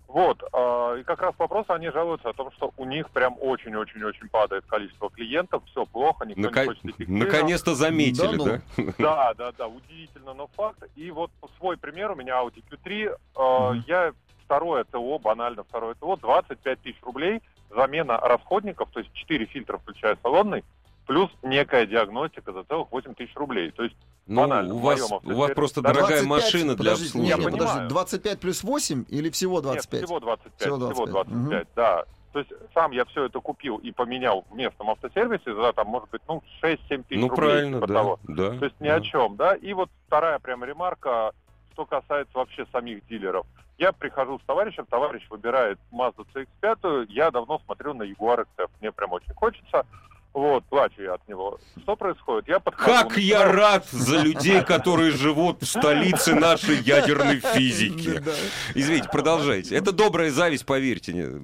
Вот, 0.09 0.43
а, 0.53 0.95
и 0.97 1.03
как 1.03 1.21
раз 1.21 1.35
вопрос, 1.39 1.65
они 1.69 1.91
жалуются 1.91 2.29
о 2.29 2.33
том, 2.35 2.53
что 2.53 2.73
у 2.77 2.85
них 2.85 3.11
прям 3.11 3.37
очень-очень-очень 3.41 4.29
падает 4.29 4.65
количество 4.67 5.11
клиентов, 5.11 5.63
все 5.67 5.87
плохо, 5.87 6.25
никто 6.25 6.43
Нака- 6.43 6.61
не 6.63 6.67
хочет 6.69 6.85
эффективно. 6.85 7.25
Наконец-то 7.25 7.75
заметили, 7.75 8.37
Да 8.37 8.45
да? 8.45 8.61
ну. 8.77 8.93
Да, 8.99 9.35
да, 9.35 9.53
да, 9.53 9.67
удивительно, 9.67 10.35
но 10.35 10.47
факт. 10.55 10.85
И 10.95 11.11
вот 11.11 11.31
свой 11.59 11.77
пример, 11.77 12.13
у 12.13 12.15
меня 12.15 12.35
Audi 12.41 12.63
Q3, 12.71 13.09
э, 13.09 13.71
Мгм. 13.73 13.85
я 13.89 14.13
второе 14.45 14.85
ТО, 14.85 15.19
банально 15.19 15.65
второе 15.65 15.95
ТО, 15.95 16.17
25 16.17 16.81
тысяч 16.81 16.97
рублей, 17.03 17.41
замена 17.75 18.19
расходников, 18.19 18.89
то 18.93 19.01
есть 19.01 19.13
4 19.15 19.47
фильтра, 19.47 19.79
включая 19.79 20.17
салонный, 20.23 20.65
плюс 21.07 21.31
некая 21.43 21.87
диагностика 21.87 22.53
за 22.53 22.65
целых 22.65 22.91
8 22.93 23.15
тысяч 23.15 23.35
рублей. 23.37 23.71
То 23.73 23.83
есть 23.85 23.97
Ну, 24.27 24.41
Банально, 24.43 24.75
у 24.75 24.79
вас, 24.79 25.13
у 25.13 25.35
вас 25.35 25.53
просто 25.53 25.83
Да, 25.83 25.93
дорогая 25.93 26.23
25, 26.23 26.27
машина 26.27 26.75
для 26.75 26.77
подожди, 26.77 27.05
обслуживания. 27.07 27.29
Нет, 27.29 27.39
Я 27.39 27.45
подожди, 27.45 27.67
понимаю. 27.73 27.89
25 27.91 28.41
плюс 28.41 28.65
8 28.65 29.05
или 29.09 29.31
всего 29.31 29.61
25? 29.61 30.01
Нет, 30.01 30.09
всего 30.09 30.21
25. 30.21 30.53
Всего 30.61 30.77
Всего 30.77 31.07
25, 31.07 31.27
25, 31.39 31.69
да. 31.77 32.05
То 32.33 32.39
есть 32.41 32.51
сам 32.73 32.91
я 32.91 33.05
все 33.05 33.27
это 33.27 33.39
купил 33.41 33.77
и 33.77 33.93
поменял 33.93 34.45
в 34.51 34.57
местном 34.57 34.91
автосервисе 34.91 35.55
за, 35.55 35.73
там, 35.73 35.87
может 35.89 36.09
быть, 36.11 36.23
ну, 36.27 36.43
6-7 36.63 37.05
тысяч 37.05 37.21
Ну, 37.21 37.29
рублей. 37.29 37.37
правильно, 37.37 37.77
типа 37.77 37.87
да. 37.87 37.95
того. 37.95 38.19
да. 38.25 38.59
То 38.59 38.65
есть 38.65 38.81
ни 38.81 38.89
да. 38.89 38.95
о 38.97 39.01
чем, 39.03 39.37
да. 39.37 39.55
И 39.55 39.73
вот 39.73 39.89
вторая 40.07 40.39
прям 40.41 40.65
ремарка, 40.65 41.31
что 41.75 41.85
касается 41.87 42.37
вообще 42.37 42.67
самих 42.73 43.07
дилеров. 43.07 43.47
Я 43.79 43.93
прихожу 43.93 44.39
с 44.39 44.43
товарищем, 44.47 44.87
товарищ 44.87 45.27
выбирает 45.29 45.79
Mazda 45.93 46.25
CX-5, 46.35 47.07
я 47.09 47.31
давно 47.31 47.61
смотрю 47.65 47.95
на 47.95 48.05
Jaguar 48.05 48.47
XF, 48.57 48.69
мне 48.81 48.93
прям 48.93 49.13
очень 49.13 49.35
хочется. 49.35 49.85
Вот, 50.33 50.65
плачу 50.65 51.01
я 51.01 51.15
от 51.15 51.29
него. 51.29 51.61
Что 51.83 51.95
происходит? 51.95 52.49
Я 52.49 52.59
подхожу... 52.59 52.91
Как 52.91 53.17
я 53.19 53.53
рад 53.53 53.87
за 53.87 54.19
людей, 54.19 54.65
которые 54.65 55.13
живут 55.13 55.63
в 55.63 55.67
столице 55.67 56.35
нашей 56.35 56.77
ядерной 56.79 57.39
физики. 57.39 58.21
Извините, 58.75 59.09
продолжайте. 59.13 59.77
Это 59.77 59.93
добрая 59.93 60.31
зависть, 60.31 60.67
поверьте. 60.67 61.41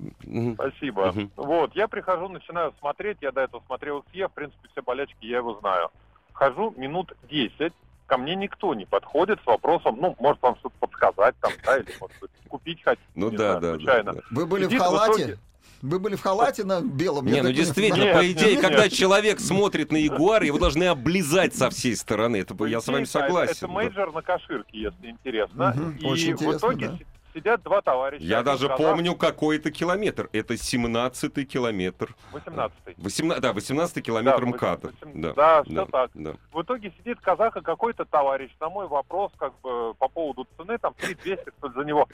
Спасибо. 0.55 1.15
Вот, 1.37 1.77
я 1.77 1.87
прихожу, 1.87 2.29
начинаю 2.29 2.75
смотреть, 2.81 3.19
я 3.21 3.31
до 3.31 3.43
этого 3.43 3.63
смотрел 3.67 4.05
XE, 4.13 4.27
в 4.29 4.33
принципе, 4.33 4.69
все 4.73 4.83
болячки 4.83 5.25
я 5.25 5.37
его 5.37 5.55
знаю. 5.61 5.91
Хожу 6.33 6.75
минут 6.77 7.13
10, 7.31 7.73
ко 8.11 8.19
мне 8.19 8.35
никто 8.35 8.75
не 8.75 8.87
подходит 8.87 9.39
с 9.43 9.47
вопросом, 9.47 9.97
ну, 10.01 10.17
может, 10.19 10.43
вам 10.43 10.57
что-то 10.57 10.75
подсказать 10.81 11.37
там, 11.41 11.53
да, 11.65 11.79
или, 11.79 11.87
может 12.01 12.17
быть, 12.21 12.31
купить 12.49 12.83
хотите, 12.83 13.07
Ну 13.15 13.31
не 13.31 13.37
да, 13.37 13.61
знаю, 13.61 13.61
да, 13.61 13.69
да, 13.71 13.75
случайно. 13.77 14.13
да. 14.15 14.21
Вы 14.33 14.47
были 14.47 14.65
в 14.65 14.67
Сидит 14.67 14.81
в 14.81 14.85
халате? 14.85 15.23
итоге- 15.23 15.39
Вы 15.83 15.99
были 16.01 16.17
в 16.17 16.21
халате 16.21 16.65
на 16.65 16.81
белом? 16.83 17.25
Не, 17.27 17.41
ну 17.41 17.49
так 17.49 17.55
действительно, 17.57 18.03
Нет, 18.03 18.17
по 18.17 18.31
идее, 18.33 18.53
нет, 18.57 18.61
когда 18.61 18.83
нет. 18.85 18.93
человек 18.93 19.39
смотрит 19.41 19.93
на 19.93 19.97
Ягуар, 19.97 20.43
его 20.43 20.59
должны 20.59 20.85
облизать 20.89 21.55
со 21.55 21.71
всей 21.71 21.95
стороны. 21.97 22.39
Это 22.39 22.55
По 22.57 22.65
я 22.67 22.81
с 22.81 22.89
вами 22.89 23.05
да, 23.05 23.11
согласен. 23.11 23.53
Это 23.53 23.61
да. 23.69 23.73
мейджор 23.73 24.13
на 24.13 24.23
коширке, 24.23 24.79
если 24.79 25.07
интересно. 25.09 25.73
Мгм, 25.77 25.97
И 25.99 26.05
очень 26.05 26.31
в 26.33 26.43
интересно, 26.43 26.57
итоге 26.59 26.89
да. 26.89 26.99
Си- 27.33 27.39
сидят 27.41 27.63
два 27.63 27.81
товарища. 27.81 28.25
Я 28.25 28.43
даже 28.43 28.69
казах, 28.69 28.77
помню 28.87 29.15
какой-то 29.15 29.71
километр. 29.71 30.29
Это 30.33 30.55
17-й 30.55 31.45
километр. 31.45 32.15
18-й. 32.33 32.95
18, 32.99 33.41
да, 33.43 33.53
18 33.53 34.03
километр 34.03 34.41
Да, 34.41 34.47
МКАДа. 34.47 34.89
восемь- 35.03 35.21
Да, 35.23 35.33
да, 35.35 35.63
всё 35.63 35.87
так. 35.87 36.11
да. 36.15 36.35
В 36.53 36.63
итоге 36.63 36.93
сидит 36.99 37.21
казах 37.21 37.57
и 37.57 37.61
какой-то 37.63 38.05
товарищ. 38.05 38.51
На 38.61 38.69
мой 38.69 38.87
вопрос, 38.89 39.33
как 39.39 39.53
бы, 39.63 39.95
по 39.95 40.09
поводу 40.09 40.47
цены, 40.57 40.79
там, 40.79 40.95
3200 40.95 41.51
что 41.59 41.69
ли, 41.69 41.75
за 41.75 41.85
него. 41.85 42.09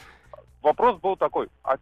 Вопрос 0.62 1.00
был 1.00 1.16
такой, 1.16 1.48
а 1.62 1.76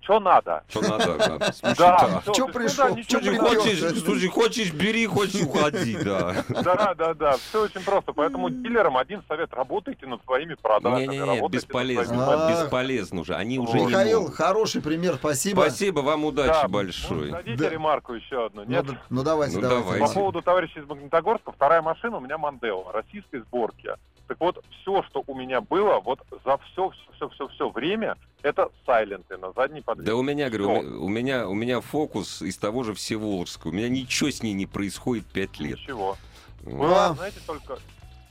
что 0.00 0.18
надо? 0.18 0.64
Что 0.68 0.80
надо. 0.80 1.52
Слушай, 1.52 1.76
Да, 1.76 2.22
ну 2.26 2.34
Слушай, 2.34 2.46
не 2.94 3.02
припёр? 3.02 3.46
хочешь, 3.58 3.82
надо. 3.82 3.96
слушай, 4.00 4.28
хочешь, 4.28 4.72
бери, 4.72 5.06
хочешь, 5.06 5.42
уходи, 5.42 5.96
да. 6.02 6.34
Да, 6.48 6.94
да, 6.94 7.12
да, 7.12 7.36
все 7.36 7.64
очень 7.64 7.82
просто. 7.82 8.14
Поэтому 8.14 8.48
дилерам 8.48 8.96
один 8.96 9.22
совет, 9.28 9.52
работайте 9.52 10.06
над 10.06 10.24
своими 10.24 10.54
продажами. 10.54 11.04
Работайте 11.18 11.42
над 11.42 11.50
бесполезно, 11.50 12.48
бесполезно 12.50 13.20
уже. 13.20 13.34
Они 13.34 13.58
уже 13.58 13.78
не 13.80 13.86
Михаил, 13.88 14.30
хороший 14.30 14.80
пример, 14.80 15.16
спасибо. 15.16 15.60
Спасибо 15.60 16.00
вам, 16.00 16.24
удачи 16.24 16.48
Да, 16.48 16.68
большое. 16.68 17.20
может, 17.20 17.32
Дадите 17.32 17.62
Да. 17.64 17.68
ремарку 17.68 18.14
еще 18.14 18.46
одну, 18.46 18.62
Ну, 18.64 18.70
нет? 18.70 18.86
ну 19.10 19.22
давайте, 19.22 19.56
Ну, 19.58 19.68
давайте. 19.68 20.06
По 20.06 20.10
поводу 20.12 20.40
товарища 20.40 20.80
из 20.80 20.86
Магнитогорска, 20.86 21.52
вторая 21.52 21.82
машина 21.82 22.16
у 22.16 22.20
меня 22.20 22.38
Мандела, 22.38 22.90
российской 22.92 23.40
сборки. 23.40 23.90
Так 24.26 24.40
вот, 24.40 24.64
все, 24.80 25.02
что 25.04 25.22
у 25.26 25.34
меня 25.34 25.60
было, 25.60 26.00
вот 26.00 26.20
за 26.44 26.58
все, 26.58 26.90
все, 27.16 27.28
все, 27.28 27.48
все 27.48 27.68
время, 27.68 28.16
это 28.42 28.70
сайленты 28.86 29.36
на 29.36 29.52
задней 29.52 29.82
подвеске. 29.82 30.10
Да 30.10 30.16
у 30.16 30.22
меня, 30.22 30.48
говорю, 30.48 30.70
у 30.70 30.72
меня- 30.82 30.98
у 30.98 31.08
меня, 31.08 31.48
у 31.48 31.54
меня 31.54 31.80
фокус 31.80 32.40
из 32.40 32.56
того 32.56 32.82
же 32.84 32.94
Всеволожского. 32.94 33.70
У 33.70 33.74
меня 33.74 33.88
ничего 33.88 34.30
с 34.30 34.42
ней 34.42 34.54
не 34.54 34.66
происходит 34.66 35.26
пять 35.26 35.58
лет. 35.60 35.78
Ничего. 35.78 36.16
Была, 36.62 37.08
А. 37.08 37.14
знаете, 37.14 37.40
только 37.46 37.78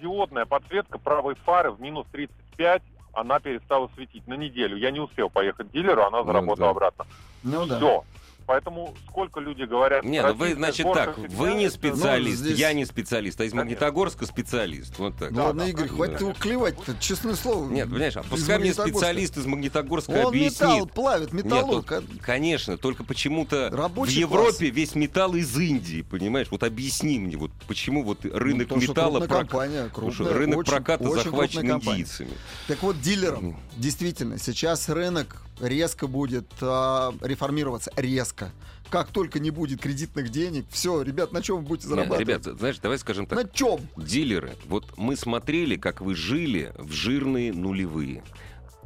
диодная 0.02 0.46
подсветка 0.46 0.98
правой 0.98 1.36
фары 1.36 1.72
в 1.72 1.80
минус 1.80 2.08
35, 2.12 2.82
она 3.14 3.40
перестала 3.40 3.90
светить 3.94 4.28
на 4.28 4.34
неделю. 4.34 4.76
Я 4.78 4.90
не 4.90 5.00
успел 5.00 5.30
поехать 5.30 5.70
к 5.70 5.72
дилеру, 5.72 6.04
она 6.04 6.24
заработала 6.24 6.68
да. 6.68 6.70
обратно. 6.72 7.06
Ну 7.44 7.66
да. 7.68 7.78
Все. 7.78 8.04
Поэтому 8.46 8.94
сколько 9.10 9.40
люди 9.40 9.64
говорят... 9.64 10.04
Не, 10.04 10.22
ну 10.22 10.34
вы, 10.34 10.54
значит, 10.56 10.86
так, 10.94 11.18
вы 11.18 11.54
не 11.54 11.66
это- 11.66 11.76
специалист, 11.76 12.40
Ну, 12.42 12.46
здесь- 12.48 12.60
я 12.60 12.74
не 12.74 12.86
специалист, 12.86 13.40
а 13.40 13.46
из. 13.46 13.54
Магнитогорска 13.54 14.26
специалист. 14.26 14.98
Вот 15.00 15.16
так. 15.18 15.32
Ну 15.32 15.44
ладно, 15.46 15.64
да, 15.64 15.70
Игорь, 15.70 15.88
да, 15.88 15.94
хватит 15.96 16.14
да. 16.20 16.26
его 16.26 16.34
клевать 16.34 16.76
честное 17.00 17.36
слово. 17.36 17.70
Нет, 17.72 17.90
понимаешь, 17.90 18.18
а 18.18 18.24
пускай 18.24 18.60
мне 18.60 18.74
специалист 18.74 19.38
из 19.38 19.46
Магнитогорска 19.46 20.12
Он 20.12 20.28
объяснит. 20.28 20.62
металл 20.62 20.88
плавит, 20.88 21.34
металлург. 21.34 21.90
Нет, 21.92 22.04
ну, 22.10 22.18
конечно, 22.22 22.78
только 22.78 23.04
почему-то 23.04 23.70
Рабочий 23.72 24.16
в 24.16 24.30
Европе 24.30 24.70
весь 24.70 24.96
металл 24.96 25.36
из 25.36 25.58
Индии, 25.58 26.02
понимаешь? 26.02 26.48
Вот 26.52 26.64
объясни 26.64 27.20
мне, 27.20 27.38
вот 27.38 27.52
почему 27.68 28.04
вот 28.04 28.26
рынок 28.26 28.58
Ну, 28.58 28.64
потому 28.64 28.82
что 28.82 28.92
металла 28.92 29.20
крупная 29.20 29.28
прок- 29.40 29.50
компания, 29.50 29.90
крупная, 29.94 30.34
рынок 30.34 30.60
очень- 30.60 30.72
проката 30.72 31.04
очень 31.04 31.24
захвачен 31.24 31.72
индийцами. 31.72 32.32
Так 32.68 32.82
вот, 32.84 33.00
дилерам, 33.00 33.58
действительно, 33.78 34.38
сейчас 34.38 34.90
рынок 34.90 35.42
резко 35.60 36.08
будет 36.08 36.48
а, 36.62 37.14
реформироваться. 37.22 37.92
Резко. 37.96 38.52
Как 38.90 39.08
только 39.08 39.40
не 39.40 39.50
будет 39.50 39.82
кредитных 39.82 40.30
денег, 40.30 40.66
все, 40.70 41.02
ребят, 41.02 41.32
на 41.32 41.42
чем 41.42 41.58
вы 41.58 41.62
будете 41.64 41.88
зарабатывать? 41.88 42.20
ребят, 42.28 42.44
знаешь, 42.44 42.78
давай 42.80 43.00
скажем 43.00 43.26
так. 43.26 43.38
на 43.44 43.50
чем? 43.50 43.80
Дилеры, 43.98 44.56
вот 44.66 44.98
мы 44.98 45.16
смотрели, 45.16 45.78
как 45.78 46.02
вы 46.02 46.14
жили 46.16 46.74
в 46.78 46.92
жирные 46.92 47.54
нулевые. 47.54 48.24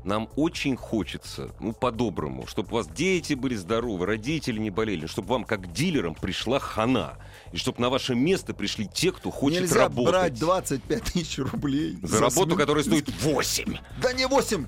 Нам 0.03 0.29
очень 0.37 0.77
хочется, 0.77 1.49
ну, 1.59 1.73
по-доброму, 1.73 2.47
чтобы 2.47 2.69
у 2.71 2.75
вас 2.75 2.87
дети 2.87 3.33
были 3.33 3.55
здоровы, 3.55 4.05
родители 4.05 4.57
не 4.57 4.69
болели, 4.69 5.05
чтобы 5.05 5.27
вам, 5.29 5.43
как 5.43 5.73
дилерам, 5.73 6.15
пришла 6.15 6.59
хана. 6.59 7.17
И 7.51 7.57
чтобы 7.57 7.81
на 7.81 7.89
ваше 7.89 8.15
место 8.15 8.53
пришли 8.53 8.87
те, 8.87 9.11
кто 9.11 9.31
хочет 9.31 9.61
Нельзя 9.63 9.81
работать. 9.81 10.11
брать 10.13 10.39
25 10.39 11.03
тысяч 11.03 11.39
рублей. 11.39 11.97
За 12.03 12.21
работу, 12.21 12.51
смен- 12.51 12.57
которая 12.57 12.83
стоит 12.85 13.09
8. 13.21 13.77
Да 14.01 14.13
не 14.13 14.27
8, 14.27 14.65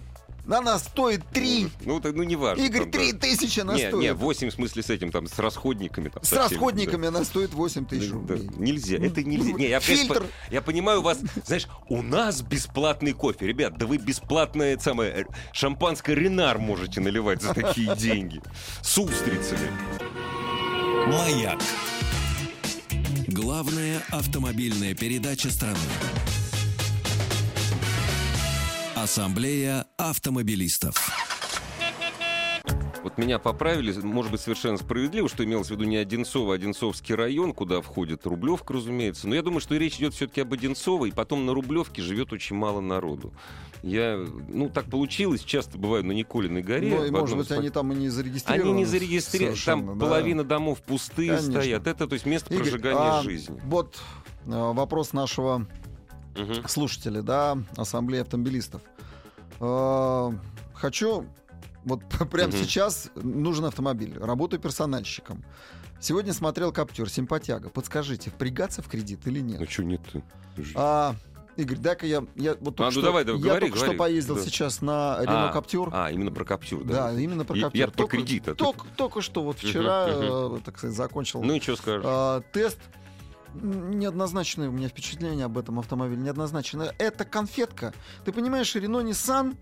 она 0.58 0.80
стоит 0.80 1.24
3. 1.34 1.68
Ну, 1.86 2.00
это, 2.00 2.12
ну, 2.12 2.24
не 2.24 2.36
важно. 2.36 2.62
Игорь, 2.64 2.82
там, 2.84 2.92
да. 2.92 2.98
3 3.00 3.14
тысячи 3.14 3.60
она 3.60 3.76
не, 3.76 3.88
стоит. 3.88 4.02
не, 4.02 4.14
8 4.14 4.50
в 4.50 4.54
смысле 4.54 4.84
с 4.84 4.90
этим, 4.90 5.12
там, 5.12 5.28
с 5.28 5.38
расходниками. 5.40 6.10
Там, 6.10 6.24
С 6.24 6.30
со 6.30 6.36
всеми, 6.46 6.50
расходниками 6.60 7.08
она 7.08 7.24
стоит 7.24 7.54
8 7.54 7.84
да. 7.84 7.88
тысяч 7.90 8.08
Да, 8.10 8.14
рублей. 8.16 8.50
Нельзя, 8.58 8.98
это 8.98 9.24
нельзя. 9.24 9.54
Не, 9.54 9.70
я, 9.70 9.80
Фильтр. 9.80 10.22
по- 10.24 10.54
я 10.54 10.62
понимаю, 10.62 11.00
у 11.00 11.04
вас, 11.04 11.20
знаешь, 11.46 11.68
у 11.88 12.02
нас 12.02 12.42
бесплатный 12.42 13.14
кофе. 13.14 13.48
Ребят, 13.48 13.78
да 13.78 13.86
вы 13.86 13.98
бесплатное 13.98 14.78
самое, 14.78 15.12
э, 15.12 15.24
шампанское 15.54 16.16
Ренар 16.16 16.58
можете 16.58 17.02
наливать 17.02 17.42
за 17.42 17.54
такие 17.54 17.96
деньги. 17.96 18.42
С 18.82 18.98
устрицами. 18.98 19.70
Маяк. 21.08 21.60
Главная 23.28 24.02
автомобильная 24.12 24.94
передача 24.96 25.50
страны. 25.52 25.78
Ассамблея 29.02 29.86
автомобилистов. 29.96 31.10
Вот 33.02 33.18
меня 33.18 33.40
поправили, 33.40 33.98
может 34.02 34.30
быть, 34.30 34.42
совершенно 34.42 34.78
справедливо, 34.78 35.30
что 35.30 35.46
имелось 35.46 35.68
в 35.68 35.72
виду 35.72 35.86
не 35.86 35.96
Одинцово, 35.96 36.52
а 36.52 36.56
Одинцовский 36.56 37.16
район, 37.16 37.54
куда 37.54 37.80
входит 37.80 38.28
Рублевка, 38.28 38.74
разумеется. 38.74 39.30
Но 39.30 39.36
я 39.36 39.42
думаю, 39.42 39.62
что 39.62 39.78
речь 39.78 39.96
идет 40.00 40.16
все-таки 40.16 40.42
об 40.42 40.52
Одинцово, 40.52 41.06
и 41.06 41.12
потом 41.12 41.46
на 41.46 41.54
Рублевке 41.54 42.02
живет 42.02 42.34
очень 42.34 42.58
мало 42.58 42.82
народу. 42.82 43.34
Я, 43.84 44.22
ну, 44.50 44.70
так 44.70 44.90
получилось, 44.90 45.46
часто 45.46 45.78
бываю 45.78 46.04
на 46.04 46.12
Николиной 46.12 46.62
горе. 46.62 46.90
Ну, 46.90 47.06
и, 47.06 47.10
может 47.10 47.38
быть, 47.38 47.48
из 47.48 47.52
они 47.54 47.70
там 47.70 47.94
и 47.94 47.96
не 47.96 48.10
зарегистрированы. 48.10 48.70
Они 48.70 48.80
не 48.80 48.86
зарегистрированы, 48.86 49.58
там 49.66 49.98
да. 49.98 50.06
половина 50.06 50.44
домов 50.44 50.82
пустые 50.82 51.38
Конечно. 51.38 51.52
стоят. 51.54 51.88
Это, 51.88 52.06
то 52.06 52.16
есть, 52.16 52.26
место 52.26 52.54
Игорь, 52.54 52.64
прожигания 52.64 53.20
а, 53.20 53.24
жизни. 53.24 53.62
Вот 53.64 53.98
э, 54.46 54.50
вопрос 54.50 55.14
нашего 55.14 55.66
Мгм. 56.36 56.68
слушателя, 56.68 57.22
да, 57.22 57.58
Ассамблеи 57.76 58.22
автомобилистов. 58.22 58.82
Э, 59.60 60.32
Хочу, 60.74 61.26
вот 61.84 62.02
прямо 62.32 62.52
сейчас 62.54 63.10
нужен 63.16 63.66
автомобиль, 63.66 64.18
работаю 64.18 64.60
персональщиком. 64.62 65.44
Сегодня 66.00 66.32
смотрел 66.32 66.72
Каптюр, 66.72 67.10
симпатяга. 67.10 67.70
Подскажите, 67.70 68.30
впрягаться 68.30 68.82
в 68.82 68.88
кредит 68.88 69.28
или 69.28 69.42
Ну, 69.42 69.60
нет? 69.60 69.70
что 69.70 69.84
нет? 69.84 70.00
А, 70.76 71.14
Игорь, 71.58 71.78
дай-ка 71.78 72.06
я, 72.06 72.24
я 72.38 72.56
вот 72.62 72.78
только 72.78 72.84
А, 72.84 72.86
ну 72.86 72.92
что, 72.92 73.02
давай, 73.02 73.26
давай, 73.26 73.42
я 73.42 73.48
говори, 73.48 73.66
только 73.68 73.76
говори. 73.80 73.92
что 73.92 73.98
поездил 74.00 74.36
Да. 74.36 74.42
сейчас 74.44 74.82
на 74.82 75.18
Рено 75.20 75.50
А, 75.50 75.52
Каптюр. 75.52 75.90
А, 75.92 76.10
именно 76.10 76.32
про 76.32 76.46
Каптюр, 76.46 76.86
да? 76.86 77.12
Да, 77.12 77.20
именно 77.20 77.44
про 77.44 77.58
Я- 77.58 77.64
Каптюр. 77.66 77.80
я 77.82 77.88
про 77.90 78.08
кредит, 78.08 78.48
а 78.48 78.52
ты- 78.52 78.56
только, 78.64 78.86
только 78.96 79.22
что, 79.22 79.44
вот 79.44 79.58
вчера, 79.60 80.08
Мгм, 80.08 80.56
э, 80.56 80.60
так 80.64 80.78
сказать, 80.78 80.96
закончил 80.96 81.44
Ну 81.44 81.54
и 81.56 81.60
что 81.60 81.76
скажешь? 81.76 82.06
а, 82.08 82.42
тест. 82.54 82.80
Неоднозначное 83.54 84.70
у 84.70 84.72
меня 84.72 84.90
впечатление 84.90 85.46
об 85.46 85.58
этом 85.58 85.80
автомобиле. 85.80 86.22
Неоднозначное. 86.22 86.94
Это 86.98 87.26
конфетка. 87.26 87.94
Ты 88.26 88.32
понимаешь, 88.32 88.76
Renault 88.76 89.10
Nissan 89.10 89.58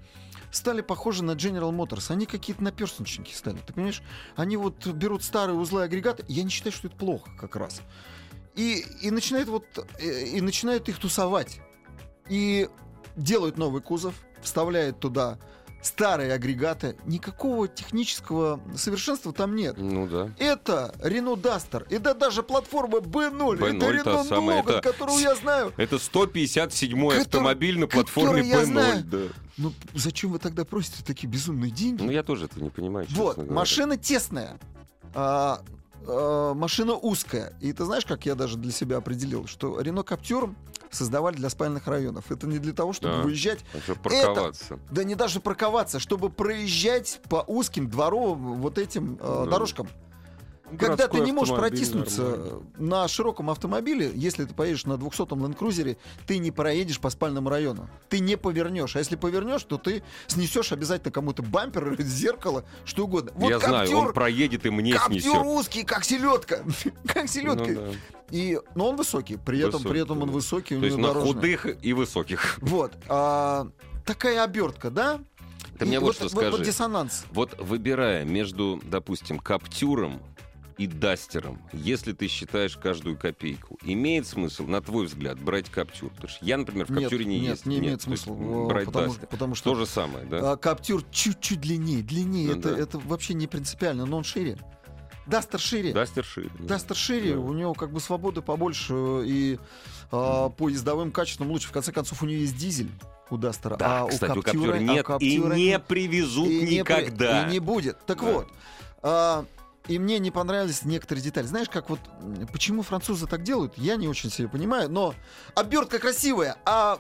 стали 0.52 0.82
похожи 0.82 1.24
на 1.24 1.32
General 1.32 1.72
Motors. 1.72 2.12
Они 2.12 2.26
какие-то 2.26 2.64
наперстничники 2.64 3.34
стали. 3.34 3.58
Ты 3.66 3.74
понимаешь? 3.74 4.02
Они 4.36 4.58
вот 4.58 4.86
берут 4.88 5.24
старые 5.24 5.58
узлы 5.58 5.84
агрегата. 5.84 6.24
Я 6.28 6.44
не 6.44 6.50
считаю, 6.50 6.74
что 6.74 6.88
это 6.88 6.98
плохо 6.98 7.30
как 7.40 7.56
раз. 7.56 7.82
И, 8.56 8.86
и 9.02 9.12
начинают 9.12 9.50
вот 9.50 9.66
э, 10.00 10.26
и 10.26 10.42
начинают 10.42 10.90
их 10.90 10.98
тусовать. 11.00 11.62
И 12.30 12.70
делают 13.16 13.58
новый 13.58 13.82
кузов, 13.82 14.16
вставляют 14.42 15.00
туда 15.00 15.40
старые 15.82 16.34
агрегаты. 16.34 16.96
Никакого 17.06 17.68
технического 17.68 18.60
совершенства 18.76 19.32
там 19.32 19.56
нет. 19.56 19.76
Ну 19.78 20.08
да. 20.08 20.32
Это 20.38 20.94
Renault 21.00 21.42
Duster. 21.42 21.88
И 21.90 21.98
да 21.98 22.14
даже 22.14 22.44
платформа 22.44 22.98
B0. 23.00 23.58
B0 23.58 23.76
это 23.78 24.10
Renault 24.12 24.28
самая, 24.28 24.62
Logan, 24.64 24.70
это- 24.80 24.82
которую 24.82 25.20
я 25.20 25.36
знаю. 25.36 25.74
Это 25.78 25.96
157-й 25.98 26.90
Который- 26.90 27.22
автомобиль 27.22 27.80
на 27.80 27.88
платформе 27.88 28.44
который 28.44 28.48
я 28.48 28.62
P0. 28.62 28.66
знаю. 28.66 29.04
Да. 29.04 29.18
Ну 29.58 29.74
зачем 29.94 30.32
вы 30.32 30.40
тогда 30.40 30.66
просите 30.66 31.04
такие 31.04 31.28
безумные 31.28 31.72
деньги? 31.72 32.04
Ну 32.04 32.12
я 32.12 32.24
тоже 32.24 32.46
этого 32.46 32.64
не 32.64 32.70
понимаю, 32.70 33.08
вот, 33.12 33.38
машина 33.50 33.98
тесная. 33.98 34.60
а, 35.16 35.62
а, 36.06 36.54
машина 36.54 36.94
узкая. 36.94 37.54
И 37.62 37.74
ты 37.74 37.86
знаешь, 37.86 38.06
как 38.06 38.26
я 38.26 38.36
даже 38.36 38.58
для 38.58 38.72
себя 38.72 38.98
определил, 38.98 39.48
что 39.48 39.80
Renault 39.82 40.06
Captur 40.06 40.54
создавали 40.98 41.36
для 41.36 41.50
спальных 41.50 41.88
районов. 41.88 42.32
Это 42.32 42.48
не 42.48 42.58
для 42.60 42.74
того, 42.74 42.92
чтобы 42.94 43.14
Да. 43.18 43.22
выезжать 43.22 43.60
А 43.74 43.80
что, 43.80 43.96
парковаться. 43.96 44.80
Да 44.92 45.04
не 45.04 45.16
даже 45.16 45.40
парковаться, 45.40 46.00
чтобы 46.00 46.30
проезжать 46.30 47.22
по 47.30 47.44
узким 47.48 47.90
дворовым 47.90 48.56
вот 48.62 48.78
этим 48.78 49.18
э, 49.22 49.44
Да. 49.46 49.52
дорожкам. 49.52 49.88
Когда 50.78 51.08
ты 51.08 51.20
не 51.20 51.32
можешь 51.32 51.56
протиснуться 51.56 52.22
нормально. 52.22 52.62
на 52.78 53.08
широком 53.08 53.50
автомобиле, 53.50 54.12
если 54.14 54.46
ты 54.46 54.54
поедешь 54.54 54.86
на 54.86 54.94
200-м 54.94 55.46
Land 55.46 55.58
Cruiser, 55.58 55.98
ты 56.26 56.38
не 56.40 56.52
проедешь 56.52 57.00
по 57.00 57.10
спальному 57.10 57.50
району. 57.50 57.90
Ты 58.10 58.20
не 58.20 58.36
повернешь. 58.36 58.96
А 58.96 59.00
если 59.00 59.16
повернешь, 59.16 59.64
то 59.64 59.78
ты 59.78 60.04
снесешь 60.28 60.72
обязательно 60.72 61.12
кому-то 61.12 61.42
бампер, 61.44 61.96
зеркало, 62.02 62.66
что 62.86 63.06
угодно. 63.06 63.32
Вот 63.36 63.50
Я 63.50 63.60
знаю, 63.60 63.88
Каптюр- 63.90 64.08
он 64.08 64.14
проедет 64.14 64.66
и 64.66 64.70
мне 64.70 64.94
Каптюр 64.94 65.22
снесет. 65.22 65.42
узкий, 65.46 65.84
как 65.84 66.04
селедка. 66.04 66.60
как 67.08 67.30
селедка. 67.30 67.66
Ну 67.72 67.74
да. 67.76 67.92
И, 68.32 68.60
но 68.76 68.90
он 68.90 68.98
высокий. 68.98 69.38
При 69.38 69.60
этом, 69.60 69.72
Высокий, 69.74 69.90
при 69.90 70.02
этом 70.02 70.22
он 70.22 70.32
высокий, 70.32 70.78
То 70.78 70.86
есть 70.86 70.98
на 70.98 71.14
худых 71.14 71.66
и 71.82 71.94
высоких. 71.94 72.58
Вот. 72.62 72.92
а, 73.08 73.70
такая 74.06 74.44
обертка, 74.44 74.90
да? 74.92 75.20
Ты 75.80 75.86
И 75.86 75.88
мне 75.88 76.00
вот 76.00 76.16
что 76.16 76.24
вот, 76.26 76.32
скажи. 76.32 76.52
вот 76.52 76.62
диссонанс. 76.64 77.26
Вот 77.32 77.58
выбирая 77.60 78.26
между, 78.26 78.82
допустим, 78.84 79.40
Каптюром 79.40 80.20
и 80.78 80.86
Дастером, 80.88 81.60
если 81.74 82.14
ты 82.14 82.28
считаешь 82.28 82.78
каждую 82.78 83.18
копейку, 83.18 83.78
имеет 83.84 84.28
смысл, 84.28 84.66
на 84.68 84.82
твой 84.82 85.08
взгляд, 85.08 85.40
брать 85.40 85.70
Каптюр? 85.70 86.10
Потому 86.12 86.30
что 86.30 86.46
я, 86.46 86.58
например, 86.58 86.86
в 86.86 86.92
Нет, 86.92 87.02
Каптюре 87.04 87.26
не 87.26 87.40
нет, 87.40 87.50
ездил. 87.58 87.72
не 87.72 87.78
имеет 87.80 87.94
есть 87.94 88.04
смысла. 88.04 88.34
брать 88.68 88.86
потому, 88.86 89.08
Дастер. 89.08 89.28
потому 89.28 89.56
что 89.56 89.70
То 89.72 89.76
же 89.76 89.86
самое, 89.88 90.26
да? 90.26 90.52
а, 90.52 90.56
Каптюр 90.58 91.04
чуть-чуть 91.12 91.60
длиннее. 91.62 92.04
Длиннее. 92.04 92.54
Ну 92.54 92.60
это, 92.60 92.76
да. 92.76 92.80
это 92.82 93.00
вообще 93.00 93.34
не 93.34 93.48
принципиально, 93.48 94.06
но 94.06 94.18
он 94.18 94.24
шире. 94.24 94.58
Дастер 95.26 95.60
шире. 95.60 95.94
Дастер 95.94 96.24
шире. 96.24 96.50
да. 96.60 96.66
Дастер 96.68 96.96
шире, 96.96 97.34
Да. 97.34 97.40
у 97.42 97.52
него 97.54 97.74
как 97.74 97.92
бы 97.92 98.00
свободы 98.00 98.42
побольше 98.42 98.94
и 99.26 99.60
а, 100.12 100.50
по 100.50 100.70
ездовым 100.70 101.12
качествам 101.12 101.50
лучше. 101.52 101.68
В 101.68 101.72
конце 101.72 101.92
концов, 101.92 102.24
у 102.24 102.26
нее 102.26 102.42
есть 102.42 102.56
дизель 102.56 102.90
у 103.30 103.36
Дастера. 103.38 103.76
Да, 103.76 104.04
а 104.04 104.08
кстати, 104.08 104.32
у 104.38 104.42
Каптюра, 104.42 104.72
Каптюра 104.74 104.76
а 104.76 104.80
нет 104.96 105.06
Каптюра 105.06 105.58
и 105.58 105.60
не 105.62 105.80
привезут 105.80 106.48
и 106.48 106.62
не 106.62 106.78
никогда. 106.78 107.46
и 107.48 107.52
не 107.52 107.60
будет. 107.60 107.98
Так 108.06 108.20
Да. 108.22 108.32
вот, 108.32 108.48
а, 109.02 109.46
и 109.88 110.00
мне 110.00 110.20
не 110.20 110.32
понравились 110.32 110.84
некоторые 110.84 111.24
детали. 111.24 111.46
Знаешь, 111.46 111.70
как 111.70 111.90
вот, 111.90 112.00
почему 112.52 112.82
французы 112.82 113.28
так 113.28 113.44
делают, 113.44 113.78
я 113.78 113.96
не 113.96 114.08
очень 114.08 114.30
себе 114.30 114.48
понимаю, 114.48 114.90
но 114.90 115.14
обертка 115.56 116.00
красивая, 116.00 116.58
а 116.66 117.00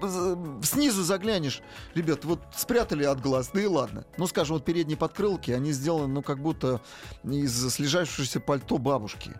з- 0.00 0.36
снизу 0.62 1.02
заглянешь, 1.02 1.60
ребят, 1.94 2.24
вот 2.24 2.40
спрятали 2.54 3.04
от 3.04 3.20
глаз, 3.20 3.50
да 3.52 3.60
и 3.60 3.66
ладно. 3.66 4.04
Ну, 4.18 4.26
скажем, 4.26 4.56
вот 4.56 4.64
передние 4.64 4.96
подкрылки, 4.98 5.50
они 5.50 5.72
сделаны, 5.72 6.08
ну, 6.08 6.22
как 6.22 6.38
будто 6.40 6.80
из 7.24 7.72
слежавшегося 7.72 8.40
пальто 8.40 8.78
бабушки. 8.78 9.32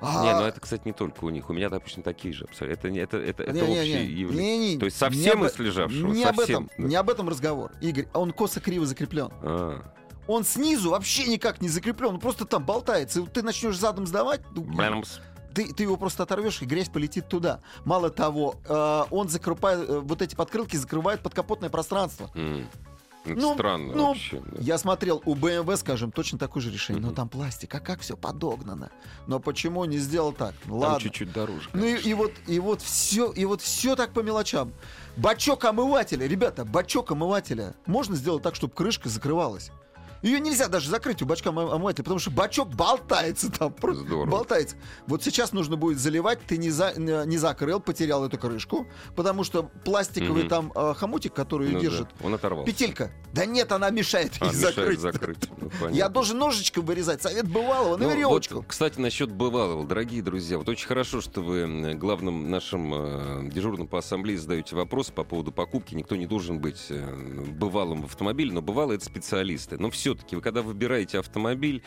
А- 0.00 0.22
Не, 0.24 0.34
ну 0.38 0.44
это, 0.44 0.60
кстати, 0.60 0.82
не 0.84 0.92
только 0.92 1.24
у 1.24 1.30
них. 1.30 1.48
У 1.48 1.54
меня, 1.54 1.70
допустим, 1.70 2.02
такие 2.02 2.34
же 2.34 2.44
абсолютно. 2.44 2.74
Это, 2.78 2.90
не- 2.90 2.98
это, 2.98 3.16
это, 3.16 3.42
это 3.42 3.52
Не, 3.52 3.60
не, 3.62 3.78
общее 3.80 4.04
не, 4.06 4.12
явление. 4.12 4.58
не, 4.58 4.72
не, 4.74 4.78
То 4.78 4.84
есть 4.86 4.96
не 5.00 5.06
совсем 5.06 5.42
об- 5.42 5.48
из 5.50 5.58
лежавшего? 5.58 6.12
Не 6.12 6.24
об 6.24 6.36
совсем, 6.36 6.64
этом, 6.66 6.70
да. 6.76 6.88
не 6.88 6.96
об 6.96 7.08
этом 7.08 7.28
разговор. 7.28 7.72
Игорь, 7.80 8.06
а 8.12 8.18
он 8.20 8.32
косо-криво 8.32 8.84
закреплен. 8.84 9.30
А, 9.40 9.82
Он 10.26 10.44
снизу 10.44 10.90
вообще 10.90 11.26
никак 11.26 11.60
не 11.60 11.68
закреплен, 11.68 12.14
он 12.14 12.20
просто 12.20 12.44
там 12.44 12.64
болтается. 12.64 13.18
И 13.18 13.22
вот 13.22 13.32
ты 13.32 13.42
начнешь 13.42 13.76
задом 13.78 14.06
сдавать, 14.06 14.40
ну, 14.54 14.66
ты, 15.54 15.72
ты 15.72 15.82
его 15.84 15.96
просто 15.96 16.22
оторвешь, 16.24 16.60
и 16.62 16.64
грязь 16.66 16.88
полетит 16.88 17.28
туда. 17.28 17.60
Мало 17.84 18.10
того, 18.10 18.56
э, 18.66 19.02
он 19.10 19.28
закрывает, 19.28 19.88
э, 19.88 20.00
вот 20.00 20.20
эти 20.22 20.34
подкрылки 20.34 20.76
закрывают 20.76 21.20
подкапотное 21.22 21.68
пространство. 21.70 22.30
М. 22.34 22.66
Это 23.26 23.40
Ну, 23.40 23.54
странно 23.54 23.94
ну, 23.94 24.06
вообще. 24.08 24.42
да. 24.44 24.58
Я 24.60 24.76
смотрел 24.76 25.22
у 25.24 25.34
BMW, 25.34 25.76
скажем, 25.78 26.12
точно 26.12 26.38
такое 26.38 26.62
же 26.62 26.70
решение. 26.70 27.00
Но 27.00 27.08
Мгм. 27.08 27.16
там 27.16 27.28
пластик, 27.30 27.74
а 27.74 27.80
как 27.80 28.00
все 28.00 28.18
подогнано? 28.18 28.90
Но 29.26 29.40
почему 29.40 29.82
не 29.86 29.96
сделал 29.96 30.32
так? 30.32 30.52
Ну, 30.66 30.72
Там 30.80 30.90
ладно. 30.90 31.00
чуть-чуть 31.00 31.32
дороже. 31.32 31.70
Ну 31.72 31.84
и, 31.86 31.90
конечно. 31.92 32.08
и 32.08 32.14
вот 32.14 32.32
и 32.48 32.58
вот 32.60 32.82
все 32.82 33.30
и 33.32 33.44
вот 33.46 33.62
все 33.62 33.96
так 33.96 34.12
по 34.12 34.20
мелочам. 34.20 34.72
Бачок 35.16 35.64
омывателя, 35.64 36.26
ребята, 36.26 36.66
бачок 36.66 37.12
омывателя 37.12 37.74
можно 37.86 38.14
сделать 38.14 38.42
так, 38.42 38.54
чтобы 38.56 38.74
крышка 38.74 39.08
закрывалась. 39.08 39.70
Ее 40.24 40.40
нельзя 40.40 40.68
даже 40.68 40.88
закрыть 40.88 41.20
у 41.22 41.26
бачка 41.26 41.50
омы- 41.50 41.70
омывателя, 41.70 42.02
потому 42.02 42.18
что 42.18 42.30
бачок 42.30 42.70
болтается 42.70 43.52
там, 43.52 43.72
просто 43.72 44.04
Здорово. 44.04 44.26
болтается. 44.30 44.74
Вот 45.06 45.22
сейчас 45.22 45.52
нужно 45.52 45.76
будет 45.76 45.98
заливать, 45.98 46.40
ты 46.46 46.56
не, 46.56 46.70
за- 46.70 46.94
не 46.98 47.36
закрыл, 47.36 47.78
потерял 47.78 48.24
эту 48.24 48.38
крышку, 48.38 48.86
потому 49.14 49.44
что 49.44 49.64
пластиковый 49.84 50.44
Мгм. 50.44 50.48
там 50.48 50.72
э, 50.74 50.94
хомутик, 50.94 51.34
который 51.34 51.66
ее 51.68 51.72
Ну 51.74 51.78
да, 51.78 51.82
держит, 51.82 52.08
Он 52.22 52.34
оторвался. 52.34 52.72
петелька. 52.72 53.10
Да 53.34 53.44
нет, 53.44 53.70
она 53.70 53.90
мешает 53.90 54.32
А, 54.40 54.46
ей 54.50 54.52
мешает 54.54 54.74
закрыть. 54.74 55.00
закрыть. 55.00 55.48
Ну, 55.80 55.88
Я 55.90 56.08
должен 56.08 56.38
ножичком 56.38 56.86
вырезать. 56.86 57.20
Совет 57.20 57.46
бывалого 57.46 57.96
на 57.98 58.04
Ну, 58.06 58.10
веревочку. 58.14 58.54
вот, 58.56 58.64
кстати, 58.66 58.98
насчет 58.98 59.30
бывалого, 59.30 59.84
дорогие 59.84 60.22
друзья, 60.22 60.56
вот 60.56 60.68
очень 60.70 60.86
хорошо, 60.86 61.20
что 61.20 61.42
вы 61.42 61.94
главным 61.96 62.50
нашим 62.50 62.94
э, 62.94 63.50
дежурным 63.50 63.86
по 63.88 63.98
ассамблее 63.98 64.38
задаете 64.38 64.74
вопросы 64.74 65.12
по 65.12 65.22
поводу 65.24 65.52
покупки. 65.52 65.94
Никто 65.94 66.16
не 66.16 66.26
должен 66.26 66.60
быть 66.60 66.86
э, 66.88 67.44
бывалым 67.50 68.00
в 68.02 68.06
автомобиле, 68.06 68.52
но 68.52 68.62
бывалые 68.62 68.96
это 68.96 69.04
специалисты. 69.04 69.76
Но 69.78 69.90
все-таки 70.14 70.40
когда 70.40 70.62
выбираете 70.62 71.18
автомобиль, 71.18 71.82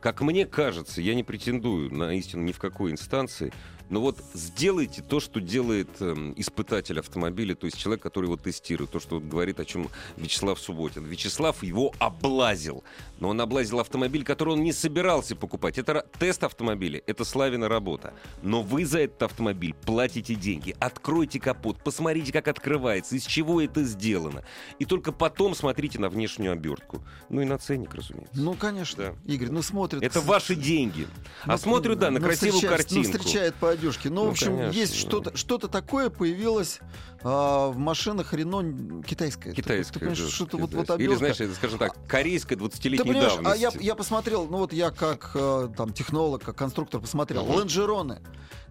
как 0.00 0.20
мне 0.20 0.46
кажется, 0.46 1.00
я 1.00 1.14
не 1.14 1.24
претендую 1.24 1.94
на 1.94 2.14
истину 2.14 2.42
ни 2.44 2.52
в 2.52 2.58
какой 2.58 2.92
инстанции, 2.92 3.52
но 3.90 4.00
вот 4.00 4.18
сделайте 4.34 5.02
то, 5.02 5.20
что 5.20 5.40
делает 5.40 5.88
эм, 6.00 6.32
испытатель 6.36 6.98
автомобиля, 7.00 7.54
то 7.54 7.66
есть 7.66 7.76
человек, 7.76 8.02
который 8.02 8.26
его 8.26 8.36
тестирует, 8.36 8.90
то, 8.90 9.00
что 9.00 9.16
вот 9.16 9.24
говорит, 9.24 9.58
о 9.60 9.64
чем 9.64 9.88
Вячеслав 10.16 10.58
Субботин. 10.60 11.04
Вячеслав 11.04 11.62
его 11.62 11.92
облазил, 11.98 12.84
но 13.18 13.30
он 13.30 13.40
облазил 13.40 13.80
автомобиль, 13.80 14.24
который 14.24 14.54
он 14.54 14.62
не 14.62 14.72
собирался 14.72 15.34
покупать. 15.34 15.76
Это 15.78 16.06
тест 16.18 16.44
автомобиля, 16.44 17.02
это 17.06 17.24
Славина 17.24 17.68
работа. 17.68 18.14
Но 18.42 18.62
вы 18.62 18.86
за 18.86 19.00
этот 19.00 19.24
автомобиль 19.24 19.74
платите 19.74 20.36
деньги. 20.36 20.76
Откройте 20.78 21.40
капот, 21.40 21.82
посмотрите, 21.82 22.32
как 22.32 22.46
открывается, 22.48 23.16
из 23.16 23.26
чего 23.26 23.60
это 23.60 23.82
сделано. 23.82 24.44
И 24.78 24.84
только 24.84 25.10
потом 25.10 25.54
смотрите 25.54 25.98
на 25.98 26.08
внешнюю 26.08 26.52
обертку. 26.52 27.02
Ну 27.28 27.40
и 27.40 27.44
на 27.44 27.58
ценник, 27.58 27.92
разумеется. 27.94 28.40
Ну, 28.40 28.54
конечно. 28.54 29.16
Да. 29.26 29.32
Игорь, 29.32 29.50
ну 29.50 29.62
смотрят. 29.62 30.02
Это 30.02 30.20
ваши 30.20 30.54
деньги. 30.54 31.08
Ну, 31.44 31.54
А 31.54 31.58
смотрю, 31.58 31.96
да, 31.96 32.10
на 32.10 32.20
ну, 32.20 32.24
красивую 32.26 32.52
встречает- 32.60 32.76
картинку. 32.76 33.08
Ну, 33.12 33.18
встречает 33.18 33.54
по 33.56 33.72
одежке. 33.80 34.10
Ну, 34.10 34.22
в 34.22 34.24
Ну, 34.26 34.30
общем, 34.30 34.56
конечно, 34.56 34.78
есть 34.78 34.92
да. 34.92 34.98
что-то, 34.98 35.36
что-то 35.36 35.68
такое 35.68 36.10
появилось 36.10 36.80
а, 37.22 37.68
в 37.70 37.78
машинах 37.78 38.32
Рено 38.32 39.02
китайское. 39.02 39.52
Ты- 39.52 39.62
Китайская. 39.62 39.94
Ты, 39.94 39.98
понимаешь, 40.00 40.20
да, 40.20 40.28
что-то 40.30 40.56
вот, 40.56 40.72
вот 40.72 40.82
китайская. 40.82 40.94
Или, 41.04 41.04
обертка. 41.14 41.18
знаешь, 41.18 41.40
это, 41.40 41.54
скажем 41.54 41.78
так, 41.78 41.92
корейская 42.06 42.56
Ты 42.56 42.64
20-летней 42.64 42.98
понимаешь, 43.12 43.32
а 43.32 43.42
давности. 43.42 43.62
я, 43.62 43.70
я 43.80 43.94
посмотрел, 43.94 44.46
ну 44.48 44.58
вот 44.58 44.72
я 44.72 44.90
как 44.90 45.32
э, 45.34 45.68
там 45.76 45.92
технолог, 45.92 46.42
как 46.44 46.56
конструктор 46.56 47.00
посмотрел, 47.00 47.44
Мгм. 47.44 47.56
лонжероны. 47.56 48.20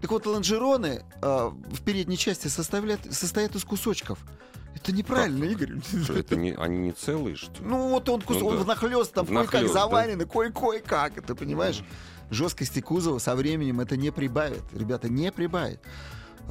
Так 0.01 0.11
вот, 0.11 0.25
лонжероны 0.25 1.03
э, 1.21 1.51
в 1.71 1.81
передней 1.83 2.17
части 2.17 2.47
составляют, 2.47 3.01
состоят 3.13 3.55
из 3.55 3.63
кусочков. 3.65 4.19
Это 4.75 4.91
неправильно, 4.93 5.43
Игорь. 5.45 5.73
Что, 6.03 6.13
это 6.13 6.35
не, 6.37 6.51
они 6.53 6.77
не 6.77 6.91
целые, 6.93 7.35
что 7.35 7.51
ли? 7.51 7.59
Ну 7.67 7.89
вот 7.89 8.07
он, 8.07 8.21
кус... 8.21 8.37
Ну 8.39 8.47
он 8.47 8.57
да. 8.57 8.63
внахлёст, 8.63 9.11
там 9.13 9.25
кое-как 9.25 9.51
Внахлёст, 9.51 9.73
да. 9.73 10.25
кое-кое-как, 10.25 11.21
ты 11.25 11.35
понимаешь? 11.35 11.81
Жесткости 12.31 12.79
кузова 12.79 13.19
со 13.19 13.35
временем 13.35 13.79
это 13.79 13.97
не 13.97 14.11
прибавит, 14.11 14.63
ребята, 14.73 15.09
не 15.09 15.31
прибавит. 15.31 15.79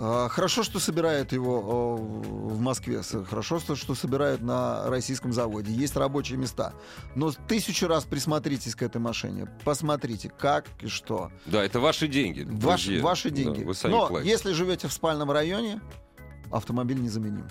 А, 0.00 0.28
Хорошо, 0.28 0.62
что 0.62 0.78
собирают 0.78 1.32
его 1.32 1.58
о, 1.58 1.96
в 1.96 2.60
Москве, 2.60 3.02
хорошо, 3.28 3.58
что, 3.58 3.94
собирают 3.94 4.40
на 4.42 4.88
российском 4.88 5.32
заводе, 5.32 5.72
есть 5.72 5.96
рабочие 5.96 6.38
места. 6.38 6.72
Но 7.16 7.32
тысячу 7.32 7.88
раз 7.88 8.04
присмотритесь 8.04 8.74
к 8.76 8.82
этой 8.82 9.00
машине, 9.00 9.48
посмотрите, 9.64 10.28
как 10.30 10.66
и 10.80 10.86
что. 10.86 11.32
Да, 11.46 11.64
это 11.64 11.80
ваши 11.80 12.06
деньги. 12.06 12.46
Ваш- 12.48 12.88
ваши 13.00 13.30
Да, 13.30 13.36
деньги. 13.36 13.72
сами 13.72 13.92
Но 13.92 14.06
платите. 14.08 14.30
если 14.30 14.52
живете 14.52 14.86
в 14.88 14.92
спальном 14.92 15.30
районе, 15.32 15.80
автомобиль 16.50 17.00
незаменим. 17.00 17.48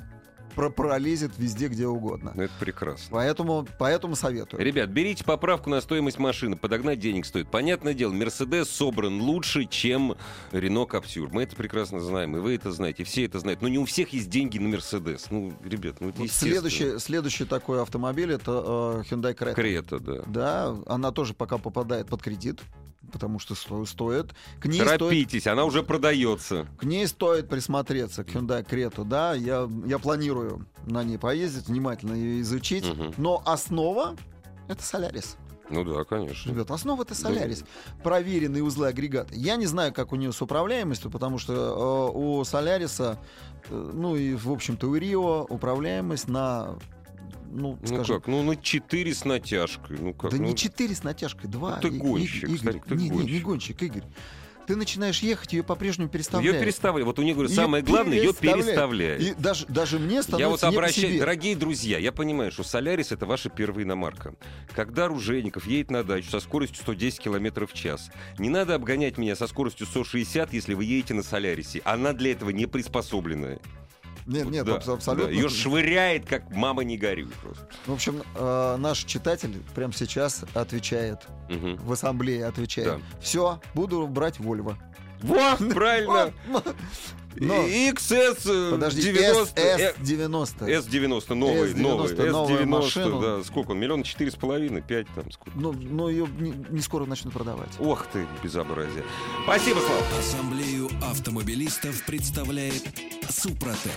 Про 0.58 0.72
пролезет 0.72 1.34
везде, 1.38 1.68
где 1.68 1.86
угодно. 1.86 2.34
Это 2.36 2.52
прекрасно. 2.60 3.06
Поэтому, 3.12 3.68
поэтому 3.78 4.16
советую. 4.16 4.60
Ребят, 4.60 4.90
берите 4.90 5.24
поправку 5.24 5.70
на 5.70 5.80
стоимость 5.82 6.18
машины. 6.18 6.56
Подогнать 6.56 7.00
денег 7.00 7.28
стоит. 7.28 7.52
Понятное 7.52 7.94
дело, 7.94 8.12
Мерседес 8.12 8.68
собран 8.68 9.22
лучше, 9.22 9.66
чем 9.66 10.16
Рено 10.52 10.86
Каптюр. 10.86 11.30
Мы 11.32 11.44
это 11.44 11.56
прекрасно 11.56 12.00
знаем, 12.00 12.36
и 12.38 12.40
вы 12.40 12.56
это 12.56 12.72
знаете, 12.72 13.04
и 13.04 13.06
все 13.06 13.26
это 13.26 13.38
знают. 13.38 13.62
Но 13.62 13.68
не 13.68 13.78
у 13.78 13.86
всех 13.86 14.14
есть 14.14 14.32
деньги 14.32 14.58
на 14.58 14.68
Мерседес. 14.68 15.28
Ну, 15.30 15.54
ребят, 15.64 15.98
ну 16.00 16.10
это 16.10 16.22
Вот 16.22 16.32
следующий, 16.32 16.98
следующий 16.98 17.46
такой 17.46 17.80
автомобиль 17.80 18.32
это 18.32 19.04
э, 19.08 19.14
Hyundai 19.14 19.38
Creta. 19.38 19.54
Крета, 19.54 20.00
да. 20.00 20.24
Да, 20.26 20.76
она 20.88 21.12
тоже 21.12 21.36
пока 21.36 21.60
попадает 21.60 22.08
под 22.08 22.24
кредит, 22.24 22.62
потому 23.12 23.40
что 23.40 23.56
сто- 23.56 23.86
стоит. 23.86 24.34
К 24.60 24.66
ней, 24.66 24.82
стоит, 24.82 25.00
Торопитесь, 25.00 25.48
она 25.48 25.66
уже 25.66 25.84
продается. 25.84 26.68
к 26.78 26.84
ней 26.84 27.08
стоит 27.08 27.50
присмотреться, 27.50 28.24
к 28.24 28.30
Hyundai 28.30 28.68
Creta, 28.68 29.04
да. 29.04 29.34
Я, 29.34 29.70
я 29.86 30.00
планирую 30.00 30.68
на 30.86 31.04
ней 31.04 31.18
поездить, 31.18 31.68
внимательно 31.68 32.14
ее 32.14 32.42
изучить. 32.42 32.86
Мгм. 32.88 33.14
Но 33.18 33.42
основа 33.46 34.16
это 34.68 34.84
Солярис. 34.84 35.38
Ну 35.70 35.84
да, 35.84 36.06
конечно. 36.06 36.50
Ребят, 36.50 36.72
основа 36.72 37.02
это 37.04 37.14
Солярис. 37.14 37.66
Проверенные 38.02 38.64
узлы 38.64 38.88
агрегата. 38.88 39.34
Я 39.36 39.58
не 39.58 39.66
знаю, 39.66 39.94
как 39.94 40.14
у 40.14 40.16
нее 40.16 40.32
с 40.32 40.42
управляемостью, 40.42 41.12
потому 41.12 41.38
что 41.40 42.12
э, 42.14 42.18
у 42.18 42.44
Соляриса, 42.46 43.20
э, 43.70 43.92
ну 43.94 44.16
и, 44.16 44.34
в 44.34 44.50
общем-то, 44.50 44.88
у 44.88 44.96
Рио 44.96 45.46
управляемость 45.50 46.30
на, 46.30 46.78
ну, 47.52 47.78
Ну 47.82 47.88
скажем, 47.88 48.18
как, 48.18 48.28
ну 48.28 48.44
на 48.44 48.56
4 48.56 49.14
с 49.14 49.26
натяжкой. 49.26 49.98
Ну 50.00 50.14
как, 50.14 50.32
Да 50.32 50.38
ну, 50.38 50.44
не 50.46 50.56
4 50.56 50.96
с 50.96 51.04
натяжкой, 51.04 51.50
2. 51.50 51.76
Ну, 51.76 51.82
ты 51.82 51.90
гонщик, 51.90 52.58
Старик, 52.60 52.86
ты 52.86 52.96
не, 52.96 53.04
не, 53.04 53.10
не 53.10 53.16
гонщик. 53.18 53.44
гонщик, 53.44 53.82
Игорь. 53.84 54.04
Ты 54.68 54.76
начинаешь 54.76 55.20
ехать, 55.20 55.54
ее 55.54 55.64
по-прежнему 55.64 56.08
Ее 56.08 56.12
переставляют. 56.12 56.60
переставляй. 56.60 57.06
Вот 57.06 57.18
у 57.20 57.22
нее, 57.22 57.34
говорю, 57.34 57.48
самое 57.48 57.82
главное, 57.82 58.18
ее 58.18 58.34
переставляют. 58.34 59.22
И 59.22 59.34
даже, 59.34 59.66
даже 59.68 59.98
мне 59.98 60.22
становится 60.22 60.38
Я 60.38 60.50
вот 60.50 60.62
обращаюсь, 60.76 61.20
дорогие 61.20 61.56
друзья, 61.56 61.98
я 61.98 62.12
понимаю, 62.12 62.52
что 62.52 62.64
Солярис 62.64 63.14
это 63.14 63.26
ваша 63.26 63.48
первая 63.50 63.86
иномарка. 63.86 64.36
Когда 64.76 65.06
Оружейников 65.06 65.68
едет 65.68 65.90
на 65.90 66.04
дачу 66.04 66.30
со 66.30 66.42
скоростью 66.42 66.80
110 66.82 67.18
км 67.18 67.66
в 67.66 67.72
час, 67.72 68.12
не 68.40 68.50
надо 68.50 68.76
обгонять 68.76 69.18
меня 69.18 69.38
со 69.38 69.48
скоростью 69.48 69.88
160, 69.88 70.52
если 70.52 70.74
вы 70.74 70.84
едете 70.84 71.14
на 71.14 71.24
Солярисе. 71.24 71.82
Она 71.86 72.12
для 72.12 72.34
этого 72.34 72.50
не 72.50 72.66
приспособленная. 72.66 73.60
Нет, 74.28 74.50
нет, 74.50 74.66
Да, 74.66 74.76
абс- 74.76 74.88
абсолютно. 74.90 75.32
Ее 75.32 75.50
швыряет, 75.50 76.26
как 76.28 76.52
мама 76.52 76.84
не 76.84 76.98
горюй 76.98 77.30
просто. 77.42 77.68
В 77.86 77.94
общем, 77.94 78.22
э, 78.36 78.76
наш 78.78 79.00
читатель 79.06 79.56
прямо 79.74 79.94
сейчас 79.94 80.44
отвечает, 80.54 81.20
Мгм. 81.50 81.78
в 81.78 81.92
ассамблее 81.94 82.46
отвечает. 82.46 82.88
Да. 83.00 83.20
Все, 83.22 83.62
буду 83.74 84.06
брать 84.08 84.40
Вольво. 84.40 84.78
Во, 85.22 85.56
правильно! 85.74 86.34
Но- 87.40 87.68
XS 87.68 88.42
э, 88.46 88.72
Подожди, 88.72 89.02
90, 89.02 89.62
э, 89.62 89.94
S90. 89.94 90.68
S90, 90.68 91.34
новый, 91.34 91.72
S90, 91.74 91.78
новый, 91.82 92.32
новая 92.32 92.64
S90, 92.64 92.66
машина. 92.66 93.22
да, 93.22 93.44
сколько 93.44 93.72
он, 93.72 93.80
миллион 93.80 94.04
четыре 94.04 94.32
с 94.32 94.36
половиной, 94.36 94.82
пять 94.82 95.08
там, 95.16 95.30
сколько. 95.32 95.58
Ну, 95.58 95.72
но 95.74 96.10
ее 96.10 96.28
не, 96.40 96.54
не 96.70 96.82
скоро 96.82 97.06
начнут 97.06 97.34
продавать. 97.34 97.70
Ох 97.80 98.06
ты, 98.12 98.26
безобразие. 98.44 99.04
Спасибо, 99.44 99.80
Слава. 99.80 100.04
Ассамблею 100.20 100.90
автомобилистов 101.02 102.04
представляет 102.06 102.84
Супротек. 103.30 103.92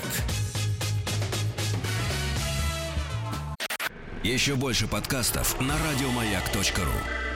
Еще 4.23 4.55
больше 4.55 4.87
подкастов 4.87 5.59
на 5.61 5.75
радиомаяк.ру. 5.79 7.30